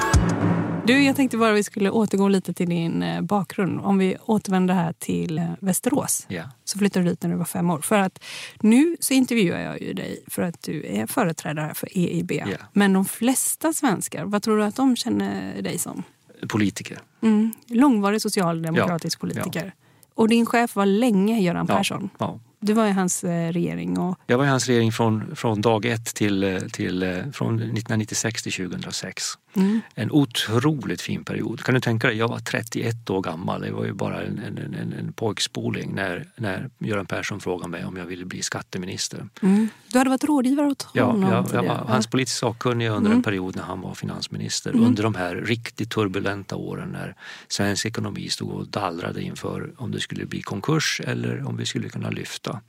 Du, 0.85 1.03
jag 1.03 1.15
tänkte 1.15 1.37
bara 1.37 1.51
att 1.51 1.57
vi 1.57 1.63
skulle 1.63 1.89
återgå 1.89 2.27
lite 2.27 2.53
till 2.53 2.69
din 2.69 3.03
eh, 3.03 3.21
bakgrund. 3.21 3.79
Om 3.81 3.97
vi 3.97 4.17
återvänder 4.25 4.73
här 4.73 4.93
till 4.93 5.37
eh, 5.37 5.45
Västerås 5.59 6.27
yeah. 6.29 6.49
så 6.63 6.77
flyttade 6.77 7.05
du 7.05 7.09
dit 7.09 7.23
när 7.23 7.29
du 7.29 7.35
var 7.35 7.45
fem 7.45 7.69
år. 7.69 7.81
För 7.81 7.97
att 7.97 8.23
nu 8.59 8.97
så 8.99 9.13
intervjuar 9.13 9.59
jag 9.59 9.81
ju 9.81 9.93
dig 9.93 10.23
för 10.27 10.41
att 10.41 10.61
du 10.61 10.85
är 10.85 11.07
företrädare 11.07 11.73
för 11.73 11.89
EIB. 11.97 12.31
Yeah. 12.31 12.49
Men 12.73 12.93
de 12.93 13.05
flesta 13.05 13.73
svenskar, 13.73 14.25
vad 14.25 14.43
tror 14.43 14.57
du 14.57 14.63
att 14.63 14.75
de 14.75 14.95
känner 14.95 15.61
dig 15.61 15.77
som? 15.77 16.03
Politiker. 16.49 16.99
Mm. 17.21 17.51
Långvarig 17.67 18.21
socialdemokratisk 18.21 19.17
ja. 19.17 19.21
politiker. 19.21 19.65
Ja. 19.65 19.85
Och 20.13 20.29
din 20.29 20.45
chef 20.45 20.75
var 20.75 20.85
länge 20.85 21.39
Göran 21.39 21.67
Persson. 21.67 22.09
Ja. 22.17 22.39
Du 22.61 22.73
var 22.73 22.87
i 22.87 22.91
hans 22.91 23.23
eh, 23.23 23.51
regering. 23.51 23.99
Och... 23.99 24.17
Jag 24.27 24.37
var 24.37 24.45
i 24.45 24.47
hans 24.47 24.67
regering 24.67 24.91
från, 24.91 25.35
från 25.35 25.61
dag 25.61 25.85
ett 25.85 26.15
till, 26.15 26.43
eh, 26.43 26.59
till, 26.59 27.03
eh, 27.03 27.09
från 27.09 27.55
1996 27.55 28.43
till 28.43 28.51
2006. 28.51 29.23
Mm. 29.53 29.81
En 29.95 30.11
otroligt 30.11 31.01
fin 31.01 31.23
period. 31.23 31.63
Kan 31.63 31.75
du 31.75 31.81
tänka 31.81 32.07
dig, 32.07 32.17
jag 32.17 32.27
var 32.27 32.39
31 32.39 33.09
år 33.09 33.21
gammal. 33.21 33.61
Det 33.61 33.71
var 33.71 33.85
ju 33.85 33.93
bara 33.93 34.23
en, 34.23 34.39
en, 34.39 34.57
en, 34.57 34.93
en 34.93 35.13
pojkspoling 35.13 35.95
när, 35.95 36.27
när 36.35 36.69
Göran 36.77 37.05
Persson 37.05 37.39
frågade 37.39 37.69
mig 37.69 37.85
om 37.85 37.97
jag 37.97 38.05
ville 38.05 38.25
bli 38.25 38.41
skatteminister. 38.41 39.27
Mm. 39.41 39.67
Du 39.87 39.97
hade 39.97 40.09
varit 40.09 40.23
rådgivare 40.23 40.67
åt 40.67 40.81
honom 40.81 41.21
Ja, 41.21 41.29
jag, 41.31 41.47
jag 41.53 41.63
var 41.63 41.75
hans 41.75 42.07
politiskt 42.07 42.37
sakkunniga 42.37 42.91
under 42.91 43.09
mm. 43.09 43.17
en 43.17 43.23
period 43.23 43.55
när 43.55 43.63
han 43.63 43.81
var 43.81 43.93
finansminister. 43.93 44.71
Mm. 44.71 44.85
Under 44.85 45.03
de 45.03 45.15
här 45.15 45.35
riktigt 45.35 45.91
turbulenta 45.91 46.55
åren 46.55 46.89
när 46.89 47.15
svensk 47.47 47.85
ekonomi 47.85 48.29
stod 48.29 48.51
och 48.51 48.67
dallrade 48.67 49.21
inför 49.21 49.73
om 49.77 49.91
det 49.91 49.99
skulle 49.99 50.25
bli 50.25 50.41
konkurs 50.41 51.01
eller 51.05 51.47
om 51.47 51.57
vi 51.57 51.65
skulle 51.65 51.89
kunna 51.89 52.09
lyfta. 52.09 52.61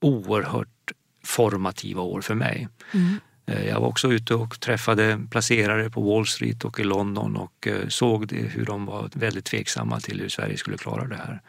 Oerhört 0.00 0.92
formativa 1.24 2.02
år 2.02 2.20
för 2.20 2.34
mig. 2.34 2.68
Mm. 2.92 3.20
Eh, 3.46 3.68
jag 3.68 3.80
var 3.80 3.88
också 3.88 4.12
ute 4.12 4.34
och 4.34 4.60
träffade 4.60 5.20
placerare 5.30 5.90
på 5.90 6.00
Wall 6.00 6.26
Street 6.26 6.64
och 6.64 6.80
i 6.80 6.84
London 6.84 7.36
och 7.36 7.66
eh, 7.66 7.88
såg 7.88 8.32
hur 8.32 8.64
de 8.64 8.86
var 8.86 9.10
väldigt 9.12 9.44
tveksamma 9.44 10.00
till 10.00 10.20
hur 10.20 10.28
Sverige 10.28 10.56
skulle 10.56 10.76
klara 10.76 11.06
det 11.06 11.16
här. 11.16 11.40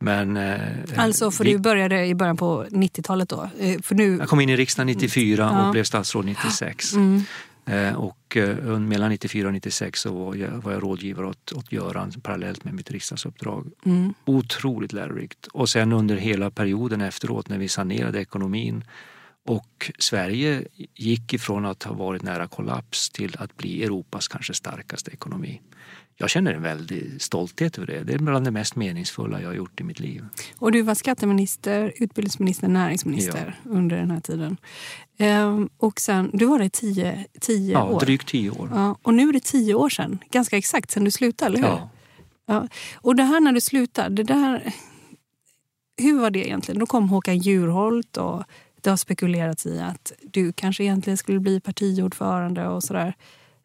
Men, 0.00 0.36
eh, 0.36 0.58
alltså, 0.96 1.30
för 1.30 1.44
vi, 1.44 1.52
du 1.52 1.58
började 1.58 2.06
i 2.06 2.14
början 2.14 2.36
på 2.36 2.64
90-talet 2.64 3.28
då? 3.28 3.50
För 3.82 3.94
nu... 3.94 4.16
Jag 4.16 4.28
kom 4.28 4.40
in 4.40 4.48
i 4.48 4.56
riksdagen 4.56 4.86
94 4.86 5.48
mm. 5.48 5.64
och 5.64 5.72
blev 5.72 5.84
statsråd 5.84 6.24
96. 6.24 6.92
Mm. 6.92 7.24
Och 7.96 8.36
mellan 8.78 9.10
94 9.10 9.46
och 9.46 9.52
96 9.52 10.00
så 10.00 10.12
var 10.12 10.34
jag, 10.34 10.50
var 10.50 10.72
jag 10.72 10.82
rådgivare 10.82 11.26
åt, 11.26 11.52
åt 11.52 11.72
Göran 11.72 12.12
parallellt 12.22 12.64
med 12.64 12.74
mitt 12.74 12.90
riksdagsuppdrag. 12.90 13.70
Mm. 13.84 14.14
Otroligt 14.24 14.92
lärorikt. 14.92 15.46
Och 15.46 15.68
sen 15.68 15.92
under 15.92 16.16
hela 16.16 16.50
perioden 16.50 17.00
efteråt 17.00 17.48
när 17.48 17.58
vi 17.58 17.68
sanerade 17.68 18.20
ekonomin 18.20 18.84
och 19.48 19.90
Sverige 19.98 20.64
gick 20.94 21.34
ifrån 21.34 21.66
att 21.66 21.82
ha 21.82 21.94
varit 21.94 22.22
nära 22.22 22.46
kollaps 22.46 23.10
till 23.10 23.36
att 23.38 23.56
bli 23.56 23.84
Europas 23.84 24.28
kanske 24.28 24.54
starkaste 24.54 25.10
ekonomi. 25.10 25.60
Jag 26.16 26.30
känner 26.30 26.54
en 26.54 26.62
väldig 26.62 27.22
stolthet 27.22 27.78
över 27.78 27.86
det. 27.86 28.04
Det 28.04 28.14
är 28.14 28.18
bland 28.18 28.44
det 28.44 28.50
mest 28.50 28.76
meningsfulla 28.76 29.40
jag 29.40 29.48
har 29.48 29.54
gjort 29.54 29.80
i 29.80 29.84
mitt 29.84 30.00
liv. 30.00 30.24
Och 30.58 30.72
du 30.72 30.82
var 30.82 30.94
skatteminister, 30.94 31.92
utbildningsminister, 31.96 32.68
näringsminister 32.68 33.58
ja. 33.64 33.70
under 33.70 33.96
den 33.96 34.10
här 34.10 34.20
tiden. 34.20 34.56
Ehm, 35.18 35.68
och 35.76 36.00
sen, 36.00 36.30
du 36.32 36.46
var 36.46 36.58
det 36.58 36.64
i 36.64 36.70
tio, 36.70 37.26
tio 37.40 37.72
ja, 37.72 37.84
år? 37.84 37.92
Ja, 37.92 37.98
drygt 37.98 38.28
tio 38.28 38.50
år. 38.50 38.70
Ja, 38.72 38.98
och 39.02 39.14
nu 39.14 39.28
är 39.28 39.32
det 39.32 39.44
tio 39.44 39.74
år 39.74 39.88
sedan, 39.88 40.18
ganska 40.30 40.56
exakt 40.56 40.90
sedan 40.90 41.04
du 41.04 41.10
slutade, 41.10 41.58
eller 41.58 41.68
hur? 41.68 41.76
Ja. 41.76 41.90
ja. 42.46 42.68
Och 42.94 43.16
det 43.16 43.22
här 43.22 43.40
när 43.40 43.52
du 43.52 43.60
slutade, 43.60 44.14
det 44.14 44.22
där, 44.22 44.72
hur 45.96 46.20
var 46.20 46.30
det 46.30 46.46
egentligen? 46.46 46.78
Då 46.78 46.86
kom 46.86 47.08
Håkan 47.08 47.38
Juholt 47.38 48.16
och 48.16 48.44
det 48.80 48.90
har 48.90 48.96
spekulerats 48.96 49.66
i 49.66 49.80
att 49.80 50.12
du 50.22 50.52
kanske 50.52 50.84
egentligen 50.84 51.16
skulle 51.16 51.40
bli 51.40 51.60
partiordförande 51.60 52.68
och 52.68 52.84
sådär. 52.84 53.14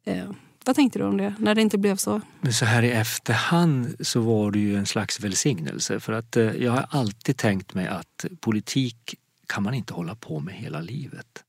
Eh, 0.05 0.25
vad 0.65 0.75
tänkte 0.75 0.99
du 0.99 1.05
om 1.05 1.17
det, 1.17 1.35
när 1.39 1.55
det 1.55 1.61
inte 1.61 1.77
blev 1.77 1.95
så? 1.95 2.21
Men 2.41 2.53
så 2.53 2.65
här 2.65 2.83
i 2.83 2.91
efterhand 2.91 3.95
så 3.99 4.21
var 4.21 4.51
det 4.51 4.59
ju 4.59 4.77
en 4.77 4.85
slags 4.85 5.19
välsignelse 5.19 5.99
för 5.99 6.13
att 6.13 6.37
eh, 6.37 6.51
jag 6.55 6.71
har 6.71 6.85
alltid 6.89 7.37
tänkt 7.37 7.73
mig 7.73 7.87
att 7.87 8.25
politik 8.39 9.15
kan 9.47 9.63
man 9.63 9.73
inte 9.73 9.93
hålla 9.93 10.15
på 10.15 10.39
med 10.39 10.53
hela 10.53 10.81
livet. 10.81 11.43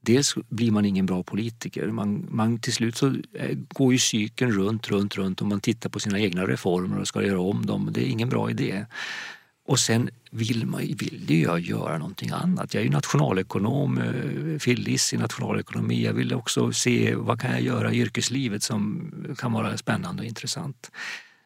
Dels 0.00 0.34
blir 0.48 0.70
man 0.70 0.84
ingen 0.84 1.06
bra 1.06 1.22
politiker. 1.22 1.86
Man, 1.86 2.26
man, 2.30 2.58
till 2.58 2.72
slut 2.72 2.96
så 2.96 3.06
eh, 3.34 3.56
går 3.68 3.92
ju 3.92 3.98
cykeln 3.98 4.52
runt, 4.52 4.88
runt, 4.88 5.16
runt 5.16 5.40
och 5.40 5.46
man 5.46 5.60
tittar 5.60 5.90
på 5.90 6.00
sina 6.00 6.20
egna 6.20 6.46
reformer 6.46 6.98
och 6.98 7.08
ska 7.08 7.22
göra 7.22 7.40
om 7.40 7.66
dem. 7.66 7.90
Det 7.92 8.06
är 8.06 8.08
ingen 8.08 8.28
bra 8.28 8.50
idé. 8.50 8.86
Och 9.66 9.78
sen 9.78 10.10
vill, 10.30 10.66
man, 10.66 10.80
vill 10.80 11.42
jag 11.42 11.60
göra 11.60 11.98
någonting 11.98 12.30
annat. 12.30 12.74
Jag 12.74 12.80
är 12.80 12.84
ju 12.84 12.90
nationalekonom, 12.90 13.98
eh, 13.98 14.58
fillis 14.58 15.12
i 15.12 15.16
nationalekonomi. 15.16 16.04
Jag 16.04 16.12
vill 16.12 16.34
också 16.34 16.72
se 16.72 17.14
vad 17.14 17.40
kan 17.40 17.50
jag 17.50 17.60
göra 17.60 17.92
i 17.92 17.98
yrkeslivet 17.98 18.62
som 18.62 19.12
kan 19.38 19.52
vara 19.52 19.76
spännande 19.76 20.22
och 20.22 20.28
intressant. 20.28 20.90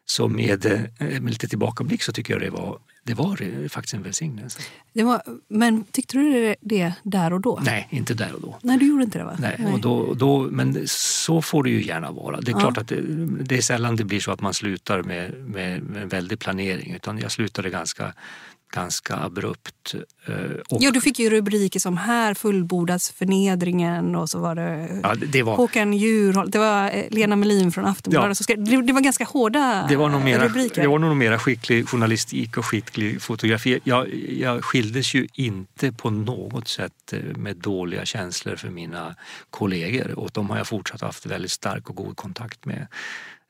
Så 0.05 0.27
med, 0.27 0.65
eh, 0.65 0.81
med 0.97 1.29
lite 1.29 1.47
tillbakablick 1.47 2.03
så 2.03 2.11
tycker 2.11 2.33
jag 2.33 2.41
det 2.41 2.49
var, 2.49 2.79
det 3.03 3.13
var 3.13 3.67
faktiskt 3.67 3.93
en 3.93 4.03
välsignelse. 4.03 4.59
Det 4.93 5.03
var, 5.03 5.21
men 5.47 5.83
tyckte 5.83 6.17
du 6.17 6.55
det 6.61 6.93
där 7.03 7.33
och 7.33 7.41
då? 7.41 7.59
Nej, 7.63 7.87
inte 7.91 8.13
där 8.13 8.35
och 8.35 8.41
då. 8.41 8.57
Nej, 8.61 8.77
du 8.77 8.87
gjorde 8.87 9.03
inte 9.03 9.17
det 9.17 9.23
va? 9.23 9.35
Nej, 9.39 9.55
Nej. 9.59 9.73
Och 9.73 9.79
då, 9.79 10.13
då, 10.13 10.39
men 10.39 10.87
så 10.87 11.41
får 11.41 11.63
det 11.63 11.69
ju 11.69 11.85
gärna 11.85 12.11
vara. 12.11 12.41
Det 12.41 12.51
är 12.51 12.53
ja. 12.53 12.59
klart 12.59 12.77
att 12.77 12.87
det, 12.87 13.01
det, 13.43 13.57
är 13.57 13.61
sällan 13.61 13.95
det 13.95 14.03
blir 14.03 14.19
så 14.19 14.31
att 14.31 14.41
man 14.41 14.53
slutar 14.53 15.03
med, 15.03 15.33
med, 15.33 15.83
med 15.83 16.01
en 16.01 16.09
väldig 16.09 16.39
planering 16.39 16.93
utan 16.93 17.17
jag 17.17 17.31
slutade 17.31 17.69
ganska 17.69 18.13
ganska 18.71 19.15
abrupt. 19.15 19.95
Eh, 20.25 20.35
och... 20.69 20.77
Ja, 20.81 20.91
du 20.91 21.01
fick 21.01 21.19
ju 21.19 21.29
rubriker 21.29 21.79
som 21.79 21.97
“Här 21.97 22.33
fullbordas 22.33 23.11
förnedringen” 23.11 24.15
och 24.15 24.29
så 24.29 24.39
var 24.39 24.55
det, 24.55 24.99
ja, 25.03 25.15
det 25.15 25.43
var... 25.43 25.55
Håkan 25.55 25.93
Juholt, 25.93 26.51
det 26.51 26.59
var 26.59 26.85
eh, 26.85 27.03
Lena 27.09 27.35
Melin 27.35 27.71
från 27.71 27.85
Aftonbladet. 27.85 28.49
Ja. 28.49 28.55
Det, 28.55 28.81
det 28.81 28.93
var 28.93 29.01
ganska 29.01 29.23
hårda 29.23 29.85
det 29.89 29.95
var 29.95 30.09
nog 30.09 30.23
mera, 30.23 30.45
rubriker. 30.45 30.81
Det 30.81 30.87
var 30.87 30.99
nog 30.99 31.17
mera 31.17 31.39
skicklig 31.39 31.89
journalistik 31.89 32.57
och 32.57 32.65
skicklig 32.65 33.21
fotografi. 33.21 33.79
Jag, 33.83 34.13
jag 34.29 34.63
skildes 34.63 35.13
ju 35.13 35.27
inte 35.33 35.91
på 35.91 36.09
något 36.09 36.67
sätt 36.67 37.13
eh, 37.13 37.19
med 37.19 37.57
dåliga 37.57 38.05
känslor 38.05 38.55
för 38.55 38.69
mina 38.69 39.15
kollegor 39.49 40.19
och 40.19 40.29
de 40.33 40.49
har 40.49 40.57
jag 40.57 40.67
fortsatt 40.67 41.01
haft 41.01 41.25
väldigt 41.25 41.51
stark 41.51 41.89
och 41.89 41.95
god 41.95 42.17
kontakt 42.17 42.65
med. 42.65 42.87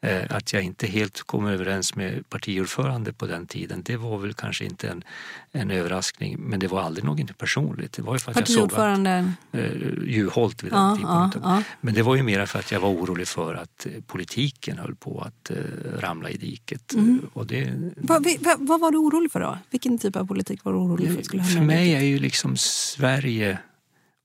Eh, 0.03 0.35
att 0.35 0.53
jag 0.53 0.63
inte 0.63 0.87
helt 0.87 1.21
kom 1.21 1.47
överens 1.47 1.95
med 1.95 2.29
partiordförande 2.29 3.13
på 3.13 3.27
den 3.27 3.47
tiden, 3.47 3.81
det 3.85 3.97
var 3.97 4.17
väl 4.17 4.33
kanske 4.33 4.65
inte 4.65 4.89
en, 4.89 5.03
en 5.51 5.71
överraskning. 5.71 6.39
Men 6.39 6.59
det 6.59 6.67
var 6.67 6.81
aldrig 6.81 7.03
något 7.05 7.37
personligt. 7.37 7.93
Det 7.93 8.01
var 8.01 8.13
ju 8.13 8.19
för 8.19 8.31
att 8.31 8.37
partiordförande? 8.37 9.33
Jag 9.51 9.61
såg 9.61 9.75
att, 9.75 9.97
eh, 9.97 10.03
Juholt 10.03 10.63
vid 10.63 10.71
den 10.71 10.79
ja, 10.79 10.95
tidpunkten. 10.95 11.41
Ja, 11.43 11.55
ja. 11.55 11.63
Men 11.81 11.93
det 11.93 12.01
var 12.01 12.15
ju 12.15 12.23
mer 12.23 12.45
för 12.45 12.59
att 12.59 12.71
jag 12.71 12.79
var 12.79 12.89
orolig 12.89 13.27
för 13.27 13.55
att 13.55 13.85
eh, 13.85 13.91
politiken 14.07 14.77
höll 14.77 14.95
på 14.95 15.21
att 15.21 15.51
eh, 15.51 15.57
ramla 15.99 16.29
i 16.29 16.37
diket. 16.37 16.93
Mm. 16.93 17.29
Och 17.33 17.47
det, 17.47 17.73
vad, 17.95 18.27
vad, 18.39 18.67
vad, 18.67 18.79
var 18.79 18.91
du 18.91 18.97
orolig 18.97 19.31
för 19.31 19.39
då? 19.39 19.57
Vilken 19.69 19.97
typ 19.97 20.15
av 20.15 20.25
politik 20.25 20.63
var 20.63 20.71
du 20.71 20.77
orolig 20.77 21.15
för? 21.15 21.23
Skulle 21.23 21.43
för 21.43 21.61
mig 21.61 21.93
är 21.93 22.01
ju 22.01 22.19
liksom 22.19 22.57
Sverige 22.57 23.57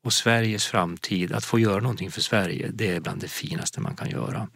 och 0.06 0.12
Sveriges 0.12 0.66
framtid, 0.66 1.32
att 1.32 1.44
få 1.44 1.58
göra 1.58 1.80
någonting 1.80 2.10
för 2.10 2.20
Sverige, 2.20 2.70
det 2.72 2.90
är 2.90 3.00
bland 3.00 3.20
det 3.20 3.28
finaste 3.28 3.80
man 3.80 3.96
kan 3.96 4.10
göra. 4.10 4.48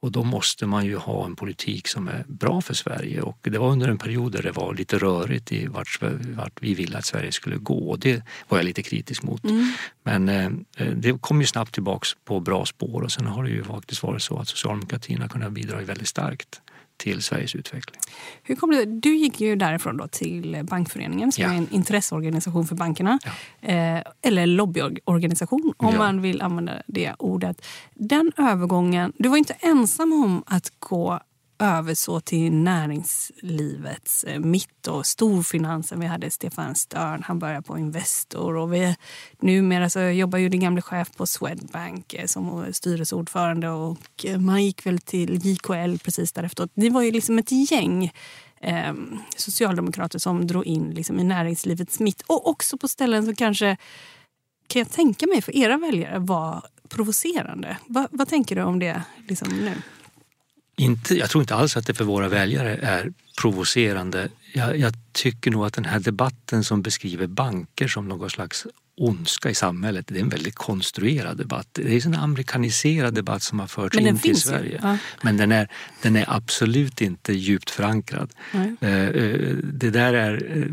Och 0.00 0.12
då 0.12 0.24
måste 0.24 0.66
man 0.66 0.86
ju 0.86 0.96
ha 0.96 1.24
en 1.24 1.36
politik 1.36 1.88
som 1.88 2.08
är 2.08 2.24
bra 2.28 2.60
för 2.60 2.74
Sverige. 2.74 3.22
Och 3.22 3.38
det 3.42 3.58
var 3.58 3.70
under 3.70 3.88
en 3.88 3.98
period 3.98 4.32
där 4.32 4.42
det 4.42 4.52
var 4.52 4.74
lite 4.74 4.98
rörigt 4.98 5.52
i 5.52 5.66
vart, 5.66 5.98
vart 6.20 6.62
vi 6.62 6.74
ville 6.74 6.98
att 6.98 7.04
Sverige 7.04 7.32
skulle 7.32 7.56
gå. 7.56 7.90
Och 7.90 7.98
det 7.98 8.22
var 8.48 8.58
jag 8.58 8.64
lite 8.64 8.82
kritisk 8.82 9.22
mot. 9.22 9.44
Mm. 9.44 9.72
Men 10.02 10.28
eh, 10.28 10.86
det 10.94 11.20
kom 11.20 11.40
ju 11.40 11.46
snabbt 11.46 11.74
tillbaks 11.74 12.08
på 12.24 12.40
bra 12.40 12.66
spår 12.66 13.02
och 13.02 13.12
sen 13.12 13.26
har 13.26 13.44
det 13.44 13.50
ju 13.50 13.64
faktiskt 13.64 14.02
varit 14.02 14.22
så 14.22 14.38
att 14.38 14.48
socialdemokratin 14.48 15.20
har 15.20 15.28
kunnat 15.28 15.52
bidra 15.52 15.80
väldigt 15.80 16.08
starkt 16.08 16.60
till 16.98 17.22
Sveriges 17.22 17.54
utveckling. 17.54 18.00
Hur 18.42 18.56
kom 18.56 18.70
det, 18.70 18.84
du 18.84 19.16
gick 19.16 19.40
ju 19.40 19.56
därifrån 19.56 19.96
då 19.96 20.08
till 20.08 20.60
Bankföreningen 20.62 21.32
som 21.32 21.44
ja. 21.44 21.52
är 21.52 21.56
en 21.56 21.68
intresseorganisation 21.70 22.66
för 22.66 22.74
bankerna. 22.74 23.18
Ja. 23.24 23.68
Eh, 23.68 24.02
eller 24.22 24.46
lobbyorganisation 24.46 25.74
om 25.76 25.92
ja. 25.92 25.98
man 25.98 26.22
vill 26.22 26.42
använda 26.42 26.82
det 26.86 27.14
ordet. 27.18 27.66
Den 27.94 28.32
övergången, 28.36 29.12
du 29.18 29.28
var 29.28 29.36
inte 29.36 29.52
ensam 29.60 30.12
om 30.12 30.42
att 30.46 30.72
gå 30.78 31.20
över 31.58 31.94
så 31.94 32.20
till 32.20 32.52
näringslivets 32.52 34.24
eh, 34.24 34.40
mitt 34.40 34.86
och 34.86 35.06
storfinansen. 35.06 36.00
Vi 36.00 36.06
hade 36.06 36.30
Stefan 36.30 36.74
Störn, 36.74 37.22
han 37.22 37.38
började 37.38 37.62
på 37.62 37.78
Investor 37.78 38.56
och 38.56 38.74
vi, 38.74 38.96
numera 39.40 39.90
så 39.90 40.00
jobbar 40.00 40.38
ju 40.38 40.48
din 40.48 40.60
gamle 40.60 40.82
chef 40.82 41.16
på 41.16 41.26
Swedbank 41.26 42.14
eh, 42.14 42.26
som 42.26 42.66
styrelseordförande 42.72 43.70
och 43.70 44.24
eh, 44.24 44.38
man 44.38 44.64
gick 44.64 44.86
väl 44.86 44.98
till 44.98 45.46
JKL 45.46 45.96
precis 46.04 46.32
därefter. 46.32 46.68
Det 46.74 46.90
var 46.90 47.02
ju 47.02 47.10
liksom 47.10 47.38
ett 47.38 47.70
gäng 47.70 48.12
eh, 48.60 48.94
socialdemokrater 49.36 50.18
som 50.18 50.46
drog 50.46 50.66
in 50.66 50.90
liksom 50.90 51.20
i 51.20 51.24
näringslivets 51.24 52.00
mitt 52.00 52.22
och 52.26 52.48
också 52.48 52.78
på 52.78 52.88
ställen 52.88 53.24
som 53.24 53.34
kanske 53.34 53.76
kan 54.66 54.80
jag 54.80 54.90
tänka 54.90 55.26
mig 55.26 55.42
för 55.42 55.56
era 55.56 55.76
väljare 55.76 56.18
var 56.18 56.62
provocerande. 56.88 57.76
Va, 57.86 58.08
vad 58.10 58.28
tänker 58.28 58.56
du 58.56 58.62
om 58.62 58.78
det 58.78 59.02
liksom 59.28 59.48
nu? 59.48 59.72
Inte, 60.78 61.18
jag 61.18 61.30
tror 61.30 61.42
inte 61.42 61.54
alls 61.54 61.76
att 61.76 61.86
det 61.86 61.94
för 61.94 62.04
våra 62.04 62.28
väljare 62.28 62.76
är 62.82 63.12
provocerande. 63.40 64.28
Jag, 64.54 64.78
jag, 64.78 64.92
tycker 65.12 65.50
nog 65.50 65.66
att 65.66 65.72
den 65.72 65.84
här 65.84 66.00
debatten 66.00 66.64
som 66.64 66.82
beskriver 66.82 67.26
banker 67.26 67.88
som 67.88 68.08
någon 68.08 68.30
slags 68.30 68.66
ondska 68.96 69.50
i 69.50 69.54
samhället, 69.54 70.06
det 70.08 70.16
är 70.16 70.20
en 70.20 70.28
väldigt 70.28 70.54
konstruerad 70.54 71.36
debatt. 71.36 71.68
Det 71.72 71.96
är 71.96 72.06
en 72.06 72.14
amerikaniserad 72.14 73.14
debatt 73.14 73.42
som 73.42 73.60
har 73.60 73.66
förts 73.66 73.98
in 73.98 74.18
till 74.18 74.40
Sverige. 74.40 74.80
Ja. 74.82 74.96
Men 75.22 75.36
den 75.36 75.52
är, 75.52 75.68
den 76.02 76.16
är 76.16 76.24
absolut 76.28 77.00
inte 77.00 77.32
djupt 77.32 77.70
förankrad. 77.70 78.30
Nej. 78.52 78.76
Eh, 78.80 79.06
eh, 79.06 79.56
det 79.62 79.90
där 79.90 80.14
är 80.14 80.34
eh, 80.56 80.66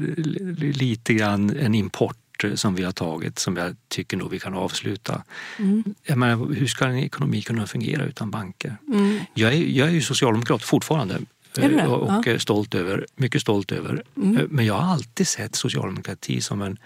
lite 0.73 1.13
grann 1.13 1.57
en 1.57 1.75
import 1.75 2.17
som 2.55 2.75
vi 2.75 2.83
har 2.83 2.91
tagit 2.91 3.39
som 3.39 3.57
jag 3.57 3.75
tycker 3.87 4.17
nog 4.17 4.31
vi 4.31 4.39
kan 4.39 4.53
avsluta. 4.53 5.23
Mm. 5.59 5.83
Jag 6.03 6.17
menar, 6.17 6.53
hur 6.53 6.67
ska 6.67 6.85
en 6.85 6.97
ekonomi 6.97 7.41
kunna 7.41 7.67
fungera 7.67 8.03
utan 8.03 8.31
banker? 8.31 8.77
Mm. 8.87 9.19
Jag, 9.33 9.53
är, 9.53 9.57
jag 9.57 9.87
är 9.87 9.91
ju 9.91 10.01
socialdemokrat 10.01 10.63
fortfarande 10.63 11.19
Eh, 11.57 11.93
och 11.93 12.27
ja. 12.27 12.39
stolt 12.39 12.75
över, 12.75 13.05
mycket 13.15 13.41
stolt 13.41 13.71
över. 13.71 14.03
Mm. 14.17 14.47
Men 14.49 14.65
jag 14.65 14.73
har 14.73 14.93
alltid 14.93 15.27
sett 15.27 15.55
socialdemokrati 15.55 16.41
som 16.41 16.61
en 16.61 16.77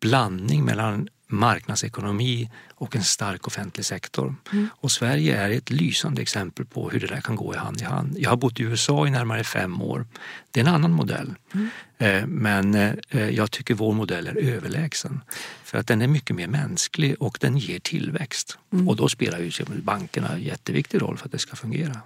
blandning 0.00 0.64
mellan 0.64 1.08
marknadsekonomi 1.34 2.50
och 2.74 2.96
en 2.96 3.04
stark 3.04 3.46
offentlig 3.46 3.86
sektor. 3.86 4.34
Mm. 4.52 4.68
Och 4.74 4.92
Sverige 4.92 5.36
är 5.36 5.50
ett 5.50 5.70
lysande 5.70 6.22
exempel 6.22 6.66
på 6.66 6.90
hur 6.90 7.00
det 7.00 7.06
där 7.06 7.20
kan 7.20 7.36
gå 7.36 7.54
i 7.54 7.56
hand 7.56 7.80
i 7.80 7.84
hand. 7.84 8.18
Jag 8.18 8.30
har 8.30 8.36
bott 8.36 8.60
i 8.60 8.62
USA 8.62 9.06
i 9.06 9.10
närmare 9.10 9.44
fem 9.44 9.82
år. 9.82 10.06
Det 10.50 10.60
är 10.60 10.64
en 10.64 10.74
annan 10.74 10.92
modell. 10.92 11.34
Mm. 11.54 11.68
Eh, 11.98 12.26
men 12.26 12.74
eh, 13.08 13.30
jag 13.30 13.50
tycker 13.50 13.74
vår 13.74 13.92
modell 13.92 14.26
är 14.26 14.36
överlägsen. 14.36 15.20
För 15.64 15.78
att 15.78 15.86
den 15.86 16.02
är 16.02 16.08
mycket 16.08 16.36
mer 16.36 16.48
mänsklig 16.48 17.16
och 17.20 17.38
den 17.40 17.58
ger 17.58 17.78
tillväxt. 17.78 18.58
Mm. 18.72 18.88
Och 18.88 18.96
då 18.96 19.08
spelar 19.08 19.38
ju 19.38 19.50
bankerna 19.82 20.28
en 20.28 20.42
jätteviktig 20.42 21.02
roll 21.02 21.16
för 21.16 21.26
att 21.26 21.32
det 21.32 21.38
ska 21.38 21.56
fungera. 21.56 22.00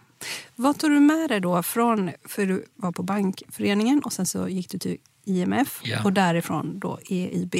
Vad 0.55 0.79
tog 0.79 0.91
du 0.91 1.01
med 1.01 1.31
dig 1.31 1.41
då 1.41 1.63
från, 1.63 2.11
för 2.25 2.47
du 2.47 2.65
var 2.75 2.93
på 2.93 3.03
Bankföreningen 3.03 4.03
och 4.03 4.13
sen 4.13 4.27
så 4.27 4.49
gick 4.49 4.71
du 4.71 4.79
till 4.79 4.99
IMF 5.29 5.81
ja. 5.83 6.05
och 6.05 6.13
därifrån 6.13 6.79
då 6.79 6.99
EIB. 7.09 7.55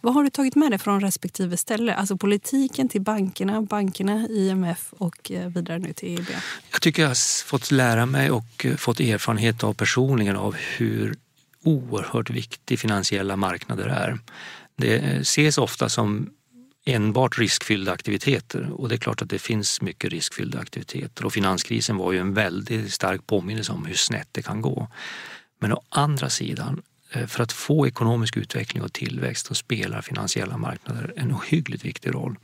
Vad 0.00 0.14
har 0.14 0.24
du 0.24 0.30
tagit 0.30 0.54
med 0.54 0.72
dig 0.72 0.78
från 0.78 1.00
respektive 1.00 1.56
ställe? 1.56 1.94
Alltså 1.94 2.16
politiken 2.16 2.88
till 2.88 3.00
bankerna, 3.00 3.62
bankerna, 3.62 4.28
IMF 4.28 4.92
och 4.98 5.30
eh, 5.30 5.48
vidare 5.48 5.78
nu 5.78 5.92
till 5.92 6.08
EIB. 6.08 6.26
Jag 6.72 6.82
tycker 6.82 7.02
jag 7.02 7.10
har 7.10 7.44
fått 7.44 7.70
lära 7.70 8.06
mig 8.06 8.30
och 8.30 8.66
eh, 8.66 8.76
fått 8.76 9.00
erfarenhet 9.00 9.64
av 9.64 9.74
personligen 9.74 10.36
av 10.36 10.54
hur 10.54 11.14
oerhört 11.64 12.30
viktig 12.30 12.78
finansiella 12.78 13.36
marknader 13.36 13.86
är. 13.86 14.18
Det 14.76 14.96
ses 15.20 15.58
ofta 15.58 15.88
som 15.88 16.30
enbart 16.84 17.38
riskfyllda 17.38 17.92
aktiviteter 17.92 18.72
och 18.72 18.88
det 18.88 18.94
är 18.94 18.98
klart 18.98 19.22
att 19.22 19.30
det 19.30 19.38
finns 19.38 19.80
mycket 19.80 20.10
riskfyllda 20.10 20.58
aktiviteter 20.58 21.24
och 21.24 21.32
finanskrisen 21.32 21.96
var 21.96 22.12
ju 22.12 22.18
en 22.18 22.34
väldigt 22.34 22.92
stark 22.92 23.26
påminnelse 23.26 23.72
om 23.72 23.86
hur 23.86 23.94
snett 23.94 24.28
det 24.32 24.42
kan 24.42 24.60
gå. 24.60 24.88
Men 25.60 25.72
å 25.72 25.82
andra 25.88 26.30
sidan 26.30 26.82
Eh, 26.82 26.91
Eh, 27.12 27.26
för 27.26 27.42
att 27.42 27.52
få 27.52 27.86
ekonomisk 27.86 28.36
utveckling 28.36 28.82
och 28.82 28.92
tillväxt 28.92 29.46
så 29.46 29.54
spelar 29.54 30.02
finansiella 30.02 30.56
marknader 30.56 31.12
en 31.16 31.32
ohyggligt 31.32 31.84
viktig 31.84 32.14
roll. 32.14 32.36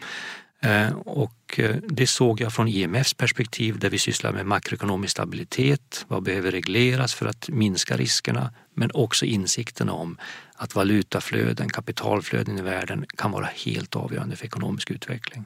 Eh, 0.61 0.93
och 0.93 1.55
eh, 1.57 1.77
det 1.89 2.07
såg 2.07 2.41
jag 2.41 2.53
från 2.53 2.69
IMFs 2.69 3.15
perspektiv 3.15 3.79
där 3.79 3.91
vi 3.91 3.99
sysslar 3.99 4.33
med 4.33 4.47
makroekonomisk 4.47 5.11
stabilitet, 5.11 6.05
vad 6.09 6.23
behöver 6.23 6.51
regleras 6.51 7.15
för 7.15 7.27
att 7.27 7.49
minska 7.49 7.97
riskerna, 7.97 8.51
men 8.79 8.91
också 8.95 9.25
insikten 9.25 9.89
om 9.89 10.19
att 10.55 10.75
valutaflöden, 10.75 11.69
kapitalflöden 11.69 12.59
i 12.59 12.63
världen 12.63 13.05
kan 13.17 13.31
vara 13.31 13.47
helt 13.47 13.97
avgörande 13.97 14.37
för 14.37 14.47
ekonomisk 14.47 14.91
utveckling. 14.91 15.45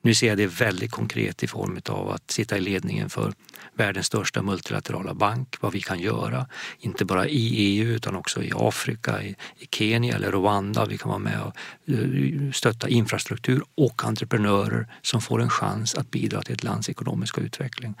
Nu 0.00 0.14
ser 0.14 0.28
jag 0.28 0.38
det 0.38 0.46
väldigt 0.46 0.90
konkret 0.90 1.42
i 1.42 1.46
form 1.46 1.80
av 1.88 2.10
att 2.10 2.30
sitta 2.30 2.56
i 2.56 2.60
ledningen 2.60 3.10
för 3.10 3.32
världens 3.74 4.06
största 4.06 4.42
multilaterala 4.42 5.14
bank, 5.14 5.56
vad 5.60 5.72
vi 5.72 5.80
kan 5.80 6.00
göra, 6.00 6.46
inte 6.78 7.04
bara 7.04 7.26
i 7.28 7.54
EU 7.56 7.88
utan 7.88 8.16
också 8.16 8.42
i 8.42 8.52
Afrika, 8.54 9.22
i, 9.22 9.36
Kenya 9.70 10.14
eller 10.14 10.32
Rwanda. 10.32 10.86
Vi 10.86 10.98
kan 10.98 11.08
vara 11.08 11.18
med 11.18 11.40
och 11.40 11.56
eh, 11.92 12.50
stötta 12.52 12.88
infrastruktur 12.88 13.62
och 13.74 14.04
entreprenörer 14.04 14.86
som 15.02 15.20
får 15.20 15.42
en 15.42 15.50
chans 15.50 15.94
att 15.94 16.10
bidra 16.10 16.42
till 16.42 16.54
ett 16.54 16.64
lands 16.64 16.88
ekonomiska 16.88 17.40
utveckling. 17.40 17.94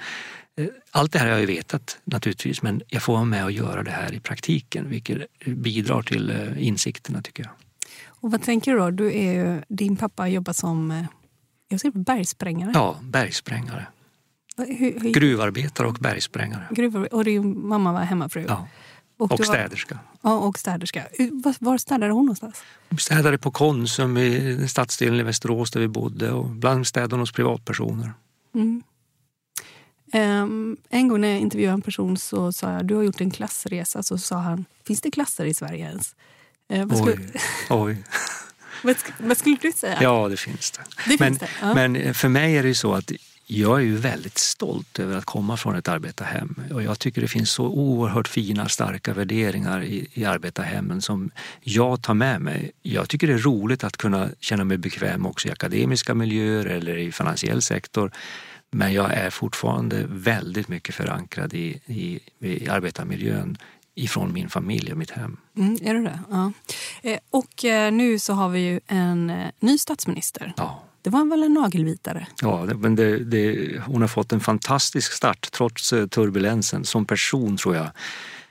Eh, 0.56 0.66
allt 0.90 1.12
det 1.12 1.18
här 1.18 1.26
har 1.26 1.32
jag 1.32 1.40
ju 1.40 1.46
vetat 1.46 1.98
naturligtvis 2.04 2.62
men 2.62 2.82
jag 2.88 3.02
får 3.02 3.12
vara 3.12 3.24
med 3.24 3.44
och 3.44 3.52
göra 3.52 3.82
det 3.82 3.90
här 3.90 4.14
i 4.14 4.20
praktiken 4.20 4.88
vilket 4.88 5.38
bidrar 5.46 6.02
till 6.02 6.30
eh, 6.30 6.66
insikterna 6.66 7.22
tycker 7.22 7.42
jag. 7.42 7.52
Och 8.06 8.30
vad 8.30 8.42
tänker 8.42 8.72
du 8.72 8.78
då? 8.78 8.90
Du 8.90 9.14
är 9.18 9.32
ju, 9.32 9.62
din 9.68 9.96
pappa 9.96 10.28
jobbar 10.28 10.52
som 10.52 11.06
jag 11.68 11.80
säger 11.80 11.98
bergsprängare? 11.98 12.70
Ja, 12.74 12.98
bergsprängare. 13.02 13.86
Hur, 14.56 15.00
hur... 15.00 15.12
Gruvarbetare 15.12 15.86
och 15.86 15.94
bergsprängare. 15.94 16.66
Gruvar, 16.70 17.14
och 17.14 17.24
din 17.24 17.68
mamma 17.68 17.92
var 17.92 18.00
hemmafru? 18.00 18.44
Ja. 18.48 18.68
Och, 19.16 19.32
och 19.32 19.46
städerska. 19.46 19.98
Var, 20.20 20.30
ja, 20.32 20.38
och 20.38 20.58
städerska. 20.58 21.06
Var, 21.18 21.54
var 21.58 21.78
städade 21.78 22.12
hon 22.12 22.24
någonstans? 22.24 22.62
Städade 22.98 23.38
på 23.38 23.50
Konsum 23.50 24.16
i 24.16 24.68
stadsdelen 24.68 25.20
i 25.20 25.22
Västerås 25.22 25.70
där 25.70 25.80
vi 25.80 25.88
bodde 25.88 26.32
och 26.32 26.50
ibland 26.50 26.86
städade 26.86 27.14
hon 27.14 27.20
hos 27.20 27.32
privatpersoner. 27.32 28.12
Mm. 28.54 28.82
Um, 30.14 30.76
en 30.90 31.08
gång 31.08 31.20
när 31.20 31.28
jag 31.28 31.40
intervjuade 31.40 31.74
en 31.74 31.82
person 31.82 32.16
så 32.16 32.52
sa 32.52 32.72
jag 32.72 32.86
du 32.86 32.94
har 32.94 33.02
gjort 33.02 33.20
en 33.20 33.30
klassresa. 33.30 34.02
Så 34.02 34.18
sa 34.18 34.36
han, 34.36 34.64
finns 34.86 35.00
det 35.00 35.10
klasser 35.10 35.44
i 35.44 35.54
Sverige 35.54 35.86
ens? 35.86 36.14
Uh, 36.72 36.84
vad 36.84 36.98
skulle... 36.98 37.16
Oj. 37.70 37.96
vad, 38.82 38.96
vad 39.18 39.36
skulle 39.36 39.56
du 39.62 39.72
säga? 39.72 39.98
Ja, 40.02 40.28
det 40.28 40.36
finns 40.36 40.70
det. 40.70 40.82
det, 41.08 41.20
men, 41.20 41.28
finns 41.28 41.38
det. 41.38 41.48
Ja. 41.60 41.74
men 41.74 42.14
för 42.14 42.28
mig 42.28 42.56
är 42.56 42.62
det 42.62 42.74
så 42.74 42.94
att 42.94 43.12
jag 43.46 43.78
är 43.78 43.84
ju 43.84 43.96
väldigt 43.96 44.38
stolt 44.38 44.98
över 44.98 45.18
att 45.18 45.24
komma 45.24 45.56
från 45.56 45.76
ett 45.76 45.88
arbetarhem 45.88 46.54
och 46.74 46.82
jag 46.82 46.98
tycker 46.98 47.20
det 47.20 47.28
finns 47.28 47.50
så 47.50 47.64
oerhört 47.64 48.28
fina 48.28 48.68
starka 48.68 49.14
värderingar 49.14 49.82
i, 49.82 50.08
i 50.14 50.24
arbetarhemmen 50.24 51.02
som 51.02 51.30
jag 51.60 52.02
tar 52.02 52.14
med 52.14 52.40
mig. 52.40 52.72
Jag 52.82 53.08
tycker 53.08 53.26
det 53.26 53.32
är 53.32 53.38
roligt 53.38 53.84
att 53.84 53.96
kunna 53.96 54.28
känna 54.40 54.64
mig 54.64 54.78
bekväm 54.78 55.26
också 55.26 55.48
i 55.48 55.50
akademiska 55.50 56.14
miljöer 56.14 56.66
eller 56.66 56.96
i 56.96 57.12
finansiell 57.12 57.62
sektor. 57.62 58.12
Men 58.74 58.92
jag 58.92 59.12
är 59.12 59.30
fortfarande 59.30 60.06
väldigt 60.08 60.68
mycket 60.68 60.94
förankrad 60.94 61.54
i, 61.54 61.80
i, 61.86 62.20
i 62.38 62.68
arbetarmiljön 62.68 63.58
ifrån 63.94 64.32
min 64.32 64.48
familj 64.48 64.92
och 64.92 64.98
mitt 64.98 65.10
hem. 65.10 65.36
Mm, 65.56 65.78
är 65.82 65.94
du 65.94 66.02
det? 66.02 66.20
Ja. 66.30 66.52
Eh, 67.02 67.18
och 67.30 67.64
eh, 67.64 67.92
nu 67.92 68.18
så 68.18 68.32
har 68.32 68.48
vi 68.48 68.60
ju 68.60 68.80
en 68.86 69.30
eh, 69.30 69.50
ny 69.60 69.78
statsminister. 69.78 70.54
Ja. 70.56 70.82
Det 71.02 71.10
var 71.10 71.24
väl 71.30 71.42
en 71.42 71.54
nagelbitare? 71.54 72.26
Ja, 72.40 72.64
men 72.64 72.96
det, 72.96 73.18
det, 73.18 73.78
hon 73.86 74.00
har 74.00 74.08
fått 74.08 74.32
en 74.32 74.40
fantastisk 74.40 75.12
start 75.12 75.48
trots 75.52 75.90
turbulensen. 75.90 76.84
Som 76.84 77.04
person 77.04 77.56
tror 77.56 77.76
jag 77.76 77.90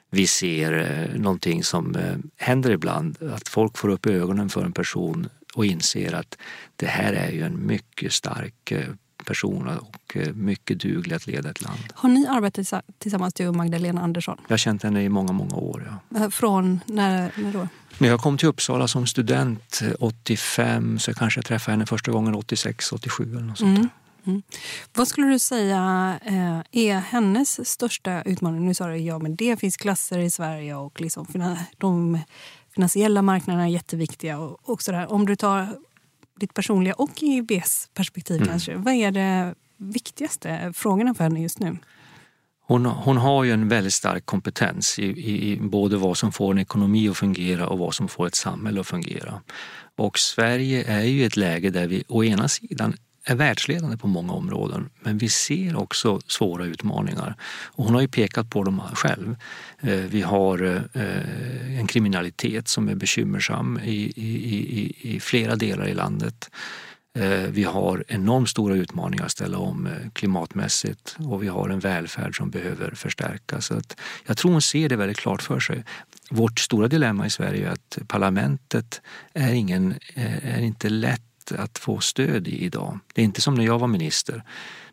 vi 0.09 0.27
ser 0.27 1.11
någonting 1.17 1.63
som 1.63 1.97
händer 2.37 2.71
ibland. 2.71 3.17
Att 3.33 3.47
folk 3.47 3.77
får 3.77 3.89
upp 3.89 4.05
ögonen 4.05 4.49
för 4.49 4.65
en 4.65 4.71
person 4.71 5.29
och 5.55 5.65
inser 5.65 6.13
att 6.13 6.37
det 6.75 6.85
här 6.85 7.13
är 7.13 7.31
ju 7.31 7.41
en 7.41 7.65
mycket 7.65 8.13
stark 8.13 8.73
person 9.25 9.67
och 9.67 10.17
mycket 10.33 10.79
duglig 10.79 11.15
att 11.15 11.27
leda 11.27 11.49
ett 11.49 11.61
land. 11.61 11.79
Har 11.93 12.09
ni 12.09 12.27
arbetat 12.27 12.85
tillsammans, 12.97 13.33
du 13.33 13.47
och 13.47 13.55
Magdalena 13.55 14.01
Andersson? 14.01 14.37
Jag 14.47 14.53
har 14.53 14.57
känt 14.57 14.83
henne 14.83 15.03
i 15.03 15.09
många, 15.09 15.31
många 15.31 15.55
år. 15.55 15.99
Ja. 16.09 16.31
Från 16.31 16.79
när, 16.85 17.31
när 17.35 17.53
då? 17.53 17.67
När 17.97 18.07
jag 18.07 18.19
kom 18.19 18.37
till 18.37 18.47
Uppsala 18.47 18.87
som 18.87 19.07
student 19.07 19.81
85 19.99 20.99
så 20.99 21.13
kanske 21.13 21.37
jag 21.37 21.45
träffade 21.45 21.73
henne 21.73 21.85
första 21.85 22.11
gången 22.11 22.35
86, 22.35 22.91
87 22.91 23.31
eller 23.31 23.41
något 23.41 23.57
sånt. 23.57 23.77
Mm. 23.77 23.89
Mm. 24.25 24.41
Vad 24.93 25.07
skulle 25.07 25.27
du 25.27 25.39
säga 25.39 26.19
eh, 26.25 26.59
är 26.71 26.99
hennes 26.99 27.69
största 27.69 28.21
utmaning? 28.21 28.65
Nu 28.65 28.73
sa 28.73 28.87
du 28.87 28.97
ja, 28.97 29.19
men 29.19 29.35
det 29.35 29.59
finns 29.59 29.77
klasser 29.77 30.19
i 30.19 30.31
Sverige 30.31 30.75
och 30.75 31.01
liksom, 31.01 31.25
de 31.77 32.19
finansiella 32.75 33.21
marknaderna 33.21 33.63
är 33.63 33.69
jätteviktiga. 33.69 34.39
Och, 34.39 34.69
och 34.69 34.81
så 34.81 34.91
där. 34.91 35.11
Om 35.11 35.25
du 35.25 35.35
tar 35.35 35.67
ditt 36.41 36.53
personliga 36.53 36.93
och 36.93 37.23
IBs 37.23 37.89
perspektiv, 37.93 38.37
mm. 38.37 38.47
kanske, 38.47 38.75
vad 38.75 38.93
är 38.93 39.11
det 39.11 39.55
viktigaste 39.77 40.73
frågorna 40.75 41.13
för 41.13 41.23
henne 41.23 41.41
just 41.41 41.59
nu? 41.59 41.77
Hon, 42.67 42.85
hon 42.85 43.17
har 43.17 43.43
ju 43.43 43.51
en 43.51 43.67
väldigt 43.67 43.93
stark 43.93 44.25
kompetens 44.25 44.99
i, 44.99 45.03
i, 45.03 45.51
i, 45.51 45.57
både 45.59 45.97
vad 45.97 46.17
som 46.17 46.31
får 46.31 46.51
en 46.51 46.59
ekonomi 46.59 47.09
att 47.09 47.17
fungera 47.17 47.67
och 47.67 47.79
vad 47.79 47.93
som 47.93 48.07
får 48.07 48.27
ett 48.27 48.35
samhälle 48.35 48.81
att 48.81 48.87
fungera. 48.87 49.41
Och 49.97 50.19
Sverige 50.19 50.83
är 50.83 51.03
ju 51.03 51.21
i 51.21 51.23
ett 51.23 51.37
läge 51.37 51.69
där 51.69 51.87
vi 51.87 52.03
å 52.07 52.23
ena 52.23 52.47
sidan 52.47 52.93
är 53.25 53.35
världsledande 53.35 53.97
på 53.97 54.07
många 54.07 54.33
områden 54.33 54.89
men 54.99 55.17
vi 55.17 55.29
ser 55.29 55.75
också 55.75 56.19
svåra 56.27 56.65
utmaningar. 56.65 57.35
Och 57.65 57.85
hon 57.85 57.93
har 57.93 58.01
ju 58.01 58.07
pekat 58.07 58.49
på 58.49 58.63
dem 58.63 58.81
själv. 58.93 59.35
Eh, 59.81 59.95
vi 59.95 60.21
har 60.21 60.63
eh, 60.93 61.79
en 61.79 61.87
kriminalitet 61.87 62.67
som 62.67 62.89
är 62.89 62.95
bekymmersam 62.95 63.79
i, 63.83 64.13
i, 64.15 64.55
i, 64.55 64.95
i 65.01 65.19
flera 65.19 65.55
delar 65.55 65.87
i 65.87 65.93
landet. 65.93 66.49
Eh, 67.19 67.49
vi 67.49 67.63
har 67.63 68.03
enormt 68.07 68.49
stora 68.49 68.75
utmaningar 68.75 69.25
att 69.25 69.31
ställa 69.31 69.57
om 69.57 69.89
klimatmässigt 70.13 71.15
och 71.19 71.43
vi 71.43 71.47
har 71.47 71.69
en 71.69 71.79
välfärd 71.79 72.37
som 72.37 72.49
behöver 72.49 72.91
förstärkas. 72.95 73.65
Så 73.65 73.73
att 73.77 73.99
jag 74.25 74.37
tror 74.37 74.51
hon 74.51 74.61
ser 74.61 74.89
det 74.89 74.95
väldigt 74.95 75.19
klart 75.19 75.41
för 75.41 75.59
sig. 75.59 75.83
Vårt 76.29 76.59
stora 76.59 76.87
dilemma 76.87 77.25
i 77.25 77.29
Sverige 77.29 77.67
är 77.67 77.71
att 77.71 77.97
parlamentet 78.07 79.01
är, 79.33 79.53
ingen, 79.53 79.95
är 80.43 80.61
inte 80.61 80.89
lätt 80.89 81.30
att 81.57 81.77
få 81.77 81.99
stöd 81.99 82.47
i 82.47 82.65
idag. 82.65 82.99
Det 83.13 83.21
är 83.21 83.25
inte 83.25 83.41
som 83.41 83.55
när 83.55 83.65
jag 83.65 83.79
var 83.79 83.87
minister. 83.87 84.43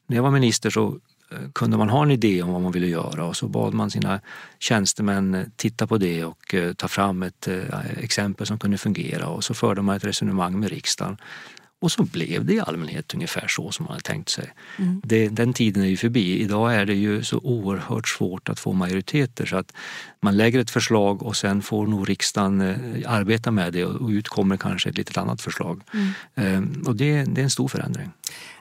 När 0.06 0.16
jag 0.16 0.22
var 0.22 0.30
minister 0.30 0.70
så 0.70 1.00
eh, 1.30 1.50
kunde 1.54 1.76
man 1.76 1.88
ha 1.88 2.02
en 2.02 2.10
idé 2.10 2.42
om 2.42 2.52
vad 2.52 2.62
man 2.62 2.72
ville 2.72 2.86
göra 2.86 3.24
och 3.24 3.36
så 3.36 3.48
bad 3.48 3.74
man 3.74 3.90
sina 3.90 4.20
tjänstemän 4.58 5.34
eh, 5.34 5.46
titta 5.56 5.86
på 5.86 5.98
det 5.98 6.24
och 6.24 6.54
eh, 6.54 6.72
ta 6.72 6.88
fram 6.88 7.22
ett 7.22 7.48
exempel 7.96 8.46
som 8.46 8.58
kunde 8.58 8.78
fungera 8.78 9.28
och 9.28 9.44
så 9.44 9.54
förde 9.54 9.82
man 9.82 9.96
ett 9.96 10.04
resonemang 10.04 10.60
med 10.60 10.70
riksdagen 10.70 11.16
och 11.80 11.92
så 11.92 12.02
blev 12.02 12.44
det 12.44 12.54
i 12.54 12.60
allmänhet 12.60 13.14
ungefär 13.14 13.48
så 13.48 13.70
som 13.70 13.84
man 13.84 13.92
hade 13.92 14.02
tänkt 14.02 14.28
sig. 14.28 14.52
Mm. 14.78 15.00
Det, 15.04 15.28
den 15.28 15.52
tiden 15.52 15.82
är 15.82 15.86
ju 15.86 15.96
förbi. 15.96 16.38
Idag 16.38 16.74
är 16.74 16.86
det 16.86 16.94
ju 16.94 17.22
så 17.22 17.38
oerhört 17.38 18.08
svårt 18.08 18.48
att 18.48 18.60
få 18.60 18.72
majoriteter 18.72 19.46
så 19.46 19.56
att 19.56 19.72
man 20.20 20.36
lägger 20.36 20.60
ett 20.60 20.70
förslag 20.70 21.22
och 21.22 21.36
sen 21.36 21.62
får 21.62 21.86
nog 21.86 22.08
riksdagen 22.08 22.60
eh, 22.60 23.12
arbeta 23.12 23.50
med 23.50 23.72
det 23.72 23.84
och 23.84 24.08
ut 24.08 24.28
kommer 24.28 24.56
kanske 24.56 24.88
ett 24.88 24.96
litet 24.96 25.16
annat 25.16 25.42
förslag. 25.42 25.82
Mm. 25.92 26.10
Ehm, 26.34 26.82
och 26.86 26.96
det, 26.96 27.24
det, 27.24 27.40
är 27.40 27.44
en 27.44 27.50
stor 27.50 27.68
förändring. 27.68 28.10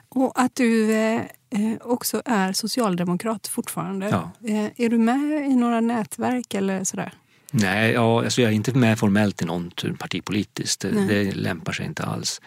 Och 0.08 0.40
att 0.40 0.54
du 0.54 0.92
eh, 0.92 1.22
eh, 1.50 1.76
också 1.80 2.22
är 2.24 2.52
socialdemokrat 2.52 3.46
fortfarande. 3.46 4.08
Ja. 4.08 4.30
Eh, 4.48 4.84
är 4.84 4.88
du 4.88 4.98
med 4.98 5.46
i 5.50 5.56
några 5.56 5.80
nätverk 5.80 6.54
eller 6.54 6.84
sådär? 6.84 7.12
Nej, 7.52 7.92
ja, 7.92 8.24
alltså 8.24 8.42
jag 8.42 8.50
är 8.50 8.54
inte 8.54 8.78
med 8.78 8.98
formellt 8.98 9.42
i 9.42 9.44
någon 9.44 9.70
partipolitiskt. 9.98 10.80
Det, 10.80 11.06
det 11.06 11.32
lämpar 11.32 11.72
sig 11.72 11.86
inte 11.86 12.02
alls. 12.02 12.40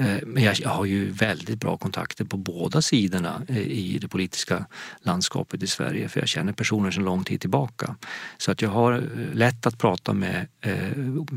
Eh, 0.00 0.16
Men 0.26 0.42
jag 0.42 0.68
har 0.68 0.84
ju 0.84 1.10
väldigt 1.10 1.60
bra 1.60 1.76
kontakter 1.76 2.24
på 2.24 2.36
båda 2.36 2.82
sidorna 2.82 3.42
eh, 3.48 3.58
i 3.58 3.98
det 3.98 4.08
politiska 4.08 4.66
landskapet 5.00 5.62
i 5.62 5.66
Sverige 5.66 6.08
för 6.08 6.20
jag 6.20 6.28
känner 6.28 6.52
personer 6.52 6.90
sedan 6.90 7.04
lång 7.04 7.24
tid 7.24 7.40
tillbaka. 7.40 7.96
Så 8.38 8.50
att 8.50 8.62
jag 8.62 8.70
har 8.70 8.92
eh, 8.92 9.34
lätt 9.34 9.66
att 9.66 9.78
prata 9.78 10.12
med 10.12 10.46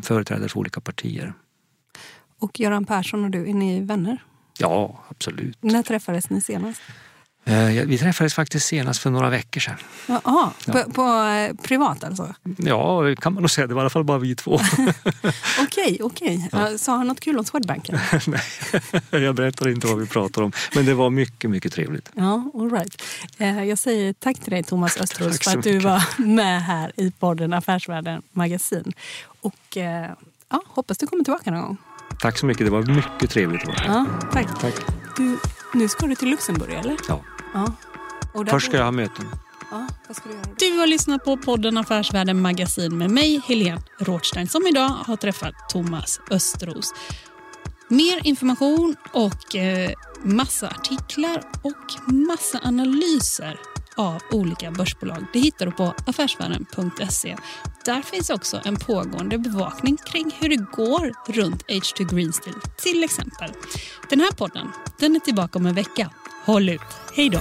företrädare 0.03 0.49
för 0.49 0.59
olika 0.59 0.81
partier. 0.81 1.33
Och 2.39 2.59
Göran 2.59 2.85
Persson 2.85 3.23
och 3.23 3.31
du, 3.31 3.49
är 3.49 3.53
ni 3.53 3.81
vänner? 3.81 4.23
Ja, 4.59 5.03
absolut. 5.09 5.63
När 5.63 5.83
träffades 5.83 6.29
ni 6.29 6.41
senast? 6.41 6.81
Eh, 7.47 7.85
Vi 7.85 7.97
träffades 7.97 8.33
faktiskt 8.33 8.67
senast 8.67 8.99
för 9.01 9.09
några 9.09 9.29
veckor 9.29 9.61
sedan. 9.61 9.75
Jaha, 10.07 10.51
på, 10.65 10.83
på 10.91 11.01
eh, 11.03 11.55
privat 11.67 12.03
alltså? 12.03 12.33
Ja, 12.57 13.15
kan 13.15 13.33
man 13.33 13.43
nog 13.43 13.49
säga. 13.51 13.67
Det 13.67 13.73
var 13.73 13.81
i 13.81 13.83
alla 13.83 13.89
fall 13.89 14.03
bara 14.03 14.17
vi 14.17 14.35
två. 14.35 14.59
Okej, 15.61 15.99
okej. 16.03 16.49
Ja. 16.51 16.77
Sa 16.77 16.97
han 16.97 17.07
något 17.07 17.19
kul 17.19 17.37
om 17.37 17.45
Swedbanken? 17.45 17.99
Nej, 19.11 19.21
jag 19.23 19.35
berättar 19.35 19.67
inte 19.69 19.87
vad 19.87 19.97
vi 19.97 20.05
pratar 20.07 20.41
om. 20.41 20.51
Men 20.75 20.85
det 20.85 20.93
var 20.93 21.09
mycket, 21.09 21.49
mycket 21.49 21.73
trevligt. 21.73 22.09
Ja, 22.13 22.51
all 22.53 22.71
right. 22.71 23.03
Eh, 23.37 23.63
Jag 23.63 23.77
säger 23.77 24.13
tack 24.13 24.39
till 24.39 24.51
dig 24.51 24.63
Thomas 24.63 24.97
Östros 24.97 25.39
för 25.39 25.57
att 25.57 25.63
du 25.63 25.79
var 25.79 26.03
med 26.17 26.63
här 26.63 26.91
i 26.95 27.11
podden 27.11 27.53
Affärsvärlden 27.53 28.21
Magasin. 28.31 28.93
Och 29.41 29.77
ja, 30.49 30.61
hoppas 30.67 30.97
du 30.97 31.07
kommer 31.07 31.23
tillbaka 31.23 31.51
någon 31.51 31.61
gång. 31.61 31.77
Tack 32.19 32.37
så 32.37 32.45
mycket. 32.45 32.65
Det 32.65 32.71
var 32.71 32.81
mycket 32.83 33.29
trevligt 33.29 33.61
att 33.61 33.67
vara 33.67 33.77
här. 33.77 33.87
Ja, 33.87 34.05
tack. 34.31 34.59
Tack. 34.61 34.73
Du, 35.17 35.37
nu 35.77 35.87
ska 35.87 36.07
du 36.07 36.15
till 36.15 36.29
Luxemburg 36.29 36.73
eller? 36.73 36.95
Ja. 37.07 37.23
Ja. 37.53 37.73
Och 38.33 38.45
där 38.45 38.51
Först 38.51 38.67
ska 38.67 38.77
jag 38.77 38.83
ha 38.83 38.91
möten. 38.91 39.25
Ja, 39.71 39.87
vad 40.07 40.17
ska 40.17 40.29
du? 40.29 40.35
Du 40.59 40.77
har 40.79 40.87
lyssnat 40.87 41.23
på 41.23 41.37
podden 41.37 41.77
Affärsvärlden 41.77 42.41
Magasin 42.41 42.97
med 42.97 43.11
mig, 43.11 43.41
Helene 43.45 43.81
Rothstein, 43.99 44.47
som 44.47 44.67
idag 44.67 44.89
har 44.89 45.15
träffat 45.15 45.53
Thomas 45.69 46.19
Östros. 46.31 46.93
Mer 47.87 48.27
information 48.27 48.95
och 49.11 49.55
eh, 49.55 49.91
massa 50.23 50.67
artiklar 50.67 51.43
och 51.61 52.13
massa 52.13 52.59
analyser 52.63 53.59
av 53.97 54.21
olika 54.31 54.71
börsbolag. 54.71 55.25
Det 55.33 55.39
hittar 55.39 55.65
du 55.65 55.71
på 55.71 55.93
affärsvärlden.se. 56.05 57.37
Där 57.85 58.01
finns 58.01 58.29
också 58.29 58.61
en 58.65 58.75
pågående 58.75 59.37
bevakning 59.37 59.97
kring 60.05 60.31
hur 60.39 60.49
det 60.49 60.65
går 60.71 61.33
runt 61.33 61.63
H2 61.67 62.15
Green 62.15 62.33
Steel 62.33 62.55
till 62.77 63.03
exempel. 63.03 63.51
Den 64.09 64.19
här 64.19 64.31
podden 64.31 64.67
den 64.99 65.15
är 65.15 65.19
tillbaka 65.19 65.59
om 65.59 65.65
en 65.65 65.75
vecka. 65.75 66.09
Håll 66.45 66.69
ut. 66.69 66.81
Hej 67.15 67.29
då! 67.29 67.39